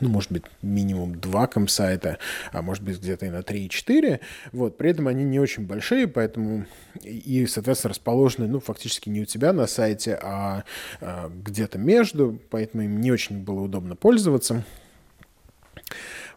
ну, 0.00 0.08
может 0.08 0.32
быть, 0.32 0.44
минимум 0.62 1.20
два 1.20 1.46
комсайта, 1.46 2.18
а 2.52 2.62
может 2.62 2.82
быть, 2.82 2.98
где-то 2.98 3.26
и 3.26 3.30
на 3.30 3.42
3 3.42 3.66
и 3.66 3.68
4. 3.68 4.20
Вот, 4.52 4.78
при 4.78 4.90
этом 4.90 5.08
они 5.08 5.24
не 5.24 5.38
очень 5.38 5.66
большие, 5.66 6.08
поэтому 6.08 6.64
и, 7.02 7.46
соответственно, 7.46 7.90
расположены, 7.90 8.48
ну, 8.48 8.60
фактически 8.60 9.10
не 9.10 9.20
у 9.20 9.24
тебя 9.26 9.52
на 9.52 9.66
сайте, 9.66 10.18
а, 10.22 10.64
а 11.00 11.30
где-то 11.44 11.78
между, 11.78 12.38
поэтому 12.50 12.82
им 12.84 13.00
не 13.00 13.12
очень 13.12 13.44
было 13.44 13.60
удобно 13.60 13.94
пользоваться. 13.94 14.64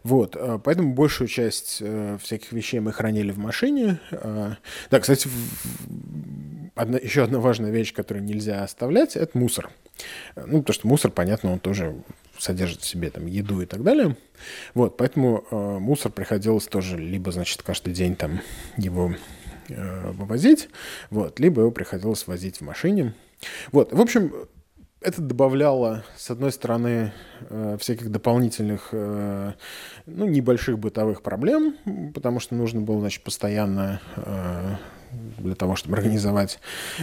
Вот, 0.06 0.36
э, 0.36 0.60
поэтому 0.62 0.94
большую 0.94 1.26
часть 1.26 1.78
э, 1.80 2.16
всяких 2.22 2.52
вещей 2.52 2.78
мы 2.78 2.92
хранили 2.92 3.32
в 3.32 3.38
машине. 3.38 3.98
Э, 4.12 4.52
да, 4.88 5.00
кстати, 5.00 5.28
одна, 6.76 6.98
еще 6.98 7.24
одна 7.24 7.40
важная 7.40 7.72
вещь, 7.72 7.92
которую 7.92 8.22
нельзя 8.24 8.62
оставлять, 8.62 9.16
это 9.16 9.36
мусор. 9.36 9.68
Ну, 10.36 10.60
потому 10.60 10.74
что 10.74 10.86
мусор, 10.86 11.10
понятно, 11.10 11.52
он 11.52 11.58
тоже 11.58 11.96
содержит 12.38 12.82
в 12.82 12.86
себе 12.86 13.10
там 13.10 13.26
еду 13.26 13.60
и 13.62 13.66
так 13.66 13.82
далее. 13.82 14.16
Вот, 14.74 14.96
поэтому 14.96 15.44
мусор 15.80 16.12
приходилось 16.12 16.68
тоже 16.68 16.96
либо, 16.96 17.32
значит, 17.32 17.64
каждый 17.64 17.92
день 17.92 18.14
там 18.14 18.42
его 18.76 19.12
вывозить, 19.66 20.68
вот, 21.10 21.40
либо 21.40 21.62
его 21.62 21.72
приходилось 21.72 22.28
возить 22.28 22.58
в 22.58 22.60
машине. 22.60 23.14
Вот, 23.72 23.92
в 23.92 24.00
общем, 24.00 24.32
это 25.06 25.22
добавляло, 25.22 26.04
с 26.16 26.32
одной 26.32 26.50
стороны, 26.50 27.12
э, 27.48 27.76
всяких 27.80 28.10
дополнительных, 28.10 28.88
э, 28.90 29.52
ну, 30.06 30.26
небольших 30.26 30.80
бытовых 30.80 31.22
проблем, 31.22 31.76
потому 32.12 32.40
что 32.40 32.56
нужно 32.56 32.80
было, 32.80 32.98
значит, 32.98 33.22
постоянно 33.22 34.00
э, 34.16 34.76
для 35.38 35.54
того, 35.54 35.76
чтобы 35.76 35.96
организовать 35.96 36.58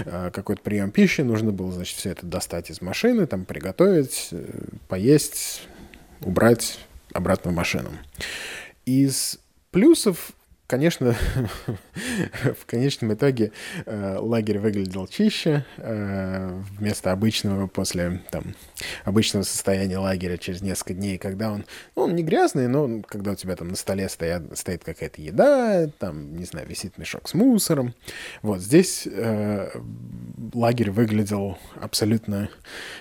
какой-то 0.05 0.61
прием 0.61 0.91
пищи, 0.91 1.21
нужно 1.21 1.53
было, 1.53 1.71
значит, 1.71 1.97
все 1.97 2.09
это 2.09 2.25
достать 2.25 2.69
из 2.69 2.81
машины, 2.81 3.25
там, 3.25 3.45
приготовить, 3.45 4.31
поесть, 4.89 5.65
убрать 6.19 6.79
обратно 7.13 7.51
в 7.51 7.55
машину. 7.55 7.89
Из 8.85 9.39
плюсов 9.71 10.33
конечно, 10.73 11.15
в 12.43 12.65
конечном 12.65 13.13
итоге 13.13 13.51
э, 13.85 14.17
лагерь 14.19 14.57
выглядел 14.57 15.05
чище. 15.05 15.65
Э, 15.77 16.59
вместо 16.79 17.11
обычного, 17.11 17.67
после 17.67 18.23
там, 18.31 18.55
обычного 19.03 19.43
состояния 19.43 19.99
лагеря 19.99 20.35
через 20.37 20.63
несколько 20.63 20.95
дней, 20.95 21.19
когда 21.19 21.51
он, 21.51 21.65
ну, 21.95 22.05
он 22.05 22.15
не 22.15 22.23
грязный, 22.23 22.67
но 22.67 23.03
когда 23.03 23.33
у 23.33 23.35
тебя 23.35 23.55
там 23.55 23.67
на 23.67 23.75
столе 23.75 24.09
стоят, 24.09 24.57
стоит 24.57 24.83
какая-то 24.83 25.21
еда, 25.21 25.91
там, 25.99 26.35
не 26.37 26.45
знаю, 26.45 26.67
висит 26.67 26.97
мешок 26.97 27.29
с 27.29 27.35
мусором. 27.35 27.93
Вот 28.41 28.59
здесь 28.59 29.05
э, 29.05 29.79
лагерь 30.55 30.89
выглядел 30.89 31.59
абсолютно 31.79 32.49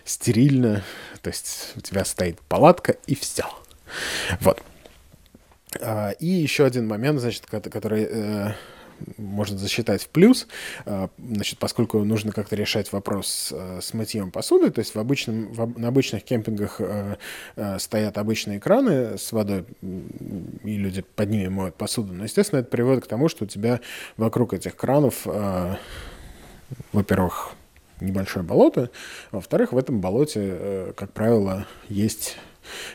стерильно, 0.04 0.84
то 1.22 1.30
есть 1.30 1.72
у 1.76 1.80
тебя 1.80 2.04
стоит 2.04 2.38
палатка 2.42 2.96
и 3.06 3.14
все. 3.14 3.46
Вот. 4.40 4.62
А, 5.80 6.10
и 6.10 6.26
еще 6.26 6.64
один 6.64 6.86
момент, 6.86 7.20
значит, 7.20 7.46
который 7.46 8.06
э, 8.08 8.52
можно 9.16 9.58
засчитать 9.58 10.02
в 10.02 10.08
плюс, 10.08 10.46
а, 10.84 11.08
значит, 11.18 11.58
поскольку 11.58 12.02
нужно 12.04 12.32
как-то 12.32 12.56
решать 12.56 12.92
вопрос 12.92 13.52
э, 13.52 13.80
с 13.80 13.94
мытьем 13.94 14.30
посуды, 14.30 14.70
то 14.70 14.80
есть 14.80 14.94
в 14.94 14.98
обычном, 14.98 15.52
в, 15.52 15.78
на 15.78 15.88
обычных 15.88 16.24
кемпингах 16.24 16.80
э, 16.80 17.16
стоят 17.78 18.18
обычные 18.18 18.60
краны 18.60 19.18
с 19.18 19.32
водой, 19.32 19.64
и 19.80 20.76
люди 20.76 21.02
под 21.02 21.30
ними 21.30 21.48
моют 21.48 21.76
посуду. 21.76 22.12
Но, 22.12 22.24
естественно, 22.24 22.60
это 22.60 22.70
приводит 22.70 23.04
к 23.04 23.08
тому, 23.08 23.28
что 23.28 23.44
у 23.44 23.48
тебя 23.48 23.80
вокруг 24.16 24.54
этих 24.54 24.76
кранов, 24.76 25.26
во-первых, 26.92 27.52
небольшое 28.00 28.44
болото, 28.44 28.90
а 29.30 29.36
во-вторых, 29.36 29.72
в 29.72 29.78
этом 29.78 30.00
болоте, 30.00 30.92
как 30.96 31.12
правило, 31.12 31.66
есть 31.88 32.36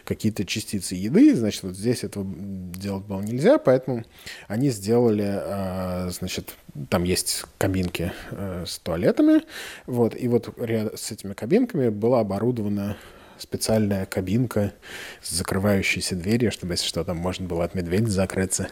какие-то 0.03 0.45
частицы 0.45 0.95
еды, 0.95 1.36
значит, 1.36 1.63
вот 1.63 1.76
здесь 1.76 2.03
этого 2.03 2.26
делать 2.28 3.05
было 3.05 3.22
нельзя, 3.22 3.57
поэтому 3.57 4.05
они 4.47 4.70
сделали, 4.70 5.28
а, 5.28 6.09
значит, 6.09 6.55
там 6.89 7.03
есть 7.03 7.43
кабинки 7.57 8.11
э, 8.32 8.65
с 8.68 8.80
туалетами, 8.80 9.41
вот, 9.86 10.15
и 10.15 10.28
вот 10.28 10.53
с 10.57 11.11
этими 11.11 11.34
кабинками 11.34 11.89
была 11.89 12.22
оборудована 12.22 12.97
специальная 13.39 14.05
кабинка 14.05 14.74
с 15.22 15.32
закрывающейся 15.32 16.15
дверью, 16.15 16.51
чтобы, 16.51 16.74
если 16.74 16.88
что, 16.88 17.03
там 17.03 17.18
можно 17.18 17.47
было 17.47 17.63
от 17.63 17.76
медведя 17.76 18.09
закрыться, 18.09 18.70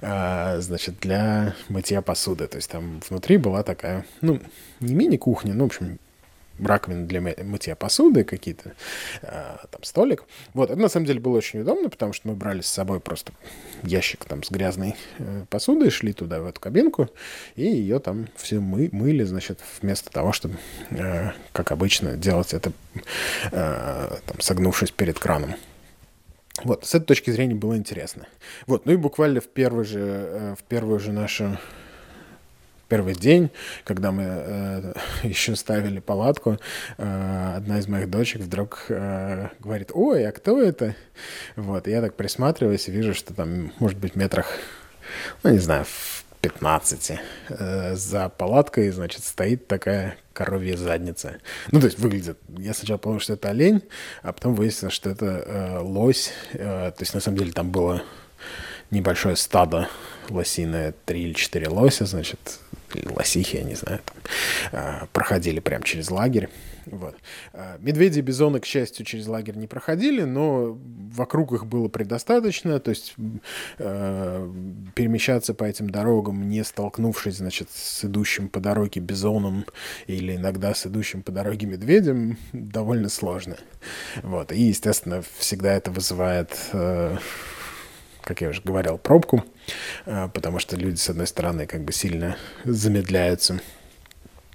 а, 0.00 0.60
значит, 0.60 0.98
для 1.00 1.54
мытья 1.68 2.02
посуды. 2.02 2.46
То 2.46 2.56
есть 2.56 2.70
там 2.70 3.00
внутри 3.08 3.36
была 3.36 3.62
такая, 3.62 4.04
ну, 4.20 4.40
не 4.80 4.94
мини-кухня, 4.94 5.54
ну, 5.54 5.64
в 5.64 5.66
общем, 5.66 5.98
раковины 6.64 7.06
для 7.06 7.20
мытья 7.20 7.76
посуды, 7.76 8.24
какие-то 8.24 8.72
э, 9.22 9.56
там 9.70 9.82
столик. 9.82 10.24
Вот, 10.54 10.70
это 10.70 10.80
на 10.80 10.88
самом 10.88 11.06
деле 11.06 11.20
было 11.20 11.36
очень 11.36 11.60
удобно, 11.60 11.88
потому 11.88 12.12
что 12.12 12.28
мы 12.28 12.34
брали 12.34 12.60
с 12.60 12.68
собой 12.68 13.00
просто 13.00 13.32
ящик 13.82 14.24
там 14.24 14.42
с 14.42 14.50
грязной 14.50 14.96
э, 15.18 15.44
посудой, 15.48 15.90
шли 15.90 16.12
туда, 16.12 16.40
в 16.40 16.46
эту 16.46 16.60
кабинку, 16.60 17.08
и 17.56 17.64
ее 17.64 17.98
там 17.98 18.28
все 18.36 18.60
мы, 18.60 18.88
мыли, 18.92 19.24
значит, 19.24 19.60
вместо 19.80 20.10
того, 20.10 20.32
чтобы, 20.32 20.56
э, 20.90 21.30
как 21.52 21.72
обычно, 21.72 22.16
делать 22.16 22.54
это, 22.54 22.72
э, 23.52 24.18
там, 24.26 24.40
согнувшись 24.40 24.90
перед 24.90 25.18
краном. 25.18 25.54
Вот, 26.64 26.84
с 26.84 26.94
этой 26.94 27.06
точки 27.06 27.30
зрения 27.30 27.54
было 27.54 27.76
интересно. 27.76 28.26
Вот, 28.66 28.84
ну 28.84 28.92
и 28.92 28.96
буквально 28.96 29.40
в 29.40 29.48
первый 29.48 29.84
же, 29.84 30.56
в 30.58 30.62
первую 30.64 30.98
же 30.98 31.12
нашу 31.12 31.58
первый 32.90 33.14
день, 33.14 33.50
когда 33.84 34.10
мы 34.10 34.24
э, 34.26 34.94
еще 35.22 35.56
ставили 35.56 36.00
палатку, 36.00 36.58
э, 36.98 37.54
одна 37.56 37.78
из 37.78 37.88
моих 37.88 38.10
дочек 38.10 38.42
вдруг 38.42 38.86
э, 38.88 39.48
говорит, 39.60 39.92
ой, 39.94 40.26
а 40.26 40.32
кто 40.32 40.60
это? 40.60 40.96
Вот, 41.56 41.86
я 41.86 42.02
так 42.02 42.14
присматриваюсь 42.16 42.88
и 42.88 42.92
вижу, 42.92 43.14
что 43.14 43.32
там, 43.32 43.72
может 43.78 43.98
быть, 43.98 44.16
метрах, 44.16 44.58
ну, 45.42 45.50
не 45.50 45.58
знаю, 45.58 45.84
в 45.84 46.24
15 46.40 47.12
э, 47.48 47.94
за 47.94 48.28
палаткой, 48.28 48.90
значит, 48.90 49.24
стоит 49.24 49.68
такая 49.68 50.16
коровья 50.32 50.76
задница. 50.76 51.36
Ну, 51.70 51.80
то 51.80 51.86
есть 51.86 51.98
выглядит... 51.98 52.38
Я 52.58 52.74
сначала 52.74 52.98
подумал, 52.98 53.20
что 53.20 53.34
это 53.34 53.50
олень, 53.50 53.82
а 54.22 54.32
потом 54.32 54.54
выяснилось, 54.54 54.94
что 54.94 55.10
это 55.10 55.26
э, 55.26 55.78
лось. 55.78 56.32
Э, 56.54 56.90
то 56.90 57.00
есть, 57.00 57.14
на 57.14 57.20
самом 57.20 57.38
деле, 57.38 57.52
там 57.52 57.70
было 57.70 58.02
небольшое 58.90 59.36
стадо 59.36 59.88
лосиные 60.30 60.94
три 61.04 61.22
или 61.22 61.32
четыре 61.32 61.68
лося, 61.68 62.06
значит, 62.06 62.60
или 62.94 63.08
лосихи, 63.08 63.58
я 63.58 63.64
не 63.64 63.74
знаю, 63.74 64.00
там, 64.04 64.16
а, 64.72 65.06
проходили 65.12 65.60
прямо 65.60 65.84
через 65.84 66.10
лагерь. 66.10 66.48
Вот. 66.86 67.14
А, 67.52 67.78
медведи 67.80 68.18
и 68.18 68.22
бизоны, 68.22 68.60
к 68.60 68.66
счастью, 68.66 69.04
через 69.06 69.26
лагерь 69.26 69.56
не 69.56 69.66
проходили, 69.66 70.22
но 70.22 70.78
вокруг 71.12 71.52
их 71.52 71.66
было 71.66 71.88
предостаточно, 71.88 72.80
то 72.80 72.90
есть 72.90 73.14
э, 73.78 74.50
перемещаться 74.94 75.54
по 75.54 75.64
этим 75.64 75.90
дорогам, 75.90 76.48
не 76.48 76.64
столкнувшись, 76.64 77.36
значит, 77.36 77.68
с 77.72 78.04
идущим 78.04 78.48
по 78.48 78.60
дороге 78.60 79.00
бизоном 79.00 79.66
или 80.06 80.36
иногда 80.36 80.74
с 80.74 80.86
идущим 80.86 81.22
по 81.22 81.32
дороге 81.32 81.66
медведем, 81.66 82.38
довольно 82.52 83.08
сложно. 83.08 83.56
Вот. 84.22 84.52
И, 84.52 84.62
естественно, 84.62 85.22
всегда 85.38 85.74
это 85.74 85.90
вызывает... 85.90 86.56
Э, 86.72 87.18
как 88.22 88.40
я 88.40 88.48
уже 88.48 88.62
говорил, 88.62 88.98
пробку, 88.98 89.44
э, 90.06 90.28
потому 90.32 90.58
что 90.58 90.76
люди, 90.76 90.96
с 90.96 91.08
одной 91.08 91.26
стороны, 91.26 91.66
как 91.66 91.84
бы 91.84 91.92
сильно 91.92 92.36
замедляются 92.64 93.60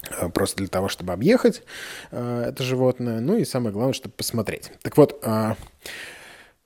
э, 0.10 0.30
просто 0.30 0.58
для 0.58 0.68
того, 0.68 0.88
чтобы 0.88 1.14
объехать 1.14 1.64
э, 2.12 2.46
это 2.50 2.64
животное, 2.64 3.20
ну 3.20 3.38
и 3.38 3.46
самое 3.46 3.74
главное, 3.74 3.94
чтобы 3.94 4.16
посмотреть. 4.16 4.72
Так 4.82 4.98
вот, 4.98 5.24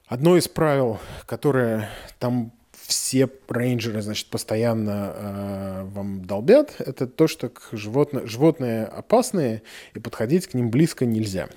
одно 0.07 0.37
из 0.37 0.47
правил, 0.47 0.99
которое 1.25 1.89
там 2.19 2.51
все 2.89 3.29
рейнджеры, 3.47 4.01
значит, 4.01 4.27
постоянно 4.29 5.13
э, 5.15 5.83
вам 5.93 6.25
долбят, 6.25 6.73
это 6.79 7.05
то, 7.05 7.27
что 7.27 7.49
к 7.49 7.69
животно, 7.71 8.25
животные 8.25 8.85
опасные, 8.85 9.61
и 9.93 9.99
подходить 9.99 10.47
к 10.47 10.55
ним 10.55 10.71
близко 10.71 11.05
нельзя. 11.05 11.49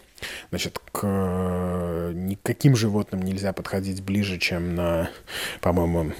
Значит, 0.50 0.78
к 0.92 2.12
никаким 2.14 2.76
животным 2.76 3.22
нельзя 3.22 3.52
подходить 3.52 4.02
ближе, 4.02 4.38
чем 4.38 4.74
на, 4.74 5.10
по-моему, 5.60 6.12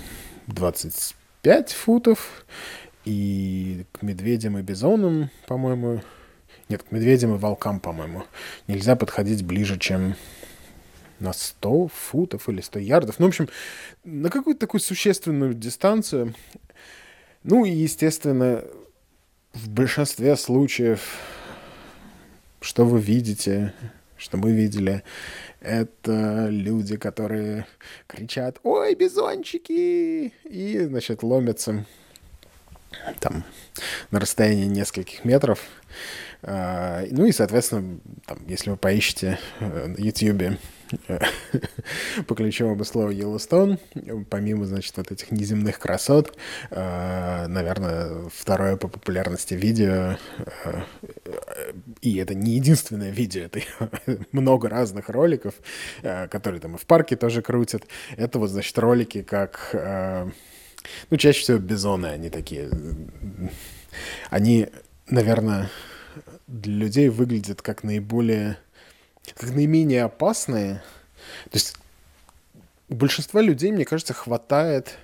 25 0.47 1.73
футов. 1.73 2.45
И 3.05 3.85
к 3.93 4.03
медведям 4.03 4.59
и 4.59 4.63
бизонам, 4.63 5.31
по-моему, 5.49 6.03
нет, 6.69 6.85
к 6.85 6.93
медведям 6.93 7.35
и 7.35 7.39
волкам, 7.39 7.81
по-моему, 7.81 8.25
нельзя 8.69 8.95
подходить 8.95 9.45
ближе, 9.45 9.79
чем 9.79 10.15
на 11.19 11.33
100 11.33 11.89
футов 11.89 12.49
или 12.49 12.61
100 12.61 12.79
ярдов. 12.81 13.19
Ну, 13.19 13.27
в 13.27 13.29
общем, 13.29 13.49
на 14.05 14.31
какую-то 14.31 14.61
такую 14.61 14.81
существенную 14.81 15.55
дистанцию. 15.55 16.35
Ну 17.43 17.65
и, 17.65 17.71
естественно, 17.71 18.65
в 19.53 19.69
большинстве 19.69 20.37
случаев 20.37 21.19
что 22.63 22.85
вы 22.87 23.01
видите, 23.01 23.75
что 24.17 24.37
мы 24.37 24.53
видели, 24.53 25.03
это 25.61 26.49
люди, 26.49 26.97
которые 26.97 27.67
кричат 28.07 28.59
«Ой, 28.63 28.95
бизончики!» 28.95 30.33
и, 30.45 30.79
значит, 30.79 31.23
ломятся 31.23 31.85
там 33.21 33.45
на 34.11 34.21
расстоянии 34.21 34.67
нескольких 34.67 35.25
метров. 35.25 35.61
А, 36.43 37.05
ну 37.11 37.27
и, 37.27 37.33
соответственно, 37.33 37.99
там, 38.27 38.39
если 38.47 38.71
вы 38.71 38.77
поищете 38.77 39.39
э, 39.61 39.87
на 39.87 39.97
YouTube 39.97 40.59
по 42.27 42.35
ключевому 42.35 42.85
слову 42.85 43.11
Yellowstone, 43.11 43.79
помимо, 44.29 44.67
значит, 44.67 44.97
вот 44.97 45.11
этих 45.11 45.31
неземных 45.31 45.79
красот, 45.79 46.37
э, 46.71 47.47
наверное, 47.49 48.29
второе 48.35 48.77
по 48.77 48.89
популярности 48.89 49.55
видео, 49.55 50.17
э, 50.65 50.83
и 52.01 52.17
это 52.17 52.35
не 52.35 52.53
единственное 52.53 53.11
видео, 53.11 53.43
это 53.43 53.61
много 54.33 54.69
разных 54.69 55.09
роликов, 55.09 55.55
э, 56.03 56.29
которые 56.29 56.61
там 56.61 56.77
и 56.77 56.79
в 56.79 56.87
парке 56.87 57.17
тоже 57.17 57.43
крутят. 57.43 57.85
Это 58.17 58.39
вот, 58.39 58.51
значит, 58.51 58.79
ролики, 58.79 59.23
как... 59.23 59.71
Ну, 61.11 61.17
чаще 61.17 61.41
всего 61.41 61.59
бизоны, 61.59 62.07
они 62.07 62.29
такие... 62.29 62.69
Они, 64.31 64.69
наверное, 65.09 65.71
для 66.49 66.75
людей 66.75 67.09
выглядят 67.09 67.63
как 67.63 67.85
наиболее 67.85 68.59
как 69.35 69.51
наименее 69.53 70.05
опасные. 70.05 70.83
То 71.45 71.55
есть 71.55 71.77
большинства 72.89 73.41
людей, 73.41 73.73
мне 73.73 73.85
кажется, 73.85 74.15
хватает 74.15 74.99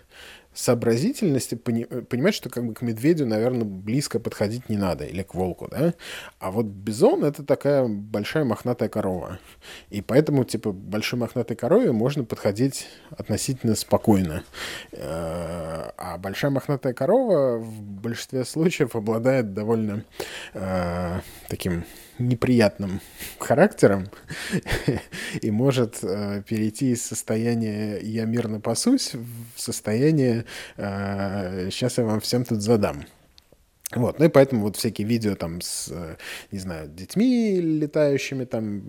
сообразительности 0.59 1.55
пони, 1.55 1.85
понимать, 1.85 2.35
что 2.35 2.51
как 2.51 2.67
бы 2.67 2.75
к 2.75 2.83
медведю, 2.83 3.27
наверное, 3.27 3.65
близко 3.65 4.19
подходить 4.19 4.69
не 4.69 4.77
надо, 4.77 5.05
или 5.05 5.23
к 5.23 5.35
волку, 5.35 5.69
да? 5.71 5.95
А 6.41 6.51
вот 6.51 6.67
бизон— 6.67 7.25
это 7.25 7.45
такая 7.45 7.87
большая 7.87 8.45
мохнатая 8.45 8.89
корова. 8.89 9.39
И 9.89 10.03
поэтому, 10.03 10.45
типа, 10.45 10.73
большой 10.73 11.21
мохнатой 11.21 11.57
корове 11.57 11.93
можно 11.93 12.25
подходить 12.25 12.89
относительно 13.11 13.77
спокойно. 13.77 14.43
Э, 14.91 15.91
а 15.97 16.19
большая 16.19 16.51
мохнатая 16.51 16.93
корова 16.93 17.59
в 17.59 17.81
большинстве 17.81 18.45
случаев 18.45 18.97
обладает 18.97 19.55
довольно 19.55 20.05
э, 20.55 21.21
таким 21.49 21.85
неприятным 22.19 23.01
характером 23.39 24.09
и 25.43 25.51
может 25.51 25.99
э, 26.03 26.43
перейти 26.47 26.93
из 26.93 27.05
состояния 27.05 27.99
«я 27.99 28.25
мирно 28.25 28.61
пасусь» 28.61 29.15
в 29.15 29.61
состояние 29.61 30.45
э, 30.77 31.69
«сейчас 31.71 31.99
я 31.99 32.05
вам 32.05 32.21
всем 32.21 32.45
тут 32.45 32.61
задам». 32.63 33.05
Вот, 33.95 34.19
ну 34.19 34.27
и 34.27 34.29
поэтому 34.29 34.63
вот 34.63 34.77
всякие 34.77 35.07
видео 35.07 35.35
там 35.35 35.63
с, 35.63 35.89
э, 35.91 36.17
не 36.51 36.59
знаю, 36.59 36.89
детьми 36.89 37.59
летающими 37.59 38.45
там 38.45 38.83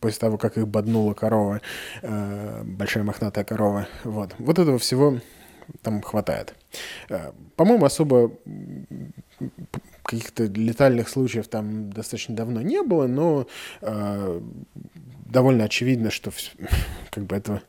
после 0.00 0.18
того, 0.18 0.38
как 0.38 0.56
их 0.56 0.66
боднула 0.66 1.14
корова, 1.14 1.60
э, 2.02 2.62
большая 2.64 3.04
мохнатая 3.04 3.44
корова, 3.44 3.88
вот. 4.04 4.34
Вот 4.38 4.58
этого 4.58 4.78
всего 4.78 5.20
там 5.82 6.02
хватает. 6.02 6.54
Э, 7.08 7.32
по-моему, 7.56 7.84
особо 7.84 8.32
каких-то 10.06 10.44
летальных 10.44 11.08
случаев 11.08 11.48
там 11.48 11.92
достаточно 11.92 12.34
давно 12.34 12.62
не 12.62 12.82
было, 12.82 13.06
но 13.06 13.46
э, 13.80 14.40
довольно 15.26 15.64
очевидно, 15.64 16.10
что 16.10 16.32
как 17.10 17.24
бы 17.24 17.36
это, 17.36 17.62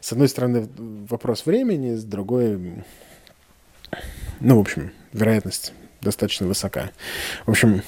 с 0.00 0.12
одной 0.12 0.28
стороны, 0.28 0.68
вопрос 0.76 1.46
времени, 1.46 1.94
с 1.94 2.04
другой, 2.04 2.84
ну, 4.40 4.56
в 4.56 4.60
общем, 4.60 4.92
вероятность 5.12 5.72
достаточно 6.00 6.46
высока. 6.46 6.90
В 7.46 7.50
общем, 7.50 7.82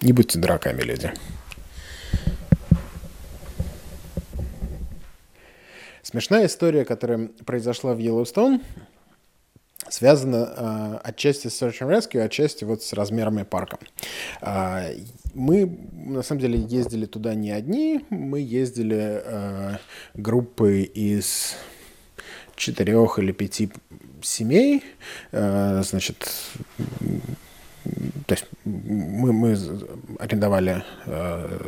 не 0.00 0.12
будьте 0.12 0.38
дураками, 0.38 0.82
люди. 0.82 1.12
Смешная 6.02 6.46
история, 6.46 6.84
которая 6.84 7.30
произошла 7.46 7.94
в 7.94 7.98
Йеллоустон, 7.98 8.60
связано 9.88 10.52
э, 10.56 10.98
отчасти 11.04 11.48
с 11.48 11.62
Search 11.62 11.80
and 11.80 11.90
Rescue, 11.90 12.20
отчасти 12.20 12.64
вот 12.64 12.82
с 12.82 12.92
размерами 12.92 13.42
парка. 13.42 13.78
Э, 14.40 14.94
мы, 15.34 15.78
на 15.92 16.22
самом 16.22 16.40
деле, 16.40 16.58
ездили 16.58 17.06
туда 17.06 17.34
не 17.34 17.50
одни, 17.50 18.04
мы 18.10 18.40
ездили 18.40 19.22
э, 19.24 19.76
группой 20.14 20.82
из 20.82 21.56
четырех 22.56 23.18
или 23.18 23.32
пяти 23.32 23.70
семей, 24.22 24.84
э, 25.32 25.82
значит, 25.84 26.28
то 28.26 28.34
есть 28.34 28.46
мы, 28.64 29.32
мы 29.32 29.58
арендовали 30.18 30.84
э, 31.06 31.58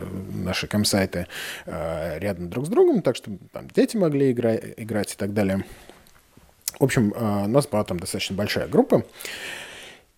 наши 0.44 0.66
комсайты 0.66 1.26
э, 1.66 2.18
рядом 2.18 2.48
друг 2.48 2.66
с 2.66 2.68
другом, 2.68 3.02
так 3.02 3.16
что 3.16 3.32
там 3.52 3.68
дети 3.68 3.96
могли 3.96 4.30
игра, 4.30 4.54
играть 4.54 5.12
и 5.14 5.16
так 5.16 5.34
далее. 5.34 5.64
В 6.78 6.84
общем, 6.84 7.12
а, 7.16 7.44
у 7.44 7.48
нас 7.48 7.66
была 7.66 7.84
там 7.84 7.98
достаточно 7.98 8.36
большая 8.36 8.68
группа. 8.68 9.04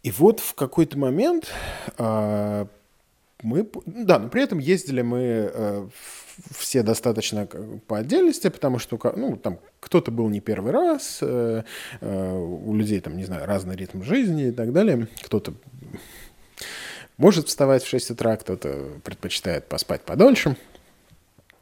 И 0.02 0.10
вот 0.10 0.40
в 0.40 0.54
какой-то 0.54 0.98
момент 0.98 1.52
а, 1.98 2.66
мы... 3.42 3.68
Да, 3.84 4.18
но 4.18 4.28
при 4.28 4.42
этом 4.42 4.58
ездили 4.58 5.02
мы 5.02 5.50
а, 5.52 5.88
все 6.56 6.82
достаточно 6.82 7.46
по 7.86 7.98
отдельности, 7.98 8.48
потому 8.48 8.78
что 8.78 8.98
ну, 9.16 9.36
там 9.36 9.58
кто-то 9.80 10.10
был 10.10 10.28
не 10.28 10.40
первый 10.40 10.70
раз, 10.72 11.22
у 11.22 12.74
людей 12.74 13.00
там, 13.00 13.16
не 13.16 13.24
знаю, 13.24 13.46
разный 13.46 13.74
ритм 13.74 14.02
жизни 14.02 14.48
и 14.48 14.52
так 14.52 14.74
далее. 14.74 15.08
Кто-то 15.22 15.54
может 17.16 17.48
вставать 17.48 17.82
в 17.82 17.88
6 17.88 18.10
утра, 18.10 18.36
кто-то 18.36 19.00
предпочитает 19.02 19.66
поспать 19.66 20.02
подольше. 20.02 20.56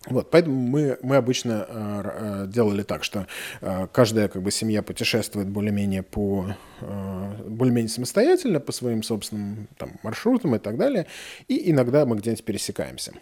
Вот, 0.07 0.30
поэтому 0.30 0.57
мы, 0.61 0.98
мы 1.02 1.16
обычно 1.16 1.66
э, 1.66 2.44
делали 2.48 2.82
так, 2.82 3.05
что 3.05 3.26
э, 3.62 3.86
каждая 3.90 4.28
как 4.28 4.42
бы, 4.42 4.50
семья 4.50 4.82
путешествует 4.82 5.48
более-менее 5.48 6.02
по 6.02 6.55
э, 6.80 7.32
более-менее 7.46 7.88
самостоятельно 7.88 8.61
по 8.61 8.70
своим 8.72 9.02
собственным 9.02 9.66
там, 9.78 9.92
маршрутам 10.02 10.57
и 10.57 10.59
так 10.59 10.76
далее, 10.76 11.07
и 11.48 11.70
иногда 11.70 12.05
мы 12.05 12.16
где-нибудь 12.16 12.44
пересекаемся. 12.44 13.14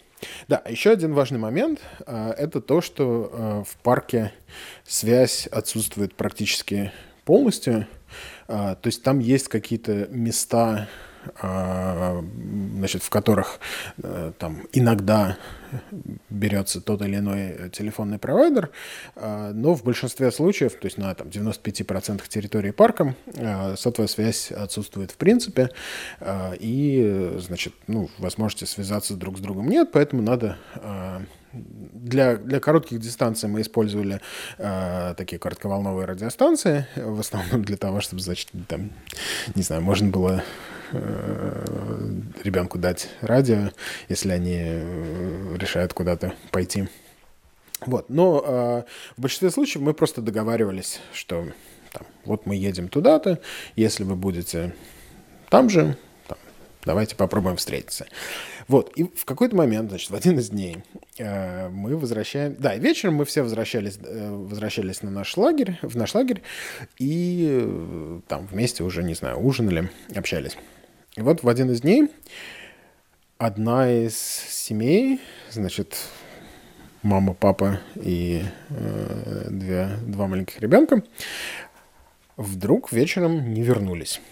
Да, 0.49 0.61
еще 0.69 0.91
один 0.91 1.15
важный 1.15 1.39
момент 1.39 1.81
э, 2.05 2.35
это 2.37 2.61
то, 2.61 2.81
что 2.81 3.31
э, 3.33 3.65
в 3.69 3.77
парке 3.83 4.33
связь 4.85 5.47
отсутствует 5.47 6.17
практически 6.17 6.91
полностью, 7.25 7.87
э, 8.49 8.75
то 8.81 8.87
есть 8.87 9.05
там 9.05 9.21
есть 9.21 9.47
какие-то 9.47 10.09
места, 10.11 10.89
э, 11.41 12.23
значит, 12.77 13.05
в 13.05 13.11
которых 13.11 13.61
э, 14.03 14.33
там 14.37 14.67
иногда 14.73 15.37
берется 16.31 16.81
тот 16.81 17.03
или 17.03 17.17
иной 17.17 17.71
телефонный 17.71 18.19
провайдер, 18.19 18.71
но 19.17 19.75
в 19.75 19.83
большинстве 19.85 20.31
случаев, 20.31 20.75
то 20.75 20.87
есть 20.87 20.99
на 20.99 21.15
там, 21.15 21.29
95% 21.29 22.23
территории 22.29 22.71
парка, 22.71 23.15
сотовая 23.77 24.09
связь 24.09 24.53
отсутствует 24.53 25.11
в 25.11 25.17
принципе, 25.17 25.71
и, 26.59 27.37
значит, 27.39 27.75
ну, 27.87 28.11
возможности 28.19 28.65
связаться 28.65 29.15
друг 29.15 29.39
с 29.39 29.41
другом 29.41 29.69
нет, 29.69 29.91
поэтому 29.93 30.23
надо 30.23 30.59
для, 31.53 32.37
для 32.37 32.61
коротких 32.61 32.99
дистанций 32.99 33.49
мы 33.49 33.61
использовали 33.61 34.21
э, 34.59 35.15
такие 35.17 35.39
коротковолновые 35.39 36.07
радиостанции, 36.07 36.87
в 36.97 37.21
основном 37.21 37.65
для 37.65 37.77
того, 37.77 38.01
чтобы, 38.01 38.23
значит, 38.23 38.49
там, 38.69 38.91
не 39.55 39.63
знаю, 39.63 39.83
можно 39.83 40.09
было 40.09 40.43
э, 40.43 40.43
ребенку 40.93 42.79
дать 42.79 43.09
радио, 43.21 43.71
если 44.09 44.31
они 44.31 44.57
э, 44.59 45.57
решают 45.59 45.93
куда-то 45.93 46.35
пойти. 46.51 46.89
Вот. 47.87 48.09
Но 48.09 48.43
э, 48.45 48.83
в 49.17 49.21
большинстве 49.21 49.51
случаев 49.51 49.83
мы 49.83 49.95
просто 49.95 50.21
договаривались, 50.21 51.01
что 51.13 51.47
там, 51.93 52.07
вот 52.25 52.47
мы 52.47 52.57
едем 52.57 52.89
туда-то, 52.89 53.41
если 53.77 54.05
вы 54.05 54.17
будете 54.17 54.75
там 55.51 55.69
же, 55.69 55.97
там, 56.29 56.39
давайте 56.85 57.17
попробуем 57.17 57.57
встретиться. 57.57 58.07
Вот, 58.69 58.93
и 58.97 59.05
в 59.05 59.25
какой-то 59.25 59.57
момент, 59.57 59.91
значит, 59.91 60.11
в 60.11 60.15
один 60.15 60.39
из 60.39 60.51
дней 60.51 60.79
э, 61.19 61.69
мы 61.69 61.97
возвращаем... 61.97 62.57
Да, 62.59 62.77
вечером 62.77 63.17
мы 63.17 63.25
все 63.25 63.43
возвращались, 63.43 63.99
э, 64.03 64.31
возвращались 64.31 65.03
на 65.03 65.11
наш 65.11 65.37
лагерь, 65.37 65.79
в 65.83 65.97
наш 65.97 66.15
лагерь, 66.15 66.43
и 66.99 67.59
э, 67.61 68.21
там 68.29 68.47
вместе 68.47 68.85
уже, 68.85 69.03
не 69.03 69.15
знаю, 69.15 69.39
ужинали, 69.39 69.91
общались. 70.15 70.57
И 71.17 71.21
вот 71.21 71.43
в 71.43 71.49
один 71.49 71.71
из 71.71 71.83
дней 71.83 72.09
одна 73.37 73.91
из 73.91 74.17
семей, 74.17 75.21
значит, 75.51 75.99
мама, 77.03 77.35
папа 77.35 77.81
и 77.97 78.43
э, 78.71 79.49
две, 79.51 79.91
два 80.07 80.27
маленьких 80.27 80.59
ребенка, 80.61 81.03
вдруг 82.39 82.93
вечером 82.93 83.53
не 83.53 83.63
вернулись. 83.63 84.23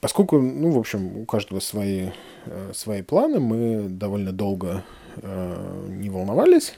Поскольку, 0.00 0.40
ну, 0.40 0.70
в 0.70 0.78
общем, 0.78 1.18
у 1.18 1.24
каждого 1.26 1.60
свои, 1.60 2.08
э, 2.46 2.72
свои 2.72 3.02
планы, 3.02 3.38
мы 3.38 3.88
довольно 3.90 4.32
долго 4.32 4.82
э, 5.16 5.86
не 5.90 6.08
волновались. 6.08 6.74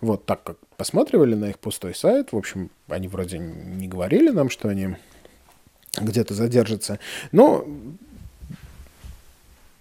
Вот 0.00 0.26
так 0.26 0.42
как 0.42 0.56
посматривали 0.76 1.36
на 1.36 1.50
их 1.50 1.60
пустой 1.60 1.94
сайт, 1.94 2.32
в 2.32 2.36
общем, 2.36 2.70
они 2.88 3.06
вроде 3.06 3.38
не 3.38 3.86
говорили 3.86 4.30
нам, 4.30 4.50
что 4.50 4.68
они 4.68 4.96
где-то 5.98 6.34
задержатся, 6.34 6.98
но 7.32 7.66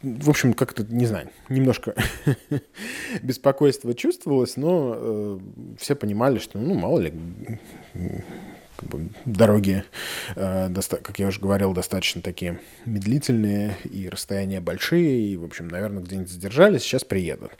в 0.01 0.29
общем, 0.29 0.53
как-то, 0.53 0.85
не 0.85 1.05
знаю, 1.05 1.29
немножко 1.49 1.93
беспокойство 3.21 3.93
чувствовалось, 3.93 4.55
но 4.55 4.93
э, 4.95 5.39
все 5.77 5.93
понимали, 5.95 6.39
что, 6.39 6.57
ну, 6.57 6.73
мало 6.73 6.99
ли, 6.99 7.13
как 8.79 8.89
бы, 8.89 9.09
дороги, 9.25 9.83
э, 10.35 10.73
как 11.03 11.19
я 11.19 11.27
уже 11.27 11.41
говорил, 11.41 11.73
достаточно 11.73 12.21
такие 12.21 12.61
медлительные, 12.85 13.75
и 13.83 14.07
расстояния 14.07 14.61
большие, 14.61 15.33
и, 15.33 15.37
в 15.37 15.43
общем, 15.43 15.67
наверное, 15.67 16.01
где-нибудь 16.01 16.29
задержались, 16.29 16.83
сейчас 16.83 17.03
приедут. 17.03 17.51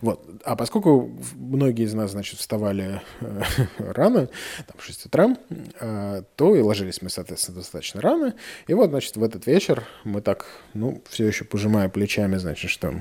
Вот. 0.00 0.28
А 0.44 0.56
поскольку 0.56 1.12
многие 1.34 1.84
из 1.84 1.94
нас, 1.94 2.10
значит, 2.10 2.40
вставали 2.40 3.00
э, 3.20 3.42
рано, 3.78 4.28
там, 4.66 4.76
в 4.76 4.84
6 4.84 5.06
утра, 5.06 5.36
э, 5.80 6.22
то 6.34 6.56
и 6.56 6.60
ложились 6.60 7.02
мы, 7.02 7.08
соответственно, 7.08 7.58
достаточно 7.58 8.00
рано. 8.00 8.34
И 8.66 8.74
вот, 8.74 8.90
значит, 8.90 9.16
в 9.16 9.22
этот 9.22 9.46
вечер 9.46 9.84
мы 10.02 10.22
так, 10.22 10.46
ну, 10.74 11.02
все 11.08 11.26
еще 11.26 11.44
пожимая 11.44 11.88
плечами, 11.88 12.36
значит, 12.36 12.70
что 12.70 13.00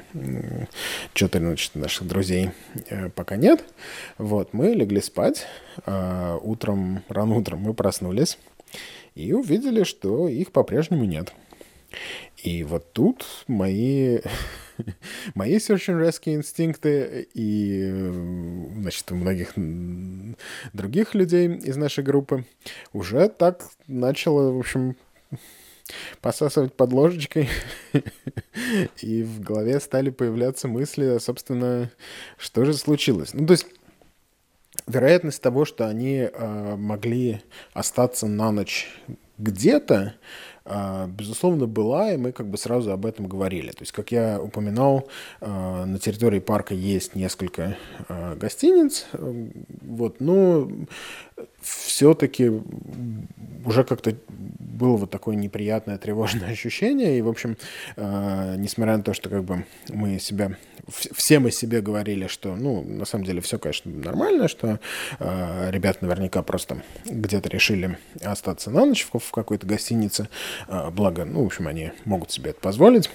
что-то, 1.15 1.39
значит, 1.39 1.73
наших 1.73 2.07
друзей 2.07 2.51
пока 3.15 3.35
нет. 3.35 3.63
Вот, 4.19 4.53
мы 4.53 4.69
легли 4.69 5.01
спать. 5.01 5.47
Утром, 5.85 7.03
рано 7.07 7.35
утром 7.35 7.59
мы 7.59 7.73
проснулись 7.73 8.37
и 9.15 9.33
увидели, 9.33 9.83
что 9.83 10.27
их 10.27 10.51
по-прежнему 10.51 11.05
нет. 11.05 11.33
И 12.37 12.63
вот 12.63 12.91
тут 12.91 13.25
мои, 13.47 14.19
мои 15.35 15.57
search 15.57 15.89
and 15.89 16.01
rescue 16.01 16.35
инстинкты 16.35 17.27
и, 17.33 17.89
значит, 18.81 19.11
у 19.11 19.15
многих 19.15 19.53
других 20.73 21.13
людей 21.13 21.47
из 21.47 21.77
нашей 21.77 22.03
группы 22.03 22.45
уже 22.91 23.29
так 23.29 23.63
начало, 23.87 24.51
в 24.51 24.59
общем, 24.59 24.95
посасывать 26.21 26.73
под 26.73 26.91
ложечкой, 26.93 27.49
и 29.01 29.23
в 29.23 29.41
голове 29.41 29.79
стали 29.79 30.09
появляться 30.09 30.67
мысли, 30.67 31.17
собственно, 31.19 31.91
что 32.37 32.65
же 32.65 32.73
случилось. 32.73 33.33
Ну, 33.33 33.45
то 33.45 33.53
есть 33.53 33.67
вероятность 34.87 35.41
того, 35.41 35.65
что 35.65 35.87
они 35.87 36.29
э, 36.31 36.75
могли 36.75 37.41
остаться 37.73 38.27
на 38.27 38.51
ночь 38.51 38.87
где-то, 39.37 40.15
э, 40.65 41.07
безусловно, 41.07 41.67
была, 41.67 42.11
и 42.11 42.17
мы 42.17 42.31
как 42.31 42.47
бы 42.47 42.57
сразу 42.57 42.91
об 42.91 43.05
этом 43.05 43.27
говорили. 43.27 43.71
То 43.71 43.81
есть, 43.81 43.91
как 43.91 44.11
я 44.11 44.39
упоминал, 44.41 45.07
э, 45.41 45.85
на 45.85 45.99
территории 45.99 46.39
парка 46.39 46.73
есть 46.73 47.15
несколько 47.15 47.77
гостиниц, 48.37 49.07
вот, 49.13 50.19
но 50.19 50.69
все-таки 51.63 52.51
уже 53.65 53.83
как-то 53.83 54.15
было 54.73 54.97
вот 54.97 55.09
такое 55.09 55.35
неприятное 55.35 55.97
тревожное 55.97 56.49
ощущение. 56.51 57.17
И, 57.17 57.21
в 57.21 57.29
общем, 57.29 57.57
э, 57.95 58.55
несмотря 58.57 58.97
на 58.97 59.03
то, 59.03 59.13
что 59.13 59.29
как 59.29 59.43
бы 59.43 59.65
мы 59.89 60.19
себя, 60.19 60.57
все 60.87 61.39
мы 61.39 61.51
себе 61.51 61.81
говорили, 61.81 62.27
что, 62.27 62.55
ну, 62.55 62.83
на 62.83 63.05
самом 63.05 63.25
деле 63.25 63.41
все, 63.41 63.57
конечно, 63.59 63.91
нормально, 63.91 64.47
что 64.47 64.79
э, 65.19 65.69
ребята 65.71 65.99
наверняка 66.01 66.41
просто 66.43 66.83
где-то 67.05 67.49
решили 67.49 67.97
остаться 68.21 68.69
на 68.69 68.85
ночь 68.85 69.07
в 69.11 69.31
какой-то 69.31 69.65
гостинице. 69.65 70.27
Э, 70.67 70.89
благо, 70.89 71.25
ну, 71.25 71.43
в 71.43 71.45
общем, 71.45 71.67
они 71.67 71.91
могут 72.05 72.31
себе 72.31 72.51
это 72.51 72.59
позволить. 72.59 73.09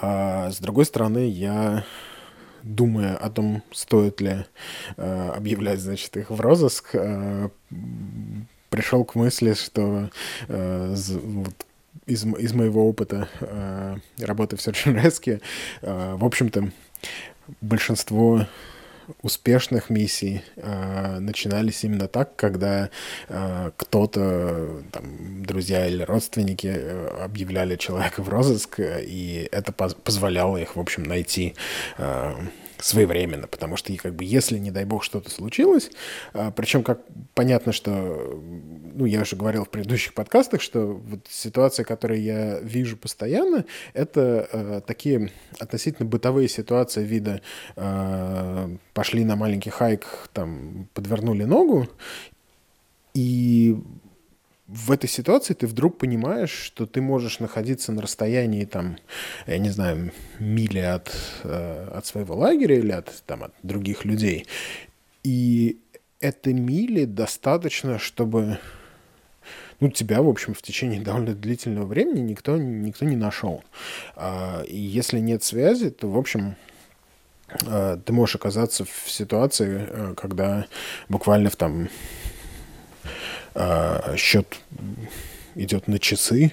А 0.00 0.50
с 0.50 0.58
другой 0.58 0.84
стороны, 0.84 1.28
я 1.28 1.84
думая 2.68 3.16
о 3.16 3.30
том, 3.30 3.62
стоит 3.72 4.20
ли 4.20 4.44
э, 4.96 5.30
объявлять, 5.34 5.80
значит, 5.80 6.16
их 6.16 6.30
в 6.30 6.40
розыск, 6.40 6.90
э, 6.92 7.48
пришел 8.70 9.04
к 9.04 9.14
мысли, 9.14 9.54
что 9.54 10.10
э, 10.48 10.94
вот, 11.22 11.66
из, 12.06 12.24
из 12.24 12.52
моего 12.52 12.88
опыта 12.88 13.28
э, 13.40 13.96
работы 14.20 14.56
в 14.56 14.60
Search 14.60 14.86
and 14.86 15.02
Rescue, 15.02 15.40
э, 15.82 16.14
в 16.16 16.24
общем-то, 16.24 16.70
большинство 17.60 18.46
успешных 19.22 19.90
миссий 19.90 20.42
э, 20.56 21.18
начинались 21.18 21.84
именно 21.84 22.08
так, 22.08 22.36
когда 22.36 22.90
э, 23.28 23.70
кто-то, 23.76 24.82
там, 24.92 25.44
друзья 25.44 25.86
или 25.86 26.02
родственники 26.02 26.66
э, 26.66 27.24
объявляли 27.24 27.76
человека 27.76 28.22
в 28.22 28.28
розыск, 28.28 28.80
и 28.80 29.48
это 29.52 29.72
поз 29.72 29.94
позволяло 29.94 30.56
их, 30.56 30.76
в 30.76 30.80
общем, 30.80 31.02
найти 31.02 31.54
э, 31.98 32.34
своевременно, 32.78 33.46
потому 33.46 33.76
что, 33.76 33.94
как 33.96 34.14
бы, 34.14 34.24
если, 34.24 34.58
не 34.58 34.70
дай 34.70 34.84
бог, 34.84 35.02
что-то 35.02 35.30
случилось, 35.30 35.90
а, 36.32 36.50
причем, 36.50 36.82
как 36.82 37.00
понятно, 37.34 37.72
что, 37.72 38.40
ну, 38.94 39.04
я 39.04 39.22
уже 39.22 39.36
говорил 39.36 39.64
в 39.64 39.68
предыдущих 39.68 40.14
подкастах, 40.14 40.60
что 40.60 40.86
вот 40.86 41.20
ситуация, 41.28 41.84
которую 41.84 42.22
я 42.22 42.60
вижу 42.60 42.96
постоянно, 42.96 43.64
это 43.94 44.48
э, 44.52 44.80
такие 44.86 45.30
относительно 45.58 46.08
бытовые 46.08 46.48
ситуации 46.48 47.04
вида 47.04 47.40
э, 47.76 48.76
пошли 48.94 49.24
на 49.24 49.36
маленький 49.36 49.70
хайк, 49.70 50.28
там, 50.32 50.88
подвернули 50.94 51.44
ногу, 51.44 51.88
и 53.14 53.76
в 54.68 54.92
этой 54.92 55.08
ситуации 55.08 55.54
ты 55.54 55.66
вдруг 55.66 55.96
понимаешь, 55.96 56.50
что 56.50 56.84
ты 56.84 57.00
можешь 57.00 57.40
находиться 57.40 57.90
на 57.90 58.02
расстоянии, 58.02 58.66
там, 58.66 58.98
я 59.46 59.58
не 59.58 59.70
знаю, 59.70 60.12
мили 60.38 60.78
от, 60.78 61.10
э, 61.44 61.88
от 61.94 62.04
своего 62.04 62.36
лагеря 62.36 62.78
или 62.78 62.92
от, 62.92 63.22
там, 63.26 63.44
от 63.44 63.54
других 63.62 64.04
людей. 64.04 64.46
И 65.24 65.78
этой 66.20 66.52
мили 66.52 67.06
достаточно, 67.06 67.98
чтобы 67.98 68.58
ну, 69.80 69.90
тебя, 69.90 70.20
в 70.20 70.28
общем, 70.28 70.52
в 70.52 70.60
течение 70.60 71.00
довольно 71.04 71.34
длительного 71.34 71.86
времени 71.86 72.20
никто, 72.20 72.58
никто 72.58 73.06
не 73.06 73.16
нашел. 73.16 73.64
А, 74.16 74.62
и 74.62 74.76
если 74.76 75.18
нет 75.18 75.42
связи, 75.42 75.88
то, 75.88 76.10
в 76.10 76.18
общем, 76.18 76.56
э, 77.64 77.98
ты 78.04 78.12
можешь 78.12 78.36
оказаться 78.36 78.84
в 78.84 79.10
ситуации, 79.10 79.86
э, 79.88 80.14
когда 80.14 80.66
буквально 81.08 81.48
в 81.48 81.56
там 81.56 81.88
счет 84.16 84.60
идет 85.58 85.88
на 85.88 85.98
часы, 85.98 86.52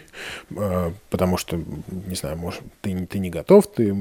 а, 0.58 0.94
потому 1.10 1.38
что, 1.38 1.58
не 1.58 2.16
знаю, 2.16 2.38
может, 2.38 2.62
ты, 2.82 3.06
ты 3.06 3.20
не 3.20 3.30
готов, 3.30 3.68
ты, 3.72 3.96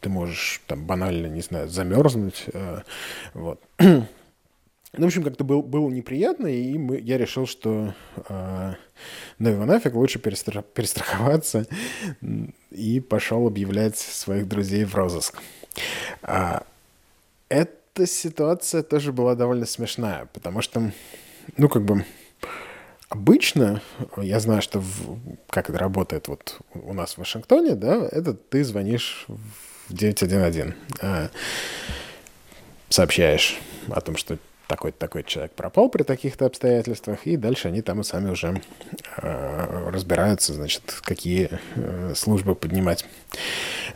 ты 0.00 0.08
можешь 0.08 0.60
там 0.66 0.84
банально, 0.84 1.26
не 1.26 1.40
знаю, 1.40 1.68
замерзнуть. 1.68 2.44
А, 2.52 2.82
вот. 3.34 3.60
Ну, 4.94 5.04
в 5.04 5.06
общем, 5.06 5.22
как-то 5.22 5.42
был, 5.42 5.62
было 5.62 5.88
неприятно, 5.88 6.48
и 6.48 6.76
мы, 6.76 7.00
я 7.00 7.16
решил, 7.16 7.46
что 7.46 7.94
э, 8.28 8.74
ну 9.38 9.48
его 9.48 9.64
нафиг, 9.64 9.94
лучше 9.94 10.18
перестра- 10.18 10.62
перестраховаться, 10.62 11.66
и 12.70 13.00
пошел 13.00 13.46
объявлять 13.46 13.96
своих 13.96 14.46
друзей 14.46 14.84
в 14.84 14.94
розыск. 14.94 15.40
А, 16.20 16.64
эта 17.48 18.06
ситуация 18.06 18.82
тоже 18.82 19.14
была 19.14 19.34
довольно 19.34 19.64
смешная, 19.64 20.26
потому 20.34 20.60
что, 20.60 20.92
ну, 21.56 21.70
как 21.70 21.86
бы, 21.86 22.04
обычно, 23.12 23.82
я 24.16 24.40
знаю, 24.40 24.62
что 24.62 24.80
в, 24.80 25.18
как 25.50 25.68
это 25.68 25.78
работает 25.78 26.28
вот 26.28 26.60
у 26.74 26.94
нас 26.94 27.14
в 27.14 27.18
Вашингтоне, 27.18 27.74
да, 27.74 28.08
это 28.10 28.32
ты 28.32 28.64
звонишь 28.64 29.26
в 29.28 29.94
911, 29.94 30.74
а, 31.00 31.28
сообщаешь 32.88 33.60
о 33.88 34.00
том, 34.00 34.16
что 34.16 34.38
такой-то 34.66 34.98
такой 34.98 35.24
человек 35.24 35.52
пропал 35.52 35.90
при 35.90 36.04
таких-то 36.04 36.46
обстоятельствах, 36.46 37.26
и 37.26 37.36
дальше 37.36 37.68
они 37.68 37.82
там 37.82 38.00
и 38.00 38.04
сами 38.04 38.30
уже 38.30 38.62
э, 39.18 39.90
разбираются, 39.90 40.54
значит, 40.54 40.82
какие 41.02 41.50
э, 41.74 42.14
службы 42.16 42.54
поднимать 42.54 43.04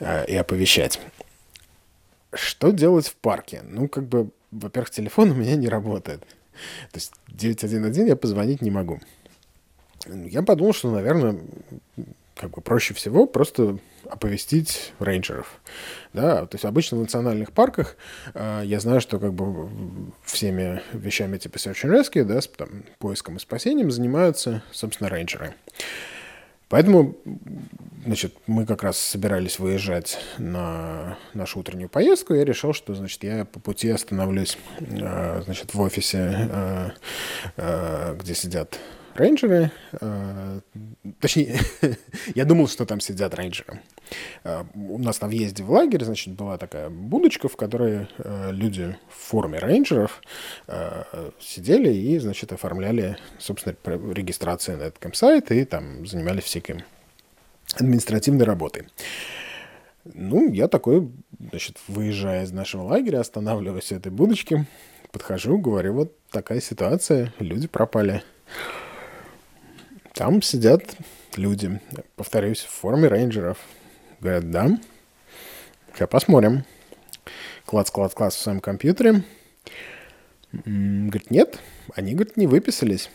э, 0.01 0.27
и 0.27 0.37
оповещать. 0.37 1.01
Что 2.35 2.71
делать 2.71 3.09
в 3.09 3.14
парке? 3.14 3.62
Ну, 3.64 3.89
как 3.89 4.07
бы, 4.07 4.29
во-первых, 4.51 4.91
телефон 4.91 5.31
у 5.31 5.35
меня 5.35 5.57
не 5.57 5.71
работает. 5.71 6.23
То 6.93 6.97
есть 6.99 7.13
911 7.29 8.09
я 8.09 8.17
позвонить 8.17 8.63
не 8.63 8.71
могу. 8.71 9.01
Я 10.07 10.43
подумал, 10.43 10.73
что, 10.73 10.91
наверное, 10.91 11.39
как 12.37 12.51
бы 12.51 12.61
проще 12.61 12.95
всего 12.95 13.27
просто 13.27 13.79
оповестить 14.05 14.93
рейнджеров. 15.01 15.59
Да, 16.13 16.47
то 16.47 16.55
есть 16.55 16.65
обычно 16.65 16.99
в 16.99 17.01
национальных 17.01 17.53
парках 17.53 17.97
э, 18.35 18.63
я 18.65 18.79
знаю, 18.79 19.01
что 19.01 19.19
как 19.19 19.33
бы 19.33 19.69
всеми 20.25 20.83
вещами 20.93 21.39
типа 21.39 21.57
Search 21.57 21.85
and 21.85 22.01
Rescue, 22.01 22.25
да, 22.25 22.41
с 22.41 22.47
там, 22.47 22.85
поиском 22.99 23.37
и 23.37 23.41
спасением 23.41 23.91
занимаются, 23.91 24.63
собственно, 24.71 25.09
рейнджеры. 25.09 25.55
Поэтому, 26.69 27.17
значит, 28.05 28.35
мы 28.49 28.67
как 28.67 28.83
раз 28.83 28.99
собирались 28.99 29.61
выезжать 29.61 30.19
на 30.39 31.17
нашу 31.33 31.61
утреннюю 31.61 31.89
поездку. 31.89 32.35
Я 32.35 32.45
решил, 32.45 32.73
что, 32.73 32.95
значит, 32.95 33.23
я 33.23 33.45
по 33.45 33.61
пути 33.61 33.89
остановлюсь, 33.89 34.59
э, 34.81 35.43
значит, 35.45 35.75
в 35.75 35.81
офисе, 35.81 36.49
э, 36.51 36.91
э, 37.57 38.17
где 38.19 38.35
сидят 38.35 38.81
рейнджеры. 39.17 39.71
Э, 40.01 40.61
точнее, 41.21 41.59
я 42.35 42.45
думал, 42.45 42.69
что 42.69 42.87
там 42.87 43.01
сидят 43.01 43.35
рейнджеры. 43.35 43.81
Э, 44.45 44.64
у 44.75 44.99
нас 44.99 45.21
на 45.21 45.29
въезде 45.29 45.62
в 45.62 45.71
лагерь, 45.71 46.05
значит, 46.05 46.35
была 46.35 46.59
такая 46.59 46.89
будочка, 46.91 47.49
в 47.49 47.57
которой 47.57 48.09
э, 48.19 48.53
люди 48.53 48.97
в 49.09 49.14
форме 49.14 49.59
рейнджеров 49.59 50.23
сидели 51.41 51.93
и, 51.93 52.19
значит, 52.19 52.53
оформляли, 52.53 53.17
собственно, 53.39 53.77
регистрацию 53.85 54.79
на 54.79 54.83
этот 54.83 54.99
кемпсайт 54.99 55.51
и 55.51 55.64
там 55.64 56.07
занимались 56.07 56.45
всякой 56.45 56.85
административной 57.75 58.45
работой. 58.45 58.87
Ну, 60.05 60.53
я 60.53 60.69
такой, 60.69 61.11
значит, 61.51 61.79
выезжая 61.89 62.45
из 62.45 62.53
нашего 62.53 62.83
лагеря, 62.83 63.21
останавливаюсь 63.21 63.89
в 63.89 63.93
этой 63.93 64.12
будочке, 64.12 64.67
подхожу, 65.11 65.59
говорю, 65.59 65.95
вот 65.95 66.17
такая 66.31 66.61
ситуация, 66.61 67.33
люди 67.39 67.67
пропали. 67.67 68.23
Там 70.17 70.41
сидят 70.41 70.97
люди, 71.37 71.79
повторюсь, 72.14 72.61
в 72.61 72.71
форме 72.71 73.07
рейнджеров. 73.07 73.59
Говорят, 74.19 74.51
да, 74.51 74.79
сейчас 75.93 76.09
посмотрим. 76.09 76.64
Класс, 77.67 77.91
класс, 77.91 78.14
класс 78.14 78.35
в 78.35 78.41
своем 78.41 78.61
компьютере. 78.61 79.25
Говорит, 80.53 81.31
нет, 81.31 81.59
они, 81.95 82.14
говорит, 82.14 82.39
не 82.39 82.47
выписались. 82.47 83.11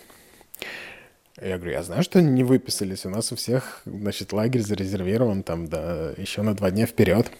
Я 1.41 1.57
говорю, 1.57 1.71
я 1.71 1.81
знаю, 1.81 2.03
что 2.03 2.19
они 2.19 2.29
не 2.29 2.43
выписались. 2.43 3.03
У 3.03 3.09
нас 3.09 3.31
у 3.31 3.35
всех, 3.35 3.81
значит, 3.85 4.31
лагерь 4.31 4.61
зарезервирован 4.61 5.41
там 5.41 5.67
да, 5.67 6.11
еще 6.17 6.43
на 6.43 6.53
два 6.53 6.69
дня 6.69 6.85
вперед. 6.85 7.31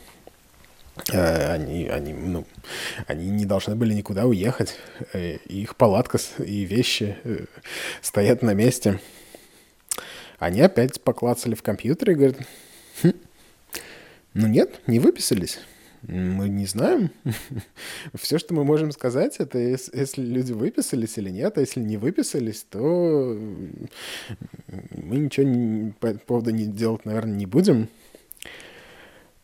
Э, 1.13 1.53
они, 1.53 1.87
они, 1.87 2.13
ну, 2.13 2.47
они 3.05 3.29
не 3.29 3.45
должны 3.45 3.75
были 3.75 3.93
никуда 3.93 4.25
уехать. 4.25 4.75
Э, 5.13 5.35
их 5.35 5.75
палатка 5.75 6.17
и 6.39 6.63
вещи 6.63 7.15
э, 7.23 7.45
стоят 8.01 8.41
на 8.41 8.55
месте. 8.55 8.99
Они 10.41 10.59
опять 10.61 10.99
поклацали 10.99 11.53
в 11.53 11.61
компьютере 11.61 12.13
и 12.13 12.15
говорят, 12.15 12.37
хм, 13.03 13.11
ну 14.33 14.47
нет, 14.47 14.81
не 14.87 14.97
выписались. 14.97 15.59
Мы 16.01 16.49
не 16.49 16.65
знаем. 16.65 17.11
Все, 18.15 18.39
что 18.39 18.55
мы 18.55 18.63
можем 18.63 18.91
сказать, 18.91 19.35
это 19.37 19.59
если 19.59 20.23
люди 20.23 20.51
выписались 20.51 21.19
или 21.19 21.29
нет, 21.29 21.59
а 21.59 21.61
если 21.61 21.79
не 21.79 21.97
выписались, 21.97 22.65
то 22.67 23.37
мы 24.89 25.17
ничего 25.17 25.93
по 25.99 26.15
поводу 26.15 26.49
не 26.49 26.65
делать, 26.65 27.05
наверное, 27.05 27.35
не 27.35 27.45
будем. 27.45 27.87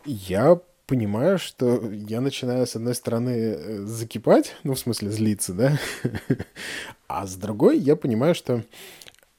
Я 0.03 0.59
понимаю, 0.87 1.37
что 1.37 1.91
я 1.91 2.21
начинаю, 2.21 2.65
с 2.65 2.75
одной 2.75 2.95
стороны, 2.95 3.29
э, 3.29 3.81
закипать, 3.85 4.55
ну, 4.63 4.73
в 4.73 4.79
смысле, 4.79 5.11
злиться, 5.11 5.53
да, 5.53 5.77
а 7.07 7.27
с 7.27 7.35
другой 7.35 7.77
я 7.77 7.95
понимаю, 7.95 8.33
что 8.33 8.63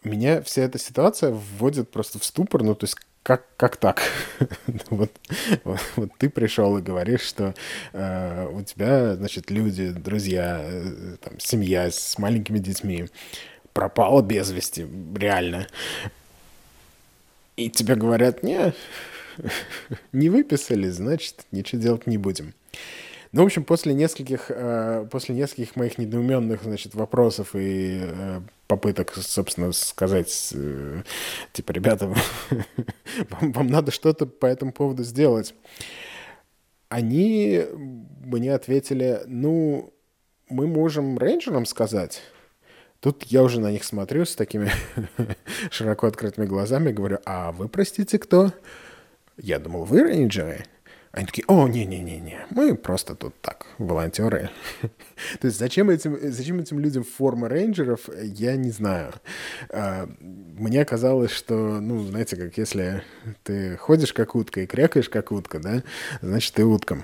меня 0.08 0.42
вся 0.42 0.62
эта 0.62 0.78
ситуация 0.78 1.30
вводит 1.30 1.90
просто 1.90 2.18
в 2.18 2.24
ступор, 2.24 2.62
ну, 2.62 2.74
то 2.74 2.84
есть 2.84 2.96
как, 3.22 3.44
как 3.56 3.76
так? 3.76 4.02
вот, 4.90 5.12
вот, 5.64 5.80
вот 5.96 6.10
ты 6.16 6.30
пришел 6.30 6.78
и 6.78 6.82
говоришь, 6.82 7.20
что 7.20 7.54
э, 7.92 8.48
у 8.50 8.62
тебя, 8.62 9.16
значит, 9.16 9.50
люди, 9.50 9.90
друзья, 9.90 10.60
э, 10.62 11.16
там, 11.20 11.38
семья 11.38 11.90
с 11.90 12.16
маленькими 12.18 12.58
детьми 12.58 13.06
пропала 13.74 14.22
без 14.22 14.50
вести, 14.50 14.86
реально. 15.14 15.66
И 17.56 17.68
тебе 17.68 17.96
говорят, 17.96 18.42
не, 18.42 18.72
не 20.12 20.30
выписали, 20.30 20.88
значит, 20.88 21.44
ничего 21.52 21.82
делать 21.82 22.06
не 22.06 22.16
будем. 22.16 22.54
Ну, 23.32 23.42
в 23.42 23.46
общем, 23.46 23.64
после 23.64 23.92
нескольких, 23.92 24.46
э, 24.48 25.06
после 25.10 25.34
нескольких 25.34 25.76
моих 25.76 25.98
недоуменных, 25.98 26.62
значит, 26.62 26.94
вопросов 26.94 27.50
и 27.54 28.00
э, 28.00 28.40
попыток, 28.66 29.14
собственно, 29.14 29.72
сказать, 29.72 30.52
э, 30.54 31.02
типа, 31.52 31.72
ребята, 31.72 32.06
вам, 33.30 33.52
вам 33.52 33.66
надо 33.66 33.90
что-то 33.90 34.26
по 34.26 34.46
этому 34.46 34.72
поводу 34.72 35.04
сделать, 35.04 35.54
они 36.88 37.64
мне 38.24 38.54
ответили, 38.54 39.20
ну, 39.26 39.92
мы 40.48 40.66
можем 40.66 41.18
рейнджерам 41.18 41.66
сказать. 41.66 42.22
Тут 43.00 43.24
я 43.24 43.42
уже 43.42 43.60
на 43.60 43.70
них 43.70 43.84
смотрю 43.84 44.24
с 44.24 44.34
такими 44.34 44.70
широко 45.70 46.06
открытыми 46.06 46.46
глазами, 46.46 46.92
говорю, 46.92 47.18
а 47.26 47.52
вы, 47.52 47.68
простите, 47.68 48.18
кто? 48.18 48.52
Я 49.36 49.58
думал, 49.58 49.84
вы 49.84 50.02
рейнджеры. 50.02 50.64
Они 51.10 51.26
такие, 51.26 51.44
о, 51.48 51.66
не-не-не-не, 51.66 52.46
мы 52.50 52.74
просто 52.74 53.14
тут 53.14 53.34
так, 53.40 53.66
волонтеры. 53.78 54.50
То 55.40 55.46
есть 55.46 55.58
зачем 55.58 55.88
этим, 55.88 56.18
зачем 56.30 56.60
этим 56.60 56.78
людям 56.78 57.02
форма 57.02 57.48
рейнджеров, 57.48 58.08
я 58.22 58.56
не 58.56 58.70
знаю. 58.70 59.14
А, 59.70 60.08
мне 60.20 60.84
казалось, 60.84 61.30
что, 61.30 61.80
ну, 61.80 62.02
знаете, 62.04 62.36
как 62.36 62.58
если 62.58 63.02
ты 63.42 63.76
ходишь 63.78 64.12
как 64.12 64.34
утка 64.34 64.60
и 64.60 64.66
крякаешь 64.66 65.08
как 65.08 65.32
утка, 65.32 65.58
да, 65.58 65.82
значит, 66.20 66.54
ты 66.54 66.64
утка. 66.64 67.02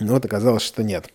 Но 0.00 0.14
вот 0.14 0.24
оказалось, 0.24 0.62
что 0.62 0.82
нет. 0.82 1.10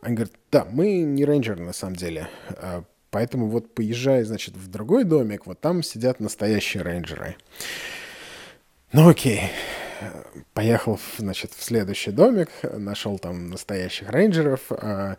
Они 0.00 0.14
говорят, 0.16 0.34
да, 0.50 0.66
мы 0.70 1.02
не 1.02 1.26
рейнджеры 1.26 1.62
на 1.62 1.74
самом 1.74 1.96
деле, 1.96 2.28
а, 2.56 2.84
поэтому 3.10 3.48
вот 3.48 3.74
поезжай, 3.74 4.24
значит, 4.24 4.56
в 4.56 4.70
другой 4.70 5.04
домик, 5.04 5.46
вот 5.46 5.60
там 5.60 5.82
сидят 5.82 6.20
настоящие 6.20 6.82
рейнджеры. 6.82 7.36
Ну 8.92 9.08
окей, 9.08 9.50
поехал, 10.52 10.98
значит, 11.18 11.52
в 11.52 11.62
следующий 11.62 12.10
домик, 12.10 12.48
нашел 12.62 13.18
там 13.18 13.50
настоящих 13.50 14.10
рейнджеров. 14.10 14.60
А, 14.70 15.16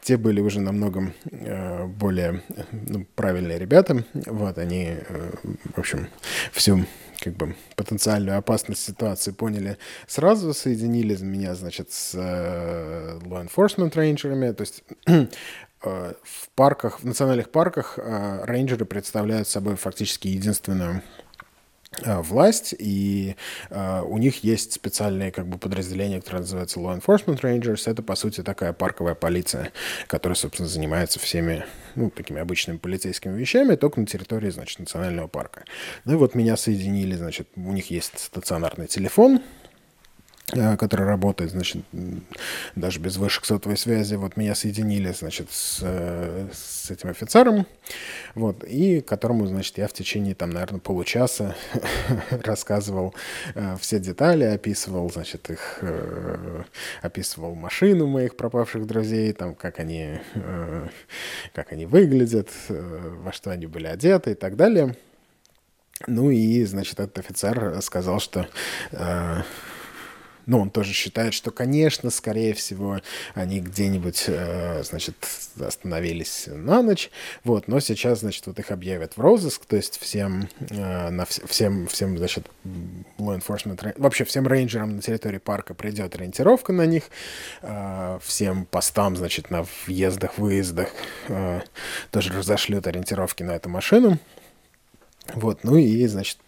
те 0.00 0.16
были 0.16 0.40
уже 0.40 0.60
намного 0.60 1.12
а, 1.30 1.86
более 1.86 2.42
ну, 2.72 3.06
правильные 3.14 3.58
ребята. 3.58 4.04
Вот 4.12 4.58
они, 4.58 4.96
а, 5.08 5.32
в 5.74 5.78
общем, 5.78 6.08
всю 6.52 6.84
как 7.20 7.34
бы 7.34 7.56
потенциальную 7.76 8.36
опасность 8.36 8.82
ситуации 8.82 9.30
поняли 9.30 9.78
сразу, 10.06 10.52
соединили 10.52 11.16
меня, 11.22 11.54
значит, 11.54 11.90
с 11.90 12.14
uh, 12.14 13.22
law 13.22 13.48
enforcement 13.48 13.94
рейнджерами, 13.94 14.52
то 14.52 14.60
есть 14.60 14.82
в 15.80 16.48
парках, 16.54 17.00
в 17.00 17.04
национальных 17.04 17.50
парках 17.50 17.98
рейнджеры 17.98 18.84
представляют 18.84 19.48
собой 19.48 19.76
фактически 19.76 20.28
единственную 20.28 21.02
Э, 21.02 21.23
власть, 22.04 22.74
и 22.78 23.36
э, 23.70 24.02
у 24.02 24.18
них 24.18 24.44
есть 24.44 24.72
специальные 24.72 25.32
как 25.32 25.46
бы 25.46 25.58
подразделения, 25.58 26.20
которые 26.20 26.40
называются 26.40 26.80
Law 26.80 27.00
Enforcement 27.00 27.40
Rangers. 27.40 27.90
Это, 27.90 28.02
по 28.02 28.14
сути, 28.14 28.42
такая 28.42 28.72
парковая 28.72 29.14
полиция, 29.14 29.72
которая, 30.06 30.36
собственно, 30.36 30.68
занимается 30.68 31.18
всеми, 31.18 31.64
ну, 31.94 32.10
такими 32.10 32.40
обычными 32.40 32.78
полицейскими 32.78 33.38
вещами, 33.38 33.76
только 33.76 34.00
на 34.00 34.06
территории, 34.06 34.50
значит, 34.50 34.78
национального 34.78 35.28
парка. 35.28 35.64
Ну 36.04 36.14
и 36.14 36.16
вот 36.16 36.34
меня 36.34 36.56
соединили, 36.56 37.14
значит, 37.14 37.48
у 37.56 37.72
них 37.72 37.90
есть 37.90 38.18
стационарный 38.18 38.86
телефон, 38.86 39.40
Э, 39.40 39.63
который 40.46 41.06
работает, 41.06 41.52
значит, 41.52 41.82
даже 42.74 43.00
без 43.00 43.16
вышек 43.16 43.44
сотовой 43.44 43.78
связи. 43.78 44.14
Вот 44.14 44.36
меня 44.36 44.54
соединили, 44.54 45.10
значит, 45.12 45.50
с, 45.50 45.78
э, 45.82 46.48
с 46.52 46.90
этим 46.90 47.08
офицером, 47.08 47.66
вот, 48.34 48.62
и 48.64 49.00
которому, 49.00 49.46
значит, 49.46 49.78
я 49.78 49.88
в 49.88 49.94
течение, 49.94 50.34
там, 50.34 50.50
наверное, 50.50 50.80
получаса 50.80 51.56
рассказывал 52.30 53.14
э, 53.54 53.76
все 53.80 53.98
детали, 53.98 54.44
описывал, 54.44 55.10
значит, 55.10 55.48
их, 55.48 55.78
э, 55.80 56.62
описывал 57.00 57.54
машину 57.54 58.06
моих 58.06 58.36
пропавших 58.36 58.86
друзей, 58.86 59.32
там, 59.32 59.54
как 59.54 59.78
они, 59.78 60.20
э, 60.34 60.88
как 61.54 61.72
они 61.72 61.86
выглядят, 61.86 62.50
э, 62.68 63.16
во 63.22 63.32
что 63.32 63.50
они 63.50 63.66
были 63.66 63.86
одеты 63.86 64.32
и 64.32 64.34
так 64.34 64.56
далее. 64.56 64.94
Ну 66.06 66.30
и, 66.30 66.64
значит, 66.64 67.00
этот 67.00 67.18
офицер 67.18 67.80
сказал, 67.80 68.20
что 68.20 68.46
э, 68.92 69.42
ну, 70.46 70.60
он 70.60 70.70
тоже 70.70 70.92
считает, 70.92 71.34
что, 71.34 71.50
конечно, 71.50 72.10
скорее 72.10 72.54
всего, 72.54 73.00
они 73.34 73.60
где-нибудь, 73.60 74.24
э, 74.28 74.82
значит, 74.84 75.16
остановились 75.60 76.44
на 76.46 76.82
ночь, 76.82 77.10
вот, 77.44 77.68
но 77.68 77.80
сейчас, 77.80 78.20
значит, 78.20 78.46
вот 78.46 78.58
их 78.58 78.70
объявят 78.70 79.16
в 79.16 79.20
розыск, 79.20 79.64
то 79.64 79.76
есть 79.76 79.98
всем, 80.00 80.48
э, 80.70 81.10
на 81.10 81.22
вс- 81.22 81.46
всем, 81.46 81.86
всем, 81.86 82.18
значит, 82.18 82.46
law 83.18 83.40
enforcement, 83.40 83.94
вообще 83.96 84.24
всем 84.24 84.46
рейнджерам 84.46 84.96
на 84.96 85.02
территории 85.02 85.38
парка 85.38 85.74
придет 85.74 86.14
ориентировка 86.14 86.72
на 86.72 86.86
них, 86.86 87.04
э, 87.62 88.18
всем 88.22 88.66
постам, 88.66 89.16
значит, 89.16 89.50
на 89.50 89.64
въездах, 89.86 90.38
выездах 90.38 90.88
э, 91.28 91.60
тоже 92.10 92.32
разошлют 92.32 92.86
ориентировки 92.86 93.42
на 93.42 93.52
эту 93.52 93.68
машину, 93.68 94.18
вот, 95.32 95.64
ну 95.64 95.76
и, 95.76 96.06
значит, 96.06 96.38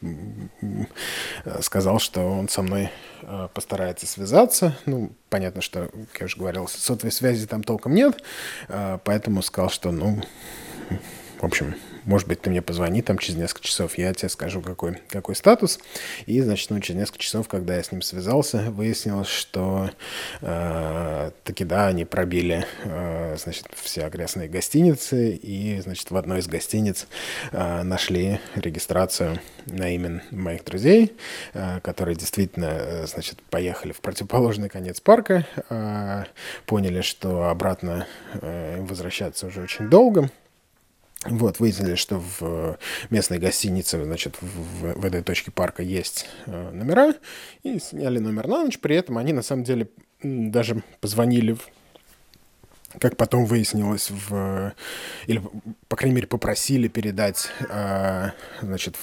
сказал, 1.61 1.99
что 1.99 2.21
он 2.21 2.49
со 2.49 2.63
мной 2.63 2.91
э, 3.23 3.49
постарается 3.55 4.07
связаться. 4.07 4.77
Ну, 4.85 5.13
понятно, 5.31 5.63
что, 5.63 5.89
как 6.13 6.21
я 6.21 6.27
уже 6.27 6.37
говорил, 6.37 6.69
сотовой 6.69 7.13
связи 7.13 7.47
там 7.47 7.63
толком 7.63 7.95
нет, 7.95 8.23
э, 8.69 8.99
поэтому 9.03 9.43
сказал, 9.43 9.71
что, 9.71 9.91
ну, 9.91 10.23
в 11.41 11.45
общем, 11.45 11.75
может 12.07 12.29
быть, 12.29 12.41
ты 12.41 12.51
мне 12.51 12.63
позвони 12.63 13.03
там 13.03 13.19
через 13.19 13.37
несколько 13.37 13.67
часов, 13.67 13.99
я 13.99 14.15
тебе 14.15 14.29
скажу, 14.29 14.63
какой, 14.63 14.99
какой 15.09 15.35
статус. 15.35 15.81
И, 16.27 16.41
значит, 16.41 16.71
ну, 16.71 16.81
через 16.81 17.01
несколько 17.01 17.19
часов, 17.19 17.49
когда 17.49 17.77
я 17.77 17.83
с 17.83 17.91
ним 17.91 18.01
связался, 18.01 18.59
выяснилось, 18.71 19.29
что 19.29 19.91
э, 20.41 21.31
таки, 21.43 21.65
да, 21.65 21.89
они 21.89 22.05
пробили, 22.05 22.65
э, 22.85 23.37
значит, 23.37 23.67
все 23.75 24.05
окрестные 24.05 24.49
гостиницы, 24.49 25.31
и, 25.31 25.81
значит, 25.81 26.13
в 26.13 26.17
одной 26.17 26.39
из 26.39 26.47
гостиниц 26.47 27.09
э, 27.51 27.83
нашли 27.83 28.41
регистрацию 28.55 29.41
на 29.67 29.93
имя 29.93 30.23
моих 30.31 30.65
друзей, 30.65 31.17
э, 31.55 31.81
которые 31.81 32.15
действительно, 32.15 32.67
э, 32.67 33.07
значит, 33.09 33.43
поехали 33.43 33.91
в 33.91 34.01
противоположный 34.01 34.69
конец 34.69 35.01
парка, 35.01 35.45
э, 35.69 36.25
поняли, 36.67 37.01
что 37.01 37.49
обратно 37.49 38.07
э, 38.35 38.81
возвращаться 38.81 39.49
уже 39.49 39.63
очень 39.63 39.91
долго, 39.91 40.31
вот, 41.29 41.61
выяснили, 41.61 41.95
что 41.95 42.23
в 42.41 42.79
местной 43.11 43.39
гостинице, 43.39 44.03
значит, 44.05 44.37
в, 44.41 45.01
в 45.01 45.05
этой 45.05 45.23
точке 45.23 45.51
парка 45.51 45.83
есть 45.83 46.27
э, 46.47 46.71
номера, 46.71 47.15
и 47.63 47.79
сняли 47.79 48.19
номер 48.19 48.49
на 48.49 48.65
ночь. 48.65 48.79
При 48.79 48.97
этом 48.97 49.19
они, 49.19 49.33
на 49.33 49.43
самом 49.43 49.65
деле, 49.65 49.89
даже 50.23 50.83
позвонили 51.01 51.53
в 51.53 51.69
как 53.01 53.17
потом 53.17 53.45
выяснилось, 53.45 54.11
в, 54.11 54.73
или, 55.27 55.43
по 55.89 55.97
крайней 55.97 56.17
мере, 56.17 56.27
попросили 56.27 56.89
передать, 56.89 57.49
э, 57.69 58.31
значит, 58.63 58.97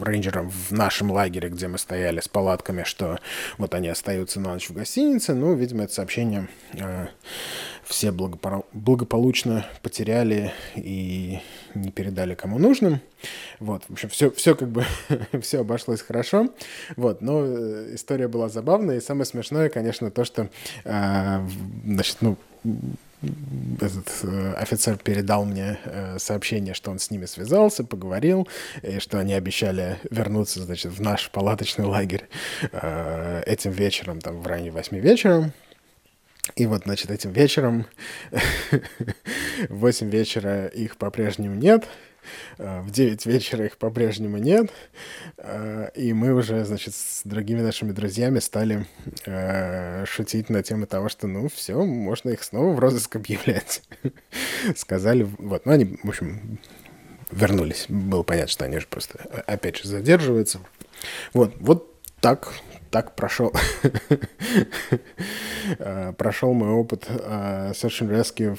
рейнджерам 0.00 0.50
в 0.50 0.70
нашем 0.70 1.10
лагере, 1.10 1.48
где 1.48 1.66
мы 1.66 1.78
стояли 1.78 2.20
с 2.20 2.28
палатками, 2.28 2.84
что 2.84 3.18
вот 3.58 3.74
они 3.74 3.88
остаются 3.88 4.40
на 4.40 4.52
ночь 4.52 4.68
в 4.68 4.74
гостинице. 4.74 5.34
Ну, 5.34 5.54
видимо, 5.54 5.84
это 5.84 5.94
сообщение 5.94 6.48
э, 6.74 7.08
все 7.90 8.10
благопо- 8.10 8.64
благополучно 8.72 9.66
потеряли 9.82 10.52
и 10.76 11.40
не 11.74 11.90
передали 11.90 12.34
кому 12.34 12.58
нужным. 12.58 13.00
Вот, 13.58 13.82
в 13.88 13.92
общем, 13.92 14.08
все, 14.08 14.30
все 14.30 14.54
как 14.54 14.68
бы, 14.68 14.84
все 15.42 15.60
обошлось 15.60 16.00
хорошо. 16.00 16.50
Вот, 16.96 17.20
но 17.20 17.44
э, 17.44 17.94
история 17.94 18.28
была 18.28 18.48
забавная, 18.48 18.98
и 18.98 19.00
самое 19.00 19.24
смешное, 19.26 19.68
конечно, 19.68 20.10
то, 20.12 20.24
что, 20.24 20.48
э, 20.84 21.48
значит, 21.84 22.18
ну, 22.20 22.36
этот 23.80 24.08
э, 24.22 24.52
офицер 24.52 24.96
передал 24.96 25.44
мне 25.44 25.78
э, 25.84 26.18
сообщение, 26.18 26.74
что 26.74 26.92
он 26.92 27.00
с 27.00 27.10
ними 27.10 27.26
связался, 27.26 27.82
поговорил, 27.82 28.46
и 28.82 29.00
что 29.00 29.18
они 29.18 29.34
обещали 29.34 29.98
вернуться, 30.10 30.62
значит, 30.62 30.92
в 30.92 31.02
наш 31.02 31.28
палаточный 31.30 31.86
лагерь 31.86 32.28
э, 32.70 33.42
этим 33.46 33.72
вечером, 33.72 34.20
там, 34.20 34.40
в 34.40 34.46
районе 34.46 34.70
8 34.70 34.96
вечера. 35.00 35.52
И 36.56 36.66
вот, 36.66 36.82
значит, 36.84 37.10
этим 37.10 37.32
вечером, 37.32 37.86
в 39.68 39.76
8 39.76 40.10
вечера 40.10 40.66
их 40.66 40.96
по-прежнему 40.96 41.54
нет, 41.54 41.86
э, 42.58 42.80
в 42.80 42.90
9 42.90 43.26
вечера 43.26 43.66
их 43.66 43.76
по-прежнему 43.76 44.38
нет, 44.38 44.70
э, 45.36 45.90
и 45.94 46.12
мы 46.12 46.32
уже, 46.34 46.64
значит, 46.64 46.94
с 46.94 47.22
другими 47.24 47.60
нашими 47.60 47.92
друзьями 47.92 48.38
стали 48.38 48.86
э, 49.26 50.04
шутить 50.06 50.50
на 50.50 50.62
тему 50.62 50.86
того, 50.86 51.08
что, 51.08 51.26
ну, 51.26 51.48
все, 51.48 51.84
можно 51.84 52.30
их 52.30 52.42
снова 52.42 52.74
в 52.74 52.78
розыск 52.78 53.16
объявлять. 53.16 53.82
Сказали, 54.76 55.28
вот, 55.38 55.66
ну, 55.66 55.72
они, 55.72 55.98
в 56.02 56.08
общем, 56.08 56.58
вернулись. 57.30 57.86
Было 57.88 58.22
понятно, 58.22 58.50
что 58.50 58.64
они 58.64 58.78
же 58.78 58.86
просто, 58.86 59.18
опять 59.46 59.76
же, 59.76 59.88
задерживаются. 59.88 60.60
Вот, 61.32 61.54
вот 61.60 62.00
так 62.20 62.52
так 62.90 63.14
прошел, 63.14 63.52
э, 65.78 66.12
прошел 66.16 66.52
мой 66.52 66.70
опыт 66.70 67.06
э, 67.08 67.70
Search 67.72 68.02
and 68.02 68.10
Rescue 68.10 68.58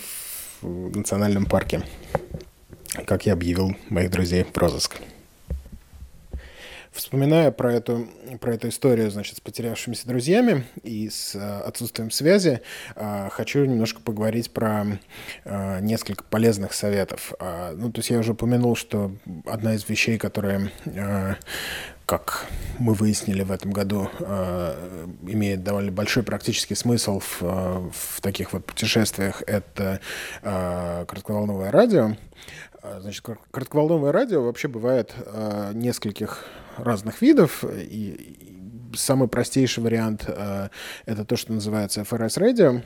в 0.61 0.97
национальном 0.97 1.45
парке, 1.45 1.83
как 3.05 3.25
я 3.25 3.33
объявил 3.33 3.75
моих 3.89 4.09
друзей 4.09 4.43
в 4.43 4.57
розыск. 4.57 4.97
Вспоминая 6.91 7.51
про 7.51 7.73
эту, 7.73 8.09
про 8.41 8.53
эту 8.53 8.67
историю, 8.67 9.09
значит, 9.11 9.37
с 9.37 9.39
потерявшимися 9.39 10.07
друзьями 10.07 10.65
и 10.83 11.09
с 11.09 11.35
э, 11.35 11.59
отсутствием 11.61 12.11
связи, 12.11 12.61
хочу 13.29 13.63
немножко 13.63 14.01
поговорить 14.01 14.51
про 14.51 14.99
несколько 15.79 16.23
полезных 16.25 16.73
советов. 16.73 17.31
Ну, 17.39 17.91
то 17.91 17.99
есть 17.99 18.09
я 18.09 18.19
уже 18.19 18.33
упомянул, 18.33 18.75
что 18.75 19.15
одна 19.45 19.75
из 19.75 19.87
вещей, 19.87 20.17
которая 20.17 20.69
э, 20.85 21.35
как 22.11 22.45
мы 22.77 22.93
выяснили 22.93 23.41
в 23.41 23.53
этом 23.53 23.71
году, 23.71 24.09
э, 24.19 25.07
имеет 25.27 25.63
довольно 25.63 25.93
большой 25.93 26.23
практический 26.23 26.75
смысл 26.75 27.21
в, 27.21 27.37
э, 27.41 27.89
в 27.93 28.19
таких 28.19 28.51
вот 28.51 28.65
путешествиях, 28.65 29.41
это 29.47 30.01
э, 30.41 31.05
коротковолновое 31.07 31.71
радио. 31.71 32.17
Значит, 32.99 33.25
коротковолновое 33.51 34.11
радио 34.11 34.43
вообще 34.43 34.67
бывает 34.67 35.13
нескольких 35.73 36.47
разных 36.75 37.21
видов, 37.21 37.63
и, 37.63 38.89
самый 38.95 39.29
простейший 39.29 39.81
вариант 39.81 40.27
это 41.05 41.23
то, 41.25 41.37
что 41.37 41.53
называется 41.53 42.01
FRS-радио. 42.01 42.81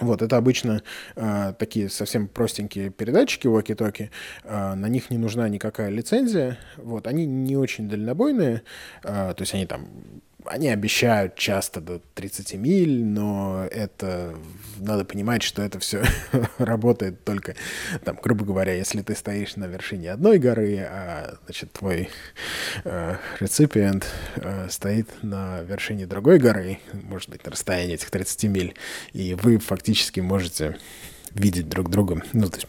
Вот, 0.00 0.22
это 0.22 0.36
обычно 0.36 0.82
э, 1.16 1.52
такие 1.58 1.88
совсем 1.88 2.28
простенькие 2.28 2.90
передатчики 2.90 3.46
walkie-talkie, 3.46 4.10
э, 4.44 4.74
на 4.74 4.86
них 4.86 5.10
не 5.10 5.18
нужна 5.18 5.48
никакая 5.48 5.90
лицензия, 5.90 6.58
вот, 6.76 7.06
они 7.06 7.26
не 7.26 7.56
очень 7.56 7.88
дальнобойные, 7.88 8.62
э, 9.02 9.34
то 9.36 9.40
есть 9.40 9.54
они 9.54 9.66
там 9.66 9.88
они 10.48 10.68
обещают 10.68 11.36
часто 11.36 11.80
до 11.80 12.00
30 12.14 12.54
миль, 12.54 13.04
но 13.04 13.66
это 13.70 14.34
надо 14.78 15.04
понимать, 15.04 15.42
что 15.42 15.62
это 15.62 15.78
все 15.78 16.02
работает 16.58 17.24
только, 17.24 17.54
там, 18.04 18.18
грубо 18.22 18.44
говоря, 18.44 18.74
если 18.74 19.02
ты 19.02 19.14
стоишь 19.14 19.56
на 19.56 19.66
вершине 19.66 20.12
одной 20.12 20.38
горы, 20.38 20.78
а 20.80 21.38
значит, 21.44 21.72
твой 21.72 22.08
э, 22.84 23.16
реципиент 23.40 24.06
э, 24.36 24.68
стоит 24.70 25.08
на 25.22 25.60
вершине 25.62 26.06
другой 26.06 26.38
горы, 26.38 26.78
может 26.92 27.30
быть, 27.30 27.44
на 27.44 27.52
расстоянии 27.52 27.94
этих 27.94 28.10
30 28.10 28.44
миль, 28.44 28.74
и 29.12 29.34
вы 29.34 29.58
фактически 29.58 30.20
можете 30.20 30.76
видеть 31.32 31.68
друг 31.68 31.90
друга, 31.90 32.22
ну, 32.32 32.48
то 32.48 32.56
есть 32.56 32.68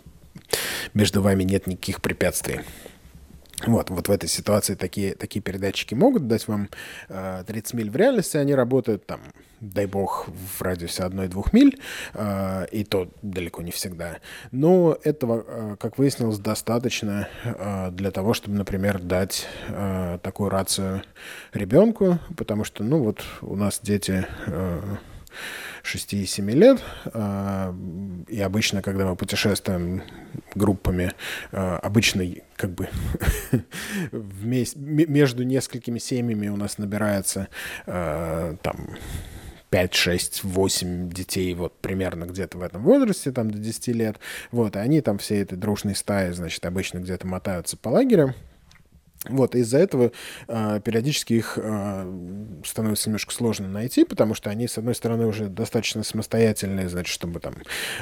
между 0.93 1.21
вами 1.21 1.43
нет 1.43 1.67
никаких 1.67 2.01
препятствий. 2.01 2.61
Вот, 3.68 3.89
вот 3.89 4.07
в 4.07 4.12
этой 4.12 4.30
ситуации 4.30 4.76
такие, 4.76 5.16
такие 5.16 5.41
передатчики 5.41 5.93
могут 5.93 6.28
дать 6.28 6.47
вам 6.47 6.70
э, 7.10 7.43
30 7.45 7.74
миль 7.74 7.89
в 7.89 7.95
реальности, 7.95 8.38
они 8.38 8.55
работают 8.55 9.05
там, 9.05 9.20
дай 9.60 9.86
бог, 9.86 10.28
в 10.28 10.62
радиусе 10.62 11.03
1-2 11.03 11.49
миль, 11.51 11.80
э, 12.14 12.68
и 12.72 12.84
то 12.86 13.12
далеко 13.22 13.62
не 13.62 13.72
всегда. 13.72 14.18
Но 14.51 14.97
этого, 15.03 15.43
э, 15.45 15.76
как 15.78 15.97
выяснилось, 15.97 16.39
достаточно 16.39 17.28
э, 17.43 17.91
для 17.91 18.12
того, 18.12 18.34
чтобы, 18.34 18.55
например, 18.55 18.99
дать 18.99 19.45
э, 19.68 20.20
такую 20.24 20.49
рацию 20.49 21.03
ребенку, 21.53 22.20
потому 22.38 22.64
что, 22.64 22.84
ну 22.84 22.99
вот, 22.99 23.24
у 23.41 23.55
нас 23.55 23.80
дети... 23.84 24.26
Э, 24.47 24.98
6 25.84 26.14
и 26.14 26.26
7 26.26 26.51
лет. 26.51 26.81
А, 27.14 27.76
и 28.27 28.39
обычно, 28.41 28.81
когда 28.81 29.06
мы 29.06 29.15
путешествуем 29.15 30.03
группами, 30.56 31.14
а, 31.51 31.77
обычно 31.80 32.26
как 32.56 32.72
бы 32.72 32.89
вместе, 34.11 34.77
между 34.80 35.43
несколькими 35.43 35.99
семьями 35.99 36.47
у 36.47 36.57
нас 36.57 36.77
набирается 36.77 37.47
а, 37.85 38.56
там 38.61 38.97
5, 39.69 39.93
6, 39.93 40.43
8 40.43 41.10
детей 41.10 41.53
вот 41.53 41.80
примерно 41.80 42.26
где-то 42.26 42.57
в 42.57 42.61
этом 42.64 42.84
возрасте, 42.84 43.31
там 43.31 43.51
до 43.51 43.60
10 43.60 43.88
лет. 43.89 44.19
Вот, 44.51 44.76
и 44.76 44.80
они 44.80 45.01
там 45.01 45.18
все 45.18 45.41
этой 45.41 45.57
дружной 45.57 45.95
стаи, 45.95 46.31
значит, 46.31 46.65
обычно 46.65 46.99
где-то 46.99 47.27
мотаются 47.27 47.77
по 47.77 47.89
лагерю. 47.89 48.34
Вот, 49.28 49.54
из-за 49.54 49.80
этого 49.80 50.14
э, 50.48 50.80
периодически 50.82 51.34
их 51.34 51.58
э, 51.62 52.60
становится 52.66 53.10
немножко 53.10 53.34
сложно 53.34 53.68
найти, 53.68 54.06
потому 54.06 54.34
что 54.34 54.50
они, 54.50 54.66
с 54.66 54.78
одной 54.78 54.96
стороны, 54.96 55.26
уже 55.26 55.48
достаточно 55.48 56.04
самостоятельные, 56.04 56.88
значит, 56.88 57.14
чтобы 57.14 57.41
там 57.41 57.56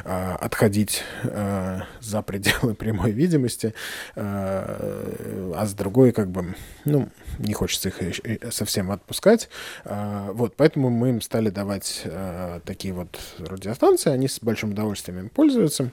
э, 0.06 0.36
отходить 0.40 1.02
э, 1.24 1.80
за 2.02 2.22
пределы 2.22 2.76
прямой 2.76 3.12
видимости, 3.12 3.74
э, 4.16 5.54
а 5.56 5.66
с 5.66 5.74
другой, 5.74 6.12
как 6.12 6.30
бы, 6.30 6.56
ну, 6.86 7.10
не 7.40 7.54
хочется 7.54 7.90
их 7.90 8.22
совсем 8.54 8.92
отпускать. 8.92 9.50
Э, 9.86 10.30
вот, 10.34 10.56
поэтому 10.56 10.92
мы 10.92 11.10
им 11.10 11.22
стали 11.22 11.50
давать 11.50 12.02
э, 12.06 12.60
такие 12.64 12.94
вот 12.94 13.20
радиостанции, 13.40 14.12
они 14.12 14.28
с 14.28 14.40
большим 14.40 14.72
удовольствием 14.72 15.20
им 15.20 15.30
пользуются. 15.30 15.92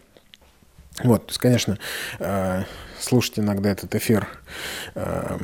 Вот, 1.03 1.27
то 1.27 1.31
есть, 1.31 1.41
конечно, 1.41 1.79
э, 2.21 2.63
слушать 2.99 3.39
иногда 3.39 3.71
этот 3.71 3.95
эфир 3.95 4.29
э, 4.95 5.39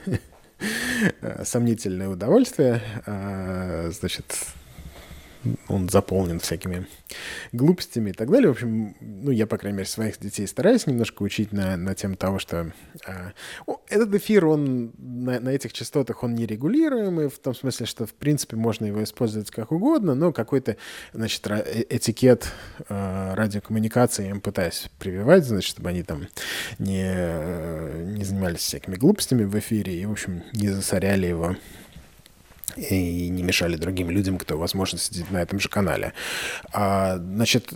сомнительное 1.44 2.08
удовольствие. 2.08 2.82
Э, 3.06 3.90
значит, 3.92 4.46
он 5.68 5.88
заполнен 5.88 6.40
всякими 6.40 6.86
глупостями 7.52 8.10
и 8.10 8.12
так 8.12 8.30
далее. 8.30 8.48
В 8.48 8.52
общем, 8.52 8.94
ну, 9.00 9.30
я, 9.30 9.46
по 9.46 9.58
крайней 9.58 9.78
мере, 9.78 9.88
своих 9.88 10.18
детей 10.18 10.46
стараюсь 10.46 10.86
немножко 10.86 11.22
учить 11.22 11.52
на, 11.52 11.76
на 11.76 11.94
тему 11.94 12.16
того, 12.16 12.38
что 12.38 12.72
э, 13.06 13.30
этот 13.88 14.14
эфир, 14.14 14.46
он 14.46 14.92
на, 14.98 15.40
на 15.40 15.50
этих 15.50 15.72
частотах, 15.72 16.22
он 16.22 16.34
нерегулируемый, 16.34 17.28
в 17.28 17.38
том 17.38 17.54
смысле, 17.54 17.86
что, 17.86 18.06
в 18.06 18.14
принципе, 18.14 18.56
можно 18.56 18.84
его 18.84 19.02
использовать 19.02 19.50
как 19.50 19.72
угодно, 19.72 20.14
но 20.14 20.32
какой-то, 20.32 20.76
значит, 21.12 21.46
э, 21.46 21.84
этикет 21.88 22.52
э, 22.88 23.34
радиокоммуникации 23.34 24.24
я 24.24 24.30
им 24.30 24.40
пытаюсь 24.40 24.90
прививать, 24.98 25.44
значит, 25.44 25.70
чтобы 25.70 25.88
они 25.90 26.02
там 26.02 26.28
не, 26.78 27.04
э, 27.04 28.04
не 28.06 28.24
занимались 28.24 28.60
всякими 28.60 28.96
глупостями 28.96 29.44
в 29.44 29.58
эфире 29.58 30.00
и, 30.00 30.06
в 30.06 30.12
общем, 30.12 30.42
не 30.52 30.68
засоряли 30.68 31.26
его 31.26 31.56
и 32.76 33.28
не 33.28 33.42
мешали 33.42 33.76
другим 33.76 34.10
людям, 34.10 34.38
кто, 34.38 34.58
возможно, 34.58 34.98
сидит 34.98 35.30
на 35.30 35.38
этом 35.38 35.58
же 35.60 35.68
канале. 35.68 36.12
А, 36.72 37.16
значит, 37.16 37.72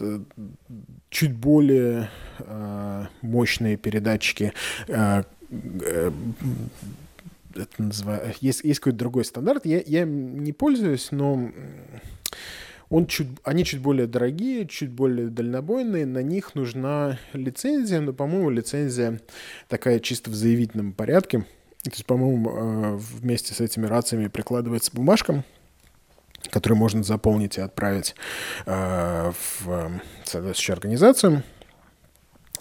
чуть 1.11 1.33
более 1.33 2.11
а, 2.41 3.09
мощные 3.23 3.77
передатчики 3.77 4.53
а, 4.89 5.25
это 7.55 7.83
называю, 7.83 8.35
есть, 8.41 8.65
есть 8.65 8.81
какой-то 8.81 8.99
другой 8.99 9.25
стандарт. 9.25 9.67
Я, 9.67 9.83
я 9.85 10.05
не 10.05 10.53
пользуюсь, 10.53 11.09
но 11.11 11.51
он 12.89 13.07
чуть, 13.07 13.29
они 13.45 13.65
чуть 13.65 13.81
более 13.81 14.07
дорогие, 14.07 14.67
чуть 14.67 14.91
более 14.91 15.29
дальнобойные, 15.29 16.07
на 16.07 16.23
них 16.23 16.55
нужна 16.55 17.19
лицензия, 17.33 18.01
но, 18.01 18.13
по-моему, 18.13 18.51
лицензия 18.51 19.21
такая 19.69 19.99
чисто 19.99 20.31
в 20.31 20.35
заявительном 20.35 20.93
порядке. 20.93 21.47
То 21.83 21.91
есть, 21.91 22.07
по-моему, 22.07 22.51
э, 22.51 22.97
вместе 22.97 23.55
с 23.55 23.61
этими 23.61 23.87
рациями 23.87 24.29
прикладывается 24.29 24.93
бумажка, 24.93 25.45
которую 26.51 26.79
можно 26.79 27.03
заполнить 27.03 27.59
и 27.59 27.61
отправить 27.61 28.15
э, 28.67 29.33
в 29.65 30.01
соответствующую 30.25 30.75
организацию. 30.75 31.43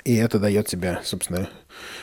И 0.03 0.15
это 0.15 0.39
дает 0.39 0.67
тебе, 0.67 0.99
собственно, 1.03 1.49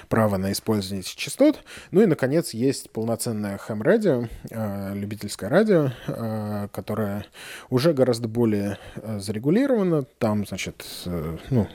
право 0.08 0.36
на 0.36 0.52
использование 0.52 1.00
этих 1.00 1.16
частот. 1.16 1.58
Ну 1.90 2.02
и, 2.02 2.06
наконец, 2.06 2.54
есть 2.54 2.90
полноценное 2.90 3.58
хэм-радио, 3.58 4.28
э, 4.50 4.94
любительское 4.94 5.48
радио, 5.50 5.90
э, 6.06 6.68
которое 6.72 7.26
уже 7.70 7.92
гораздо 7.92 8.28
более 8.28 8.78
э, 8.96 9.18
зарегулировано. 9.18 10.04
Там, 10.18 10.46
значит, 10.46 10.84
э, 11.06 11.36
ну, 11.50 11.68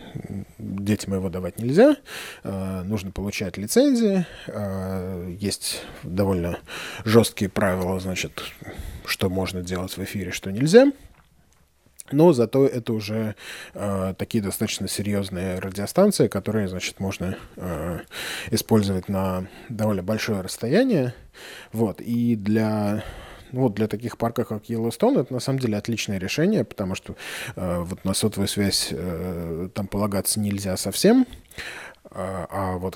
детям 0.57 1.13
его 1.13 1.29
давать 1.29 1.59
нельзя, 1.59 1.97
э, 2.43 2.81
нужно 2.83 3.11
получать 3.11 3.57
лицензии, 3.57 4.25
э, 4.47 5.35
есть 5.39 5.83
довольно 6.03 6.59
жесткие 7.05 7.49
правила, 7.49 7.99
значит, 7.99 8.43
что 9.05 9.29
можно 9.29 9.61
делать 9.61 9.95
в 9.95 10.03
эфире, 10.03 10.31
что 10.31 10.51
нельзя. 10.51 10.91
Но 12.11 12.33
зато 12.33 12.65
это 12.65 12.93
уже 12.93 13.35
э, 13.73 14.13
такие 14.17 14.43
достаточно 14.43 14.87
серьезные 14.87 15.59
радиостанции, 15.59 16.27
которые, 16.27 16.67
значит, 16.67 16.99
можно 16.99 17.37
э, 17.55 17.99
использовать 18.51 19.07
на 19.07 19.47
довольно 19.69 20.03
большое 20.03 20.41
расстояние. 20.41 21.13
Вот. 21.71 22.01
И 22.01 22.35
для 22.35 23.03
вот 23.53 23.75
для 23.75 23.87
таких 23.87 24.17
парков, 24.17 24.47
как 24.47 24.67
Йеллоустон, 24.67 25.17
это 25.17 25.31
на 25.31 25.39
самом 25.39 25.59
деле 25.59 25.77
отличное 25.77 26.17
решение, 26.17 26.65
потому 26.65 26.95
что 26.95 27.15
э, 27.55 27.79
вот 27.81 28.03
на 28.03 28.13
сотовую 28.13 28.47
связь 28.47 28.89
э, 28.91 29.69
там 29.73 29.87
полагаться 29.87 30.39
нельзя 30.39 30.75
совсем. 30.75 31.27
А, 32.11 32.47
а 32.49 32.77
вот 32.77 32.95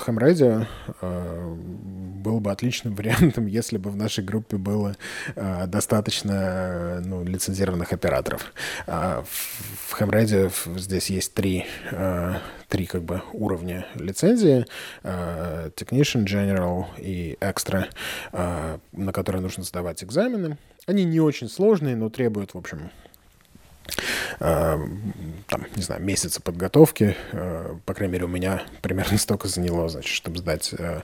э, 1.02 1.56
был 1.56 2.40
бы 2.40 2.52
отличным 2.52 2.96
вариантом, 2.96 3.48
если 3.48 3.78
бы 3.78 3.90
в 3.90 3.96
нашей 3.96 4.24
группе 4.24 4.58
было 4.58 4.96
э, 5.36 5.66
достаточно 5.68 7.02
ну, 7.04 7.24
лицензированных 7.24 7.94
операторов. 7.94 8.54
А 8.86 9.24
в 9.24 9.96
Radio 10.10 10.52
здесь 10.78 11.10
есть 11.10 11.34
три, 11.34 11.66
э, 11.92 12.36
три 12.68 12.86
как 12.86 13.04
бы 13.04 13.22
уровня 13.34 13.88
лицензии. 13.96 14.66
Technician, 15.04 16.26
General 16.26 16.86
и 16.98 17.38
Extra, 17.40 17.86
на 18.92 19.12
которые 19.14 19.42
нужно 19.42 19.64
сдавать 19.64 20.04
экзамены. 20.04 20.58
Они 20.86 21.04
не 21.04 21.20
очень 21.20 21.50
сложные, 21.50 21.96
но 21.96 22.10
требуют, 22.10 22.54
в 22.54 22.58
общем, 22.58 22.92
Э, 23.07 23.07
там, 24.40 25.66
не 25.76 25.82
знаю, 25.82 26.02
месяца 26.04 26.42
подготовки, 26.42 27.16
э, 27.32 27.76
по 27.86 27.94
крайней 27.94 28.14
мере, 28.14 28.26
у 28.26 28.30
меня 28.30 28.64
примерно 28.82 29.18
столько 29.18 29.48
заняло, 29.48 29.90
значит, 29.90 30.14
чтобы 30.14 30.38
сдать 30.38 30.74
э, 30.78 31.02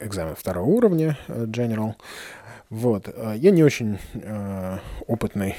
экзамен 0.00 0.34
второго 0.36 0.66
уровня 0.66 1.18
General. 1.28 1.94
Вот. 2.70 3.08
Я 3.36 3.50
не 3.50 3.64
очень 3.64 3.98
опытный 5.06 5.56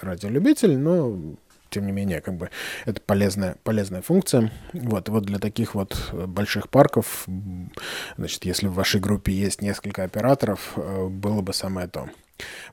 радиолюбитель, 0.00 0.78
но 0.78 1.18
тем 1.68 1.86
не 1.86 1.92
менее, 1.92 2.20
как 2.20 2.34
бы 2.34 2.50
это 2.84 3.00
полезная, 3.00 3.56
полезная 3.64 4.02
функция. 4.02 4.52
Вот, 4.72 5.08
вот 5.08 5.24
для 5.24 5.38
таких 5.38 5.74
вот 5.74 5.96
больших 6.12 6.68
парков, 6.68 7.26
значит, 8.16 8.44
если 8.44 8.68
в 8.68 8.74
вашей 8.74 9.00
группе 9.00 9.32
есть 9.32 9.62
несколько 9.62 10.04
операторов, 10.04 10.74
было 10.76 11.40
бы 11.40 11.52
самое 11.52 11.88
то. 11.88 12.08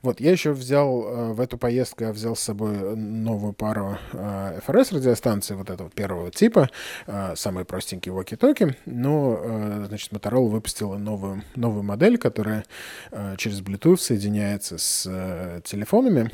Вот, 0.02 0.20
я 0.20 0.32
еще 0.32 0.52
взял 0.52 1.02
э, 1.02 1.32
в 1.32 1.40
эту 1.40 1.58
поездку, 1.58 2.04
я 2.04 2.12
взял 2.12 2.36
с 2.36 2.40
собой 2.40 2.96
новую 2.96 3.52
пару 3.52 3.98
э, 4.12 4.60
FRS 4.66 4.94
радиостанций, 4.94 5.56
вот 5.56 5.70
этого 5.70 5.90
первого 5.90 6.30
типа, 6.30 6.70
э, 7.06 7.34
самые 7.36 7.64
простенькие 7.64 8.14
walkie-talkie, 8.14 8.76
но, 8.86 9.84
значит, 9.86 10.12
Motorola 10.12 10.48
выпустила 10.48 10.96
новую, 10.96 11.42
новую 11.54 11.82
модель, 11.82 12.18
которая 12.18 12.64
через 13.36 13.60
Bluetooth 13.60 13.98
соединяется 13.98 14.78
с 14.78 15.60
телефонами, 15.64 16.30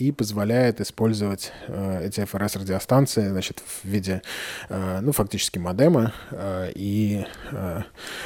и 0.00 0.12
позволяет 0.12 0.80
использовать 0.80 1.52
э, 1.68 2.06
эти 2.06 2.20
FRS-радиостанции 2.20 3.28
значит, 3.28 3.60
в 3.60 3.84
виде, 3.84 4.22
э, 4.68 5.00
ну, 5.00 5.12
фактически 5.12 5.58
модема 5.58 6.14
э, 6.30 6.72
и 6.74 7.26
э, 7.52 7.82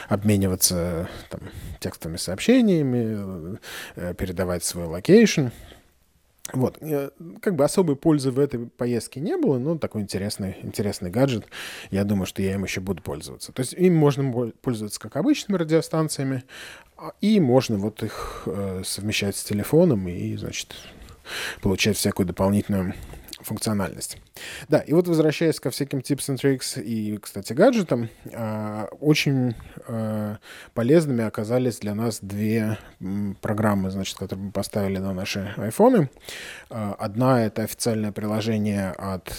обмениваться 0.08 1.08
там, 1.30 1.40
текстовыми 1.80 2.16
сообщениями, 2.16 3.58
э, 3.96 4.14
передавать 4.14 4.64
свой 4.64 4.86
location. 4.86 5.48
Вот, 6.52 6.76
э, 6.80 7.10
как 7.40 7.56
бы 7.56 7.64
особой 7.64 7.96
пользы 7.96 8.30
в 8.30 8.38
этой 8.38 8.66
поездке 8.66 9.18
не 9.18 9.36
было, 9.36 9.58
но 9.58 9.76
такой 9.76 10.02
интересный, 10.02 10.58
интересный 10.62 11.10
гаджет. 11.10 11.46
Я 11.90 12.04
думаю, 12.04 12.26
что 12.26 12.42
я 12.42 12.54
им 12.54 12.64
еще 12.64 12.80
буду 12.80 13.02
пользоваться. 13.02 13.50
То 13.50 13.60
есть 13.60 13.72
им 13.72 13.96
можно 13.96 14.52
пользоваться 14.60 15.00
как 15.00 15.16
обычными 15.16 15.58
радиостанциями, 15.58 16.44
а, 16.96 17.12
и 17.20 17.40
можно 17.40 17.78
вот 17.78 18.02
их 18.02 18.42
э, 18.46 18.82
совмещать 18.84 19.36
с 19.36 19.42
телефоном 19.42 20.06
и, 20.06 20.36
значит, 20.36 20.76
получать 21.60 21.96
всякую 21.96 22.26
дополнительную 22.26 22.94
функциональность. 23.44 24.18
Да, 24.68 24.78
и 24.78 24.92
вот 24.92 25.06
возвращаясь 25.06 25.60
ко 25.60 25.70
всяким 25.70 25.98
tips 26.00 26.30
and 26.30 26.36
tricks 26.36 26.82
и, 26.82 27.16
кстати, 27.18 27.52
гаджетам, 27.52 28.08
а, 28.32 28.88
очень 29.00 29.54
а, 29.86 30.38
полезными 30.72 31.24
оказались 31.24 31.78
для 31.78 31.94
нас 31.94 32.18
две 32.20 32.78
программы, 33.40 33.90
значит, 33.90 34.18
которые 34.18 34.46
мы 34.46 34.52
поставили 34.52 34.98
на 34.98 35.12
наши 35.12 35.54
айфоны. 35.56 36.10
А, 36.70 36.94
одна— 36.98 37.44
это 37.46 37.62
официальное 37.62 38.12
приложение 38.12 38.90
от 38.90 39.32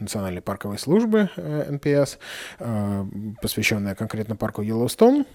Национальной 0.00 0.42
парковой 0.42 0.78
службы 0.78 1.30
NPS, 1.36 2.18
э, 2.58 3.04
посвященное 3.40 3.94
конкретно 3.94 4.36
парку 4.36 4.62
Йеллоустон, 4.62 5.26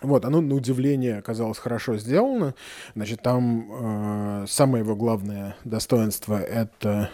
вот, 0.00 0.24
оно 0.24 0.40
на 0.40 0.54
удивление 0.54 1.18
оказалось 1.18 1.58
хорошо 1.58 1.96
сделано. 1.96 2.54
Значит, 2.94 3.22
там 3.22 4.42
э, 4.42 4.46
самое 4.48 4.84
его 4.84 4.94
главное 4.94 5.56
достоинство 5.64 6.40
это 6.40 7.10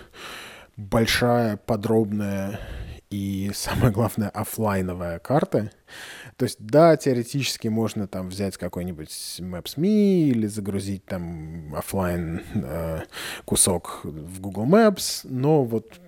большая, 0.77 1.57
подробная 1.57 2.61
и, 3.11 3.51
самое 3.55 3.93
главное, 3.93 4.29
офлайновая 4.29 5.19
карта. 5.19 5.71
То 6.37 6.45
есть, 6.45 6.59
да, 6.59 6.97
теоретически 6.97 7.69
можно 7.69 8.09
там 8.09 8.29
взять 8.29 8.57
какой-нибудь 8.57 9.11
Maps.me 9.41 10.25
или 10.25 10.47
загрузить 10.47 11.05
там 11.05 11.75
офлайн 11.75 12.43
э, 12.55 13.03
кусок 13.45 14.01
в 14.03 14.41
Google 14.41 14.67
Maps, 14.67 15.21
но 15.25 15.63
вот 15.63 16.01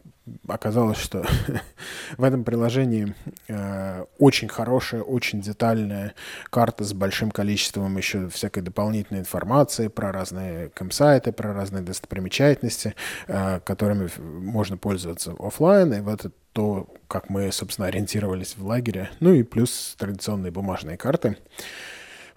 оказалось, 0.48 0.98
что 0.98 1.24
в 2.16 2.24
этом 2.24 2.44
приложении 2.44 3.14
э, 3.48 4.04
очень 4.18 4.48
хорошая, 4.48 5.02
очень 5.02 5.40
детальная 5.40 6.14
карта 6.50 6.84
с 6.84 6.92
большим 6.92 7.30
количеством 7.30 7.96
еще 7.96 8.28
всякой 8.28 8.62
дополнительной 8.62 9.20
информации 9.20 9.88
про 9.88 10.12
разные 10.12 10.70
кемпсайты, 10.70 11.32
про 11.32 11.52
разные 11.52 11.82
достопримечательности, 11.82 12.94
э, 13.28 13.60
которыми 13.60 14.10
можно 14.18 14.76
пользоваться 14.76 15.34
офлайн. 15.38 15.94
И 15.94 16.00
вот 16.00 16.20
это 16.20 16.32
то, 16.52 16.88
как 17.06 17.28
мы, 17.28 17.52
собственно, 17.52 17.88
ориентировались 17.88 18.56
в 18.56 18.66
лагере. 18.66 19.10
Ну 19.20 19.32
и 19.34 19.42
плюс 19.42 19.94
традиционные 19.98 20.50
бумажные 20.50 20.96
карты. 20.96 21.36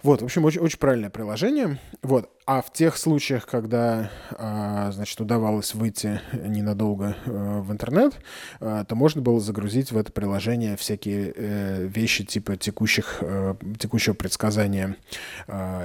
Вот, 0.02 0.22
в 0.22 0.24
общем, 0.24 0.44
очень, 0.46 0.60
очень 0.60 0.78
правильное 0.78 1.10
приложение. 1.10 1.78
Вот. 2.02 2.30
А 2.46 2.62
в 2.62 2.72
тех 2.72 2.96
случаях, 2.96 3.46
когда, 3.46 4.10
а, 4.32 4.90
значит, 4.92 5.20
удавалось 5.20 5.74
выйти 5.74 6.20
ненадолго 6.32 7.16
э, 7.26 7.60
в 7.60 7.70
интернет, 7.70 8.14
а, 8.60 8.84
то 8.84 8.94
можно 8.94 9.20
было 9.20 9.40
загрузить 9.40 9.92
в 9.92 9.98
это 9.98 10.10
приложение 10.10 10.76
всякие 10.76 11.32
э, 11.36 11.86
вещи 11.86 12.24
типа 12.24 12.56
текущих, 12.56 13.18
э, 13.20 13.54
текущего 13.78 14.14
предсказания 14.14 14.96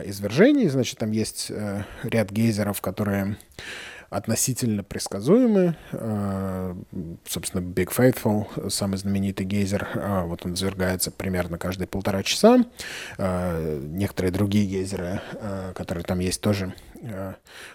извержений. 0.05 0.69
Значит, 0.69 0.97
там 0.97 1.11
есть 1.11 1.51
ряд 2.03 2.31
гейзеров, 2.31 2.81
которые 2.81 3.37
относительно 4.15 4.83
предсказуемы. 4.83 5.75
А, 5.91 6.75
собственно, 7.27 7.61
Big 7.61 7.89
Faithful, 7.89 8.69
самый 8.69 8.97
знаменитый 8.97 9.45
гейзер, 9.45 9.87
а, 9.95 10.25
вот 10.25 10.45
он 10.45 10.53
извергается 10.53 11.11
примерно 11.11 11.57
каждые 11.57 11.87
полтора 11.87 12.23
часа. 12.23 12.65
А, 13.17 13.79
некоторые 13.81 14.31
другие 14.31 14.65
гейзеры, 14.65 15.21
которые 15.73 16.03
там 16.03 16.19
есть, 16.19 16.41
тоже 16.41 16.73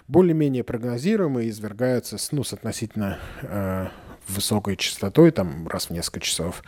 более-менее 0.07 0.63
прогнозируемые, 0.63 1.49
извергаются 1.49 2.17
ну, 2.31 2.43
с 2.43 2.53
относительно 2.53 3.19
высокой 4.27 4.75
частотой, 4.75 5.31
там 5.31 5.67
раз 5.67 5.87
в 5.87 5.89
несколько 5.91 6.21
часов. 6.21 6.63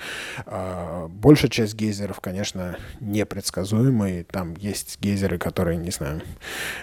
А, 0.45 1.07
большая 1.07 1.49
часть 1.49 1.75
гейзеров, 1.75 2.19
конечно, 2.19 2.77
непредсказуемые. 2.99 4.23
Там 4.23 4.55
есть 4.55 4.99
гейзеры, 4.99 5.37
которые, 5.37 5.77
не 5.77 5.91
знаю, 5.91 6.21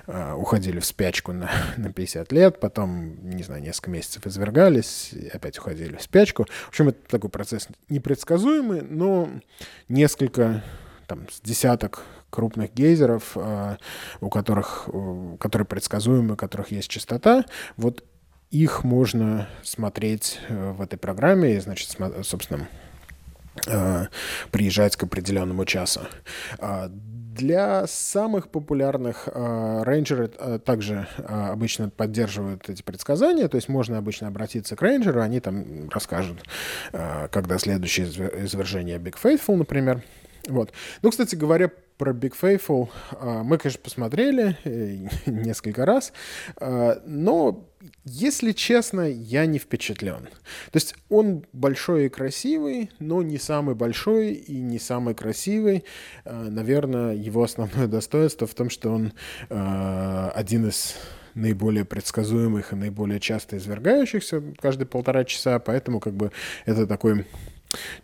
а, 0.06 0.34
уходили 0.34 0.80
в 0.80 0.86
спячку 0.86 1.32
на, 1.32 1.50
на 1.76 1.92
50 1.92 2.32
лет, 2.32 2.60
потом, 2.60 3.16
не 3.28 3.42
знаю, 3.42 3.62
несколько 3.62 3.90
месяцев 3.90 4.26
извергались, 4.26 5.14
опять 5.32 5.58
уходили 5.58 5.96
в 5.96 6.02
спячку. 6.02 6.46
В 6.66 6.68
общем, 6.68 6.88
это 6.88 6.98
такой 7.08 7.30
процесс 7.30 7.68
непредсказуемый, 7.88 8.82
но 8.82 9.28
несколько, 9.88 10.62
там, 11.06 11.28
с 11.30 11.40
десяток 11.40 12.04
крупных 12.30 12.72
гейзеров, 12.72 13.32
а, 13.34 13.76
у 14.20 14.28
которых, 14.30 14.88
которые 15.38 15.66
предсказуемы, 15.66 16.34
у 16.34 16.36
которых 16.36 16.70
есть 16.70 16.88
частота, 16.88 17.44
вот 17.76 18.04
их 18.50 18.82
можно 18.82 19.48
смотреть 19.62 20.40
э, 20.48 20.72
в 20.72 20.80
этой 20.82 20.98
программе, 20.98 21.56
и, 21.56 21.60
значит, 21.60 21.96
собственно, 22.22 22.68
э, 23.66 24.06
приезжать 24.50 24.96
к 24.96 25.04
определенному 25.04 25.64
часу. 25.64 26.00
А, 26.58 26.88
для 26.90 27.86
самых 27.86 28.48
популярных 28.48 29.28
э, 29.32 29.82
рейнджеры 29.84 30.28
также 30.58 31.06
обычно 31.16 31.88
поддерживают 31.88 32.68
эти 32.68 32.82
предсказания, 32.82 33.46
то 33.48 33.54
есть 33.54 33.68
можно 33.68 33.98
обычно 33.98 34.26
обратиться 34.26 34.74
к 34.74 34.82
рейнджеру, 34.82 35.20
они 35.22 35.40
там 35.40 35.88
расскажут, 35.90 36.42
когда 36.92 37.58
следующее 37.58 38.08
извержение 38.44 38.98
Big 38.98 39.14
Faithful, 39.22 39.56
например. 39.56 40.02
Вот. 40.48 40.72
Ну, 41.02 41.10
кстати 41.10 41.36
говоря, 41.36 41.70
про 42.00 42.12
Big 42.12 42.32
Faithful 42.40 42.88
мы, 43.44 43.58
конечно, 43.58 43.80
посмотрели 43.84 44.56
несколько 45.26 45.84
раз, 45.84 46.14
но 46.58 47.70
если 48.04 48.52
честно, 48.52 49.02
я 49.02 49.46
не 49.46 49.58
впечатлен. 49.58 50.24
То 50.70 50.76
есть 50.76 50.94
он 51.08 51.46
большой 51.52 52.06
и 52.06 52.08
красивый, 52.08 52.90
но 52.98 53.22
не 53.22 53.38
самый 53.38 53.74
большой 53.74 54.32
и 54.32 54.60
не 54.60 54.78
самый 54.78 55.14
красивый. 55.14 55.84
Э, 56.24 56.48
наверное, 56.50 57.14
его 57.14 57.42
основное 57.42 57.86
достоинство 57.86 58.46
в 58.46 58.54
том, 58.54 58.68
что 58.68 58.90
он 58.90 59.12
э, 59.48 60.30
один 60.34 60.68
из 60.68 60.94
наиболее 61.34 61.84
предсказуемых 61.84 62.72
и 62.72 62.76
наиболее 62.76 63.20
часто 63.20 63.56
извергающихся 63.56 64.42
каждые 64.58 64.86
полтора 64.86 65.24
часа, 65.24 65.58
поэтому 65.58 66.00
как 66.00 66.14
бы 66.14 66.32
это 66.66 66.86
такой 66.86 67.24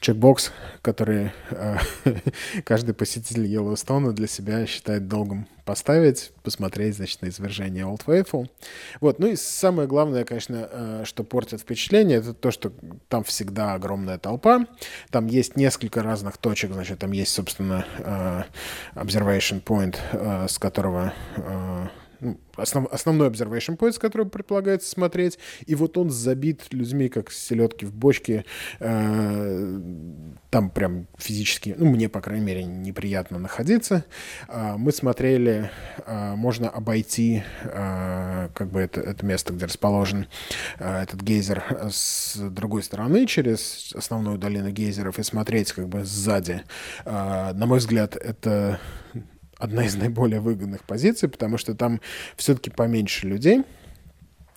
чекбокс, 0.01 0.53
который 0.83 1.33
э, 1.51 1.77
каждый 2.65 2.95
посетитель 2.95 3.47
Йеллоустона 3.47 4.13
для 4.13 4.27
себя 4.27 4.67
считает 4.67 5.09
долгом 5.09 5.49
поставить, 5.65 6.33
посмотреть, 6.45 6.97
значит, 6.97 7.23
на 7.23 7.27
извержение 7.27 7.85
Old 7.85 8.03
Faithful. 8.07 8.49
Вот, 9.01 9.19
ну 9.19 9.27
и 9.27 9.37
самое 9.37 9.89
главное, 9.89 10.25
конечно, 10.25 10.69
э, 10.71 11.03
что 11.05 11.25
портит 11.25 11.61
впечатление, 11.61 12.19
это 12.19 12.35
то, 12.35 12.53
что 12.53 12.73
там 13.09 13.25
всегда 13.25 13.75
огромная 13.75 14.19
толпа, 14.19 14.67
там 15.11 15.27
есть 15.27 15.57
несколько 15.57 16.03
разных 16.03 16.39
точек, 16.39 16.73
значит, 16.73 17.01
там 17.01 17.11
есть, 17.11 17.33
собственно, 17.33 17.85
э, 17.99 18.43
observation 18.95 19.63
point, 19.63 19.97
э, 20.13 20.47
с 20.49 20.59
которого 20.59 21.13
э, 21.37 21.87
основ, 22.57 22.87
основной 22.91 23.29
observation 23.29 23.77
point, 23.77 23.99
который 23.99 24.27
предполагается 24.27 24.89
смотреть, 24.89 25.39
и 25.67 25.75
вот 25.75 25.97
он 25.99 26.11
забит 26.11 26.63
людьми, 26.73 27.09
как 27.09 27.31
селедки 27.31 27.87
в 27.87 27.93
бочке, 27.93 28.45
э, 28.81 29.81
там 30.51 30.71
прям 30.71 31.07
физически, 31.19 31.75
ну, 31.77 31.87
мне, 31.87 32.09
по 32.09 32.21
крайней 32.21 32.45
мере, 32.45 32.65
неприятно 32.65 33.39
находиться. 33.39 34.05
Э, 34.49 34.77
мы 34.77 34.93
смотрели, 34.93 35.71
э, 36.07 36.35
можно 36.35 36.69
обойти 36.69 37.43
э, 37.65 38.49
как 38.55 38.71
бы 38.71 38.81
это, 38.81 39.01
это 39.01 39.25
место, 39.25 39.53
где 39.53 39.67
расположен 39.67 40.27
э, 40.79 41.03
этот 41.03 41.23
гейзер 41.23 41.91
с 41.91 42.37
другой 42.37 42.83
стороны, 42.83 43.27
через 43.27 43.93
основную 43.95 44.39
долину 44.39 44.71
гейзеров, 44.71 45.19
и 45.19 45.23
смотреть 45.23 45.73
как 45.73 45.89
бы 45.89 46.05
сзади. 46.05 46.63
Э, 47.05 47.53
на 47.53 47.67
мой 47.67 47.79
взгляд, 47.79 48.17
это 48.17 48.81
одна 49.59 49.85
из 49.85 49.97
наиболее 49.97 50.41
выгодных 50.41 50.83
позиций, 50.85 51.29
потому 51.29 51.59
что 51.59 51.75
там 51.75 52.01
все-таки 52.37 52.71
поменьше 52.71 53.27
людей. 53.27 53.65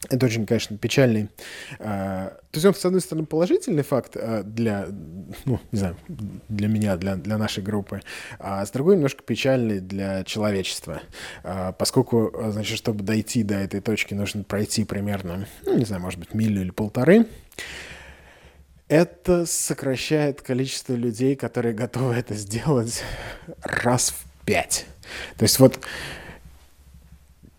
Это 0.09 0.25
очень, 0.25 0.45
конечно, 0.45 0.77
печальный. 0.77 1.29
Э, 1.77 2.29
то 2.51 2.55
есть 2.55 2.65
он, 2.65 2.73
с 2.73 2.85
одной 2.85 3.01
стороны, 3.01 3.25
положительный 3.25 3.83
факт 3.83 4.15
э, 4.15 4.43
для, 4.43 4.87
ну, 5.43 5.59
не 5.73 5.79
знаю, 5.79 5.97
для 6.07 6.67
меня, 6.69 6.95
для, 6.95 7.15
для 7.15 7.37
нашей 7.37 7.61
группы, 7.61 8.01
а 8.39 8.65
с 8.65 8.71
другой 8.71 8.95
немножко 8.95 9.23
печальный 9.23 9.81
для 9.81 10.23
человечества, 10.23 11.01
э, 11.43 11.73
поскольку, 11.77 12.33
значит, 12.47 12.77
чтобы 12.77 13.03
дойти 13.03 13.43
до 13.43 13.55
этой 13.55 13.81
точки, 13.81 14.13
нужно 14.13 14.43
пройти 14.43 14.85
примерно, 14.85 15.47
ну, 15.65 15.77
не 15.77 15.83
знаю, 15.83 16.01
может 16.01 16.19
быть, 16.19 16.33
милю 16.33 16.61
или 16.61 16.71
полторы. 16.71 17.25
Это 18.87 19.45
сокращает 19.45 20.41
количество 20.41 20.93
людей, 20.93 21.35
которые 21.35 21.75
готовы 21.75 22.15
это 22.15 22.33
сделать 22.35 23.03
раз 23.61 24.11
в 24.11 24.28
пять. 24.49 24.87
То 25.37 25.43
есть 25.43 25.59
вот 25.59 25.79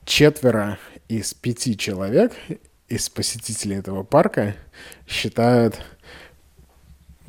четверо 0.04 0.76
из 1.06 1.34
пяти 1.34 1.78
человек 1.78 2.32
из 2.88 3.08
посетителей 3.08 3.76
этого 3.76 4.02
парка 4.02 4.56
считают 5.06 5.80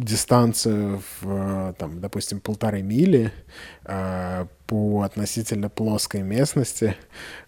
дистанцию 0.03 1.01
в, 1.21 1.73
там, 1.77 1.99
допустим, 1.99 2.39
полторы 2.39 2.81
мили 2.81 3.31
э, 3.85 4.45
по 4.67 5.01
относительно 5.01 5.69
плоской 5.69 6.21
местности 6.21 6.95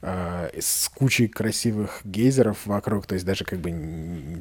э, 0.02 0.50
с 0.60 0.90
кучей 0.90 1.28
красивых 1.28 2.02
гейзеров 2.04 2.66
вокруг. 2.66 3.08
То 3.08 3.14
есть 3.14 3.26
даже 3.26 3.46
как 3.46 3.60
бы 3.60 3.72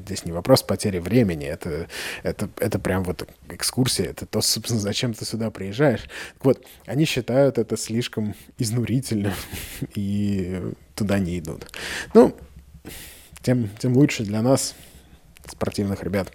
здесь 0.04 0.24
не 0.24 0.32
вопрос 0.32 0.62
потери 0.62 0.98
времени. 0.98 1.46
Это, 1.46 1.88
это, 2.22 2.48
это 2.58 2.78
прям 2.78 3.04
вот 3.04 3.28
экскурсия. 3.48 4.06
Это 4.06 4.26
то, 4.26 4.40
собственно, 4.40 4.80
зачем 4.92 5.14
ты 5.14 5.24
сюда 5.24 5.50
приезжаешь. 5.50 6.02
Так 6.34 6.44
вот, 6.44 6.66
они 6.86 7.04
считают 7.04 7.58
это 7.58 7.76
слишком 7.76 8.34
изнурительным 8.58 9.34
и 9.94 10.60
туда 10.94 11.18
не 11.18 11.38
идут. 11.38 11.66
Ну, 12.14 12.34
тем, 13.42 13.68
тем 13.78 13.96
лучше 13.96 14.24
для 14.24 14.42
нас 14.42 14.74
спортивных 15.52 16.02
ребят. 16.02 16.32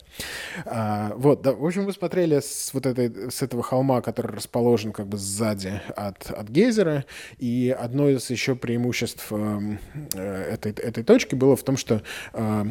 А, 0.66 1.14
вот, 1.16 1.42
да, 1.42 1.54
в 1.54 1.66
общем, 1.66 1.86
вы 1.86 1.94
смотрели 1.94 2.40
с 2.40 2.72
вот 2.74 2.86
этой, 2.86 3.32
с 3.32 3.42
этого 3.42 3.64
холма, 3.64 4.02
который 4.02 4.34
расположен 4.34 4.94
как 4.94 5.08
бы 5.08 5.18
сзади 5.18 5.82
от, 5.96 6.32
от 6.32 6.50
гейзера, 6.50 7.06
и 7.38 7.76
одно 7.78 8.10
из 8.10 8.30
еще 8.30 8.56
преимуществ 8.56 9.28
э, 9.32 9.78
этой, 10.16 10.72
этой 10.72 11.04
точки 11.04 11.36
было 11.36 11.56
в 11.56 11.64
том, 11.64 11.78
что 11.78 12.02
э, 12.34 12.66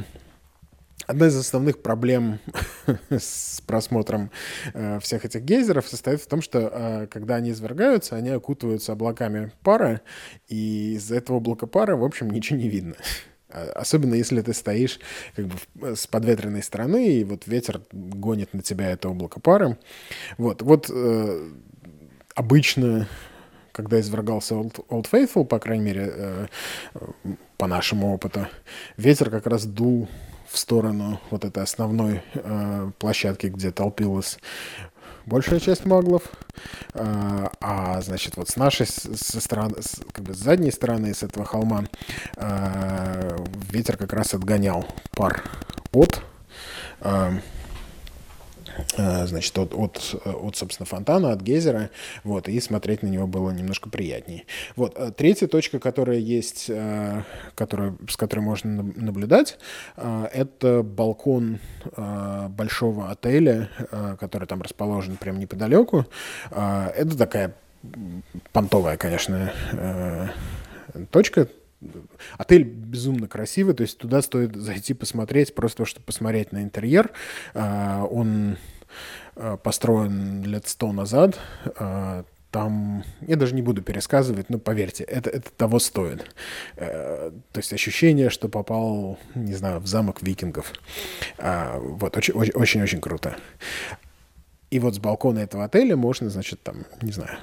Одна 1.07 1.29
из 1.29 1.37
основных 1.37 1.83
проблем 1.83 2.41
с 3.11 3.61
просмотром 3.61 4.33
э, 4.75 4.99
всех 4.99 5.25
этих 5.25 5.43
гейзеров 5.43 5.87
состоит 5.87 6.21
в 6.21 6.27
том, 6.27 6.43
что 6.43 6.71
э, 6.73 7.07
когда 7.09 7.37
они 7.37 7.51
извергаются, 7.51 8.17
они 8.17 8.31
окутываются 8.31 8.93
облаками 8.93 9.53
пара, 9.63 10.01
и 10.49 10.95
из-за 10.95 11.17
этого 11.17 11.37
облака 11.37 11.69
пара, 11.69 11.97
в 11.97 12.03
общем, 12.03 12.31
ничего 12.31 12.59
не 12.59 12.69
видно. 12.69 12.97
А, 13.57 13.73
особенно 13.75 14.15
если 14.15 14.43
ты 14.43 14.53
стоишь 14.53 15.01
как 15.35 15.47
бы 15.47 15.97
с 15.97 16.07
подветренной 16.07 16.63
стороны, 16.63 17.09
и 17.09 17.25
вот 17.25 17.47
ветер 17.47 17.81
гонит 17.93 18.53
на 18.53 18.63
тебя 18.63 18.91
это 18.91 19.09
облако 19.09 19.41
пары. 19.41 19.79
Вот, 20.37 20.63
вот 20.63 20.91
э, 20.93 21.51
обычно 22.35 23.09
когда 23.73 24.01
извергался 24.01 24.55
Old, 24.55 24.87
Old 24.89 25.07
Faithful, 25.11 25.45
по 25.45 25.59
крайней 25.59 25.85
мере, 25.85 26.11
э, 26.11 26.47
по 27.59 27.67
нашему 27.67 28.15
опыту, 28.15 28.49
ветер 28.97 29.29
как 29.29 29.47
раз 29.47 29.67
дул 29.67 30.09
в 30.49 30.57
сторону 30.57 31.21
вот 31.31 31.45
этой 31.45 31.63
основной 31.63 32.23
э, 32.33 32.91
площадки, 32.99 33.49
где 33.49 33.71
толпилась 33.71 34.39
большая 35.27 35.61
часть 35.61 35.85
маглов. 35.85 36.23
А, 36.95 37.53
а 37.61 38.01
значит, 38.01 38.37
вот 38.37 38.49
с 38.49 38.57
нашей 38.57 38.87
со 38.87 39.41
стороны, 39.41 39.83
с, 39.83 40.01
как 40.13 40.25
бы 40.25 40.33
с 40.33 40.39
задней 40.39 40.71
стороны, 40.71 41.13
с 41.13 41.23
этого 41.23 41.45
холма, 41.45 41.85
а, 42.37 43.37
ветер 43.71 43.97
как 43.97 44.13
раз 44.13 44.33
отгонял 44.33 44.87
пар 45.13 45.43
от 45.93 46.23
а, 47.01 47.35
значит, 48.97 49.57
от, 49.59 49.75
от, 49.75 50.15
от, 50.25 50.57
собственно, 50.57 50.87
фонтана, 50.87 51.33
от 51.33 51.41
гейзера, 51.41 51.91
вот, 52.25 52.49
и 52.49 52.61
смотреть 52.61 53.03
на 53.03 53.09
него 53.09 53.27
было 53.27 53.51
немножко 53.51 53.89
приятнее. 53.89 54.45
Вот, 54.77 54.95
э, 54.97 55.11
третья 55.17 55.47
точка, 55.47 55.79
которая 55.79 56.19
есть, 56.19 56.67
э, 56.69 57.23
которая, 57.55 57.95
с 58.09 58.17
которой 58.17 58.41
можно 58.41 58.83
наблюдать, 58.97 59.59
это 59.97 60.83
балкон 60.83 61.59
большого 62.49 63.11
отеля, 63.11 63.71
который 64.19 64.47
там 64.47 64.63
расположен 64.63 65.17
прямо 65.17 65.39
неподалеку. 65.39 66.07
Это 66.51 67.17
такая 67.17 67.55
понтовая, 68.53 68.97
конечно, 68.97 70.33
точка, 71.11 71.49
Отель 72.39 72.65
безумно 72.65 73.29
красивый, 73.29 73.75
то 73.75 73.83
есть 73.83 73.99
туда 73.99 74.23
стоит 74.23 74.57
зайти 74.57 74.95
посмотреть, 74.95 75.55
просто 75.55 75.85
чтобы 75.85 76.07
посмотреть 76.07 76.53
на 76.53 76.63
интерьер. 76.63 77.11
А, 77.55 78.05
он 78.05 78.57
а, 79.35 79.57
построен 79.57 80.43
лет 80.43 80.67
сто 80.69 80.93
назад. 80.93 81.39
А, 81.77 82.25
там, 82.51 83.05
я 83.21 83.37
даже 83.37 83.55
не 83.55 83.61
буду 83.61 83.83
пересказывать, 83.83 84.49
но 84.49 84.59
поверьте, 84.59 85.05
это, 85.05 85.29
это 85.29 85.51
того 85.51 85.79
стоит. 85.79 86.25
Э, 86.77 87.31
то 87.53 87.59
есть 87.59 87.71
ощущение, 87.75 88.31
что 88.31 88.49
попал, 88.49 89.19
не 89.35 89.53
знаю, 89.53 89.79
в 89.81 89.87
замок 89.87 90.23
викингов. 90.23 90.73
Вот, 91.37 92.17
очень-очень 92.17 93.01
круто. 93.03 93.37
И 94.71 94.79
вот 94.79 94.95
с 94.95 94.99
балкона 94.99 95.41
этого 95.41 95.65
отеля 95.65 95.97
можно, 95.97 96.31
значит, 96.31 96.63
там, 96.63 96.87
не 97.03 97.13
знаю, 97.13 97.37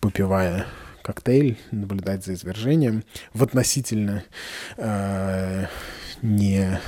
попивая 0.00 0.66
коктейль, 1.06 1.56
наблюдать 1.70 2.24
за 2.24 2.34
извержением 2.34 3.04
в 3.32 3.44
относительно 3.44 4.24
э, 4.76 5.66
не... 6.20 6.80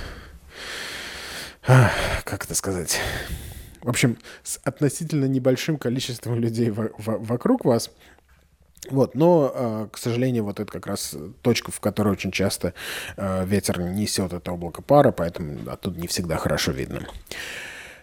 Э, 1.69 1.86
как 2.24 2.45
это 2.45 2.57
сказать? 2.57 2.99
В 3.81 3.89
общем, 3.89 4.19
с 4.43 4.59
относительно 4.65 5.27
небольшим 5.27 5.77
количеством 5.77 6.40
людей 6.40 6.70
в, 6.70 6.90
в, 6.99 7.24
вокруг 7.24 7.65
вас. 7.65 7.93
Вот, 8.90 9.15
но, 9.15 9.53
э, 9.55 9.89
к 9.93 9.99
сожалению, 9.99 10.43
вот 10.43 10.59
это 10.59 10.73
как 10.73 10.89
раз 10.89 11.15
точка, 11.43 11.70
в 11.70 11.78
которой 11.78 12.09
очень 12.15 12.32
часто 12.32 12.74
э, 13.16 13.47
ветер 13.47 13.78
несет 13.81 14.32
это 14.32 14.51
облако 14.51 14.82
пара, 14.82 15.12
поэтому 15.12 15.70
оттуда 15.70 16.01
не 16.01 16.09
всегда 16.09 16.39
хорошо 16.39 16.73
видно. 16.73 17.07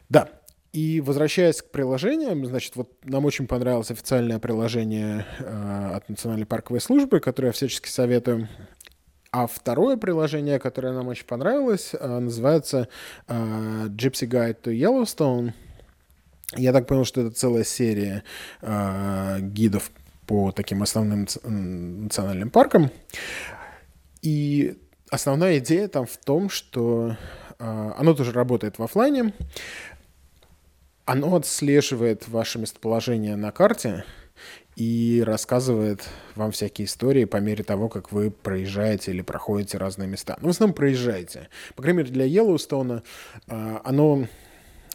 Да, 0.08 0.30
и 0.76 1.00
возвращаясь 1.00 1.62
к 1.62 1.72
приложениям, 1.72 2.46
значит, 2.46 2.76
вот 2.76 2.92
нам 3.06 3.24
очень 3.24 3.48
понравилось 3.48 3.92
официальное 3.92 4.40
приложение 4.40 5.26
э, 5.40 5.92
от 5.96 6.10
Национальной 6.10 6.46
парковой 6.46 6.82
службы, 6.82 7.22
которое 7.22 7.48
я 7.48 7.54
всячески 7.54 7.88
советую. 7.88 8.50
А 9.32 9.48
второе 9.48 9.96
приложение, 9.96 10.60
которое 10.60 10.92
нам 10.92 11.08
очень 11.08 11.26
понравилось, 11.26 11.92
э, 11.94 12.20
называется 12.20 12.90
э, 13.30 13.86
Gypsy 13.88 14.28
Guide 14.28 14.62
to 14.64 14.78
Yellowstone. 14.78 15.54
Я 16.58 16.74
так 16.74 16.88
понял, 16.88 17.06
что 17.06 17.22
это 17.22 17.32
целая 17.32 17.64
серия 17.64 18.26
э, 18.62 19.38
гидов 19.40 19.92
по 20.28 20.52
таким 20.52 20.84
основным 20.84 21.26
национальным 21.46 22.50
паркам. 22.50 22.92
И 24.22 24.78
основная 25.10 25.60
идея 25.60 25.88
там 25.88 26.06
в 26.06 26.18
том, 26.18 26.50
что 26.50 27.16
э, 27.60 27.92
оно 27.98 28.14
тоже 28.14 28.34
работает 28.34 28.78
в 28.78 28.84
офлайне. 28.84 29.32
Оно 31.06 31.36
отслеживает 31.36 32.28
ваше 32.28 32.58
местоположение 32.60 33.36
на 33.36 33.52
карте 33.52 34.04
и 34.76 35.24
рассказывает 35.26 36.10
вам 36.36 36.52
всякие 36.52 36.86
истории 36.86 37.26
по 37.26 37.38
мере 37.38 37.64
того, 37.64 37.90
как 37.90 38.12
вы 38.12 38.32
проезжаете 38.32 39.12
или 39.12 39.22
проходите 39.22 39.78
разные 39.78 40.10
места. 40.10 40.38
Ну, 40.42 40.48
в 40.48 40.52
основном 40.52 40.76
проезжаете. 40.76 41.50
По 41.76 41.84
крайней 41.84 42.00
мере, 42.00 42.12
для 42.12 42.26
Йеллоустоуна 42.26 43.04
э, 43.48 43.78
оно 43.84 44.28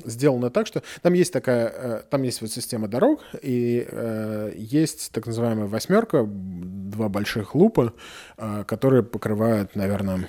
сделано 0.05 0.51
так, 0.51 0.67
что 0.67 0.83
там 1.03 1.13
есть 1.13 1.33
такая, 1.33 1.69
э, 1.69 2.03
там 2.11 2.23
есть 2.23 2.41
вот 2.41 2.51
система 2.51 2.89
дорог, 2.89 3.23
и 3.41 3.87
э, 3.89 4.53
есть 4.57 5.13
так 5.13 5.27
называемая 5.27 5.67
восьмерка, 5.67 6.27
два 6.27 7.09
больших 7.09 7.55
лупа, 7.55 7.95
э, 8.37 8.65
которые 8.67 9.03
покрывают, 9.03 9.77
наверное, 9.77 10.29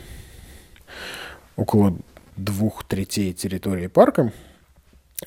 около 1.55 1.97
двух 2.37 2.83
третей 2.85 3.33
территории 3.33 3.87
парка. 3.87 4.31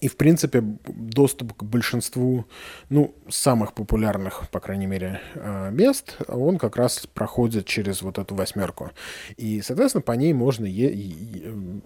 И, 0.01 0.09
в 0.09 0.16
принципе, 0.16 0.61
доступ 0.61 1.55
к 1.55 1.62
большинству, 1.62 2.47
ну, 2.91 3.15
самых 3.29 3.75
популярных, 3.75 4.49
по 4.51 4.59
крайней 4.59 4.87
мере, 4.87 5.21
э, 5.35 5.71
мест, 5.71 6.16
он 6.27 6.59
как 6.59 6.77
раз 6.77 7.07
проходит 7.07 7.66
через 7.66 8.03
вот 8.03 8.19
эту 8.19 8.35
восьмерку. 8.35 8.91
И, 9.37 9.62
соответственно, 9.62 10.03
по 10.03 10.12
ней 10.12 10.33
можно, 10.33 10.66
е- 10.66 11.81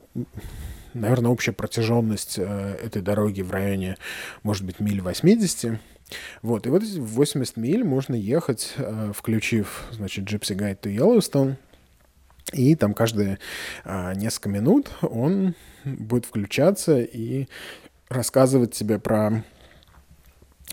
наверное, 0.95 1.31
общая 1.31 1.53
протяженность 1.53 2.39
э, 2.39 2.79
этой 2.83 3.03
дороги 3.03 3.43
в 3.43 3.51
районе, 3.51 3.99
может 4.43 4.65
быть, 4.65 4.81
миль 4.81 5.03
80. 5.03 5.79
Вот, 6.41 6.67
и 6.67 6.71
вот 6.71 6.83
эти 6.83 6.99
80 6.99 7.59
миль 7.59 7.85
можно 7.85 8.15
ехать, 8.15 8.73
э, 8.79 9.13
включив, 9.15 9.85
значит, 9.93 10.25
Gypsy 10.25 10.57
Guide 10.57 10.81
to 10.81 10.97
Yellowstone, 10.97 11.57
и 12.55 12.75
там 12.75 12.95
каждые 12.95 13.39
несколько 13.85 14.49
минут 14.49 14.91
он 15.03 15.55
будет 15.85 16.25
включаться 16.25 16.99
и 16.99 17.47
рассказывать 18.09 18.73
тебе 18.73 18.99
про 18.99 19.45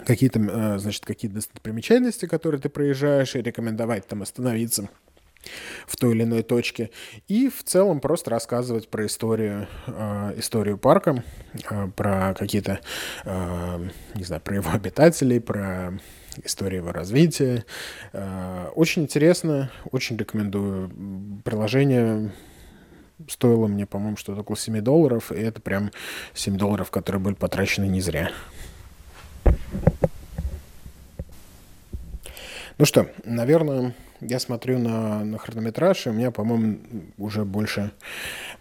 какие-то, 0.05 0.39
э, 0.39 0.77
значит, 0.79 1.05
какие-то 1.05 1.35
достопримечательности, 1.35 2.25
которые 2.25 2.59
ты 2.61 2.69
проезжаешь, 2.69 3.35
и 3.35 3.41
рекомендовать 3.41 4.07
там 4.07 4.21
остановиться 4.21 4.89
в 5.85 5.95
той 5.95 6.15
или 6.15 6.23
иной 6.23 6.41
точке. 6.41 6.89
И 7.27 7.49
в 7.49 7.63
целом 7.63 7.99
просто 7.99 8.31
рассказывать 8.31 8.89
про 8.89 9.05
историю, 9.05 9.67
э, 9.85 10.33
историю 10.37 10.77
парка, 10.77 11.23
э, 11.69 11.87
про 11.95 12.33
какие-то, 12.33 12.79
не 13.25 14.23
знаю, 14.23 14.41
про 14.41 14.55
его 14.55 14.71
обитателей, 14.71 15.39
про 15.39 15.93
историю 16.43 16.81
его 16.81 16.91
развития. 16.91 17.63
Очень 18.75 19.03
интересно, 19.03 19.71
очень 19.91 20.17
рекомендую. 20.17 20.91
Приложение 21.45 22.31
стоило 23.27 23.67
мне, 23.67 23.85
по-моему, 23.85 24.17
что-то 24.17 24.41
около 24.41 24.57
7 24.57 24.81
долларов, 24.81 25.31
и 25.31 25.35
это 25.35 25.61
прям 25.61 25.91
7 26.33 26.57
долларов, 26.57 26.91
которые 26.91 27.21
были 27.21 27.35
потрачены 27.35 27.85
не 27.85 28.01
зря. 28.01 28.31
Ну 32.77 32.83
что, 32.83 33.09
наверное, 33.23 33.95
я 34.19 34.39
смотрю 34.39 34.79
на, 34.79 35.23
на 35.23 35.37
хронометраж, 35.37 36.07
и 36.07 36.09
у 36.09 36.13
меня, 36.13 36.31
по-моему, 36.31 36.77
уже 37.17 37.45
больше, 37.45 37.91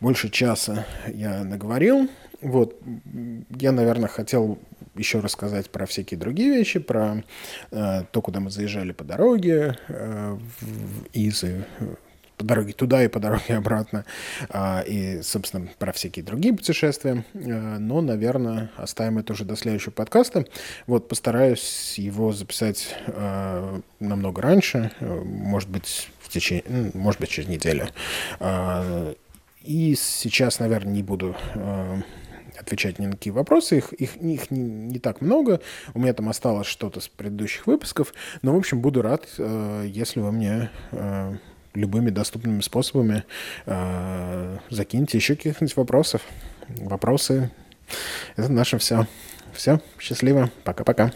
больше 0.00 0.28
часа 0.28 0.86
я 1.08 1.42
наговорил. 1.42 2.08
Вот, 2.40 2.80
я, 3.50 3.72
наверное, 3.72 4.08
хотел 4.08 4.58
еще 4.94 5.20
рассказать 5.20 5.70
про 5.70 5.86
всякие 5.86 6.18
другие 6.18 6.50
вещи, 6.50 6.78
про 6.78 7.24
э, 7.70 8.02
то, 8.10 8.22
куда 8.22 8.38
мы 8.40 8.50
заезжали 8.50 8.92
по 8.92 9.02
дороге 9.02 9.78
э, 9.88 10.38
в, 10.60 11.06
из 11.12 11.44
по 12.44 12.48
дороге 12.48 12.74
туда 12.74 13.02
и 13.02 13.08
по 13.08 13.18
дороге 13.18 13.56
обратно, 13.56 14.04
а, 14.50 14.82
и, 14.86 15.22
собственно, 15.22 15.66
про 15.78 15.92
всякие 15.92 16.24
другие 16.24 16.54
путешествия. 16.54 17.24
А, 17.34 17.78
но, 17.78 18.02
наверное, 18.02 18.70
оставим 18.76 19.18
это 19.18 19.32
уже 19.32 19.44
до 19.44 19.56
следующего 19.56 19.92
подкаста. 19.92 20.44
Вот, 20.86 21.08
постараюсь 21.08 21.94
его 21.96 22.32
записать 22.32 22.94
а, 23.06 23.80
намного 23.98 24.42
раньше, 24.42 24.92
может 25.00 25.70
быть, 25.70 26.10
в 26.20 26.28
течение, 26.28 26.64
ну, 26.68 26.90
может 26.94 27.20
быть, 27.20 27.30
через 27.30 27.48
неделю. 27.48 27.88
И 29.62 29.94
сейчас, 29.96 30.58
наверное, 30.58 30.92
не 30.92 31.02
буду 31.02 31.34
отвечать 32.60 32.98
ни 32.98 33.06
на 33.06 33.12
какие 33.12 33.32
вопросы. 33.32 33.78
Их, 33.78 33.92
их, 33.94 34.16
их 34.16 34.50
не, 34.50 34.62
не 34.62 34.98
так 34.98 35.22
много. 35.22 35.60
У 35.94 35.98
меня 35.98 36.12
там 36.12 36.28
осталось 36.28 36.66
что-то 36.66 37.00
с 37.00 37.08
предыдущих 37.08 37.66
выпусков. 37.66 38.12
Но, 38.42 38.52
в 38.52 38.58
общем, 38.58 38.80
буду 38.80 39.00
рад, 39.00 39.26
если 39.38 40.20
вы 40.20 40.32
мне 40.32 40.70
любыми 41.74 42.10
доступными 42.10 42.60
способами 42.60 43.24
э, 43.66 44.58
закиньте 44.70 45.18
еще 45.18 45.36
каких-нибудь 45.36 45.76
вопросов. 45.76 46.22
Вопросы— 46.68 47.50
это 48.36 48.50
наше 48.50 48.78
все. 48.78 49.06
Все, 49.52 49.80
счастливо, 49.98 50.50
пока-пока. 50.64 51.12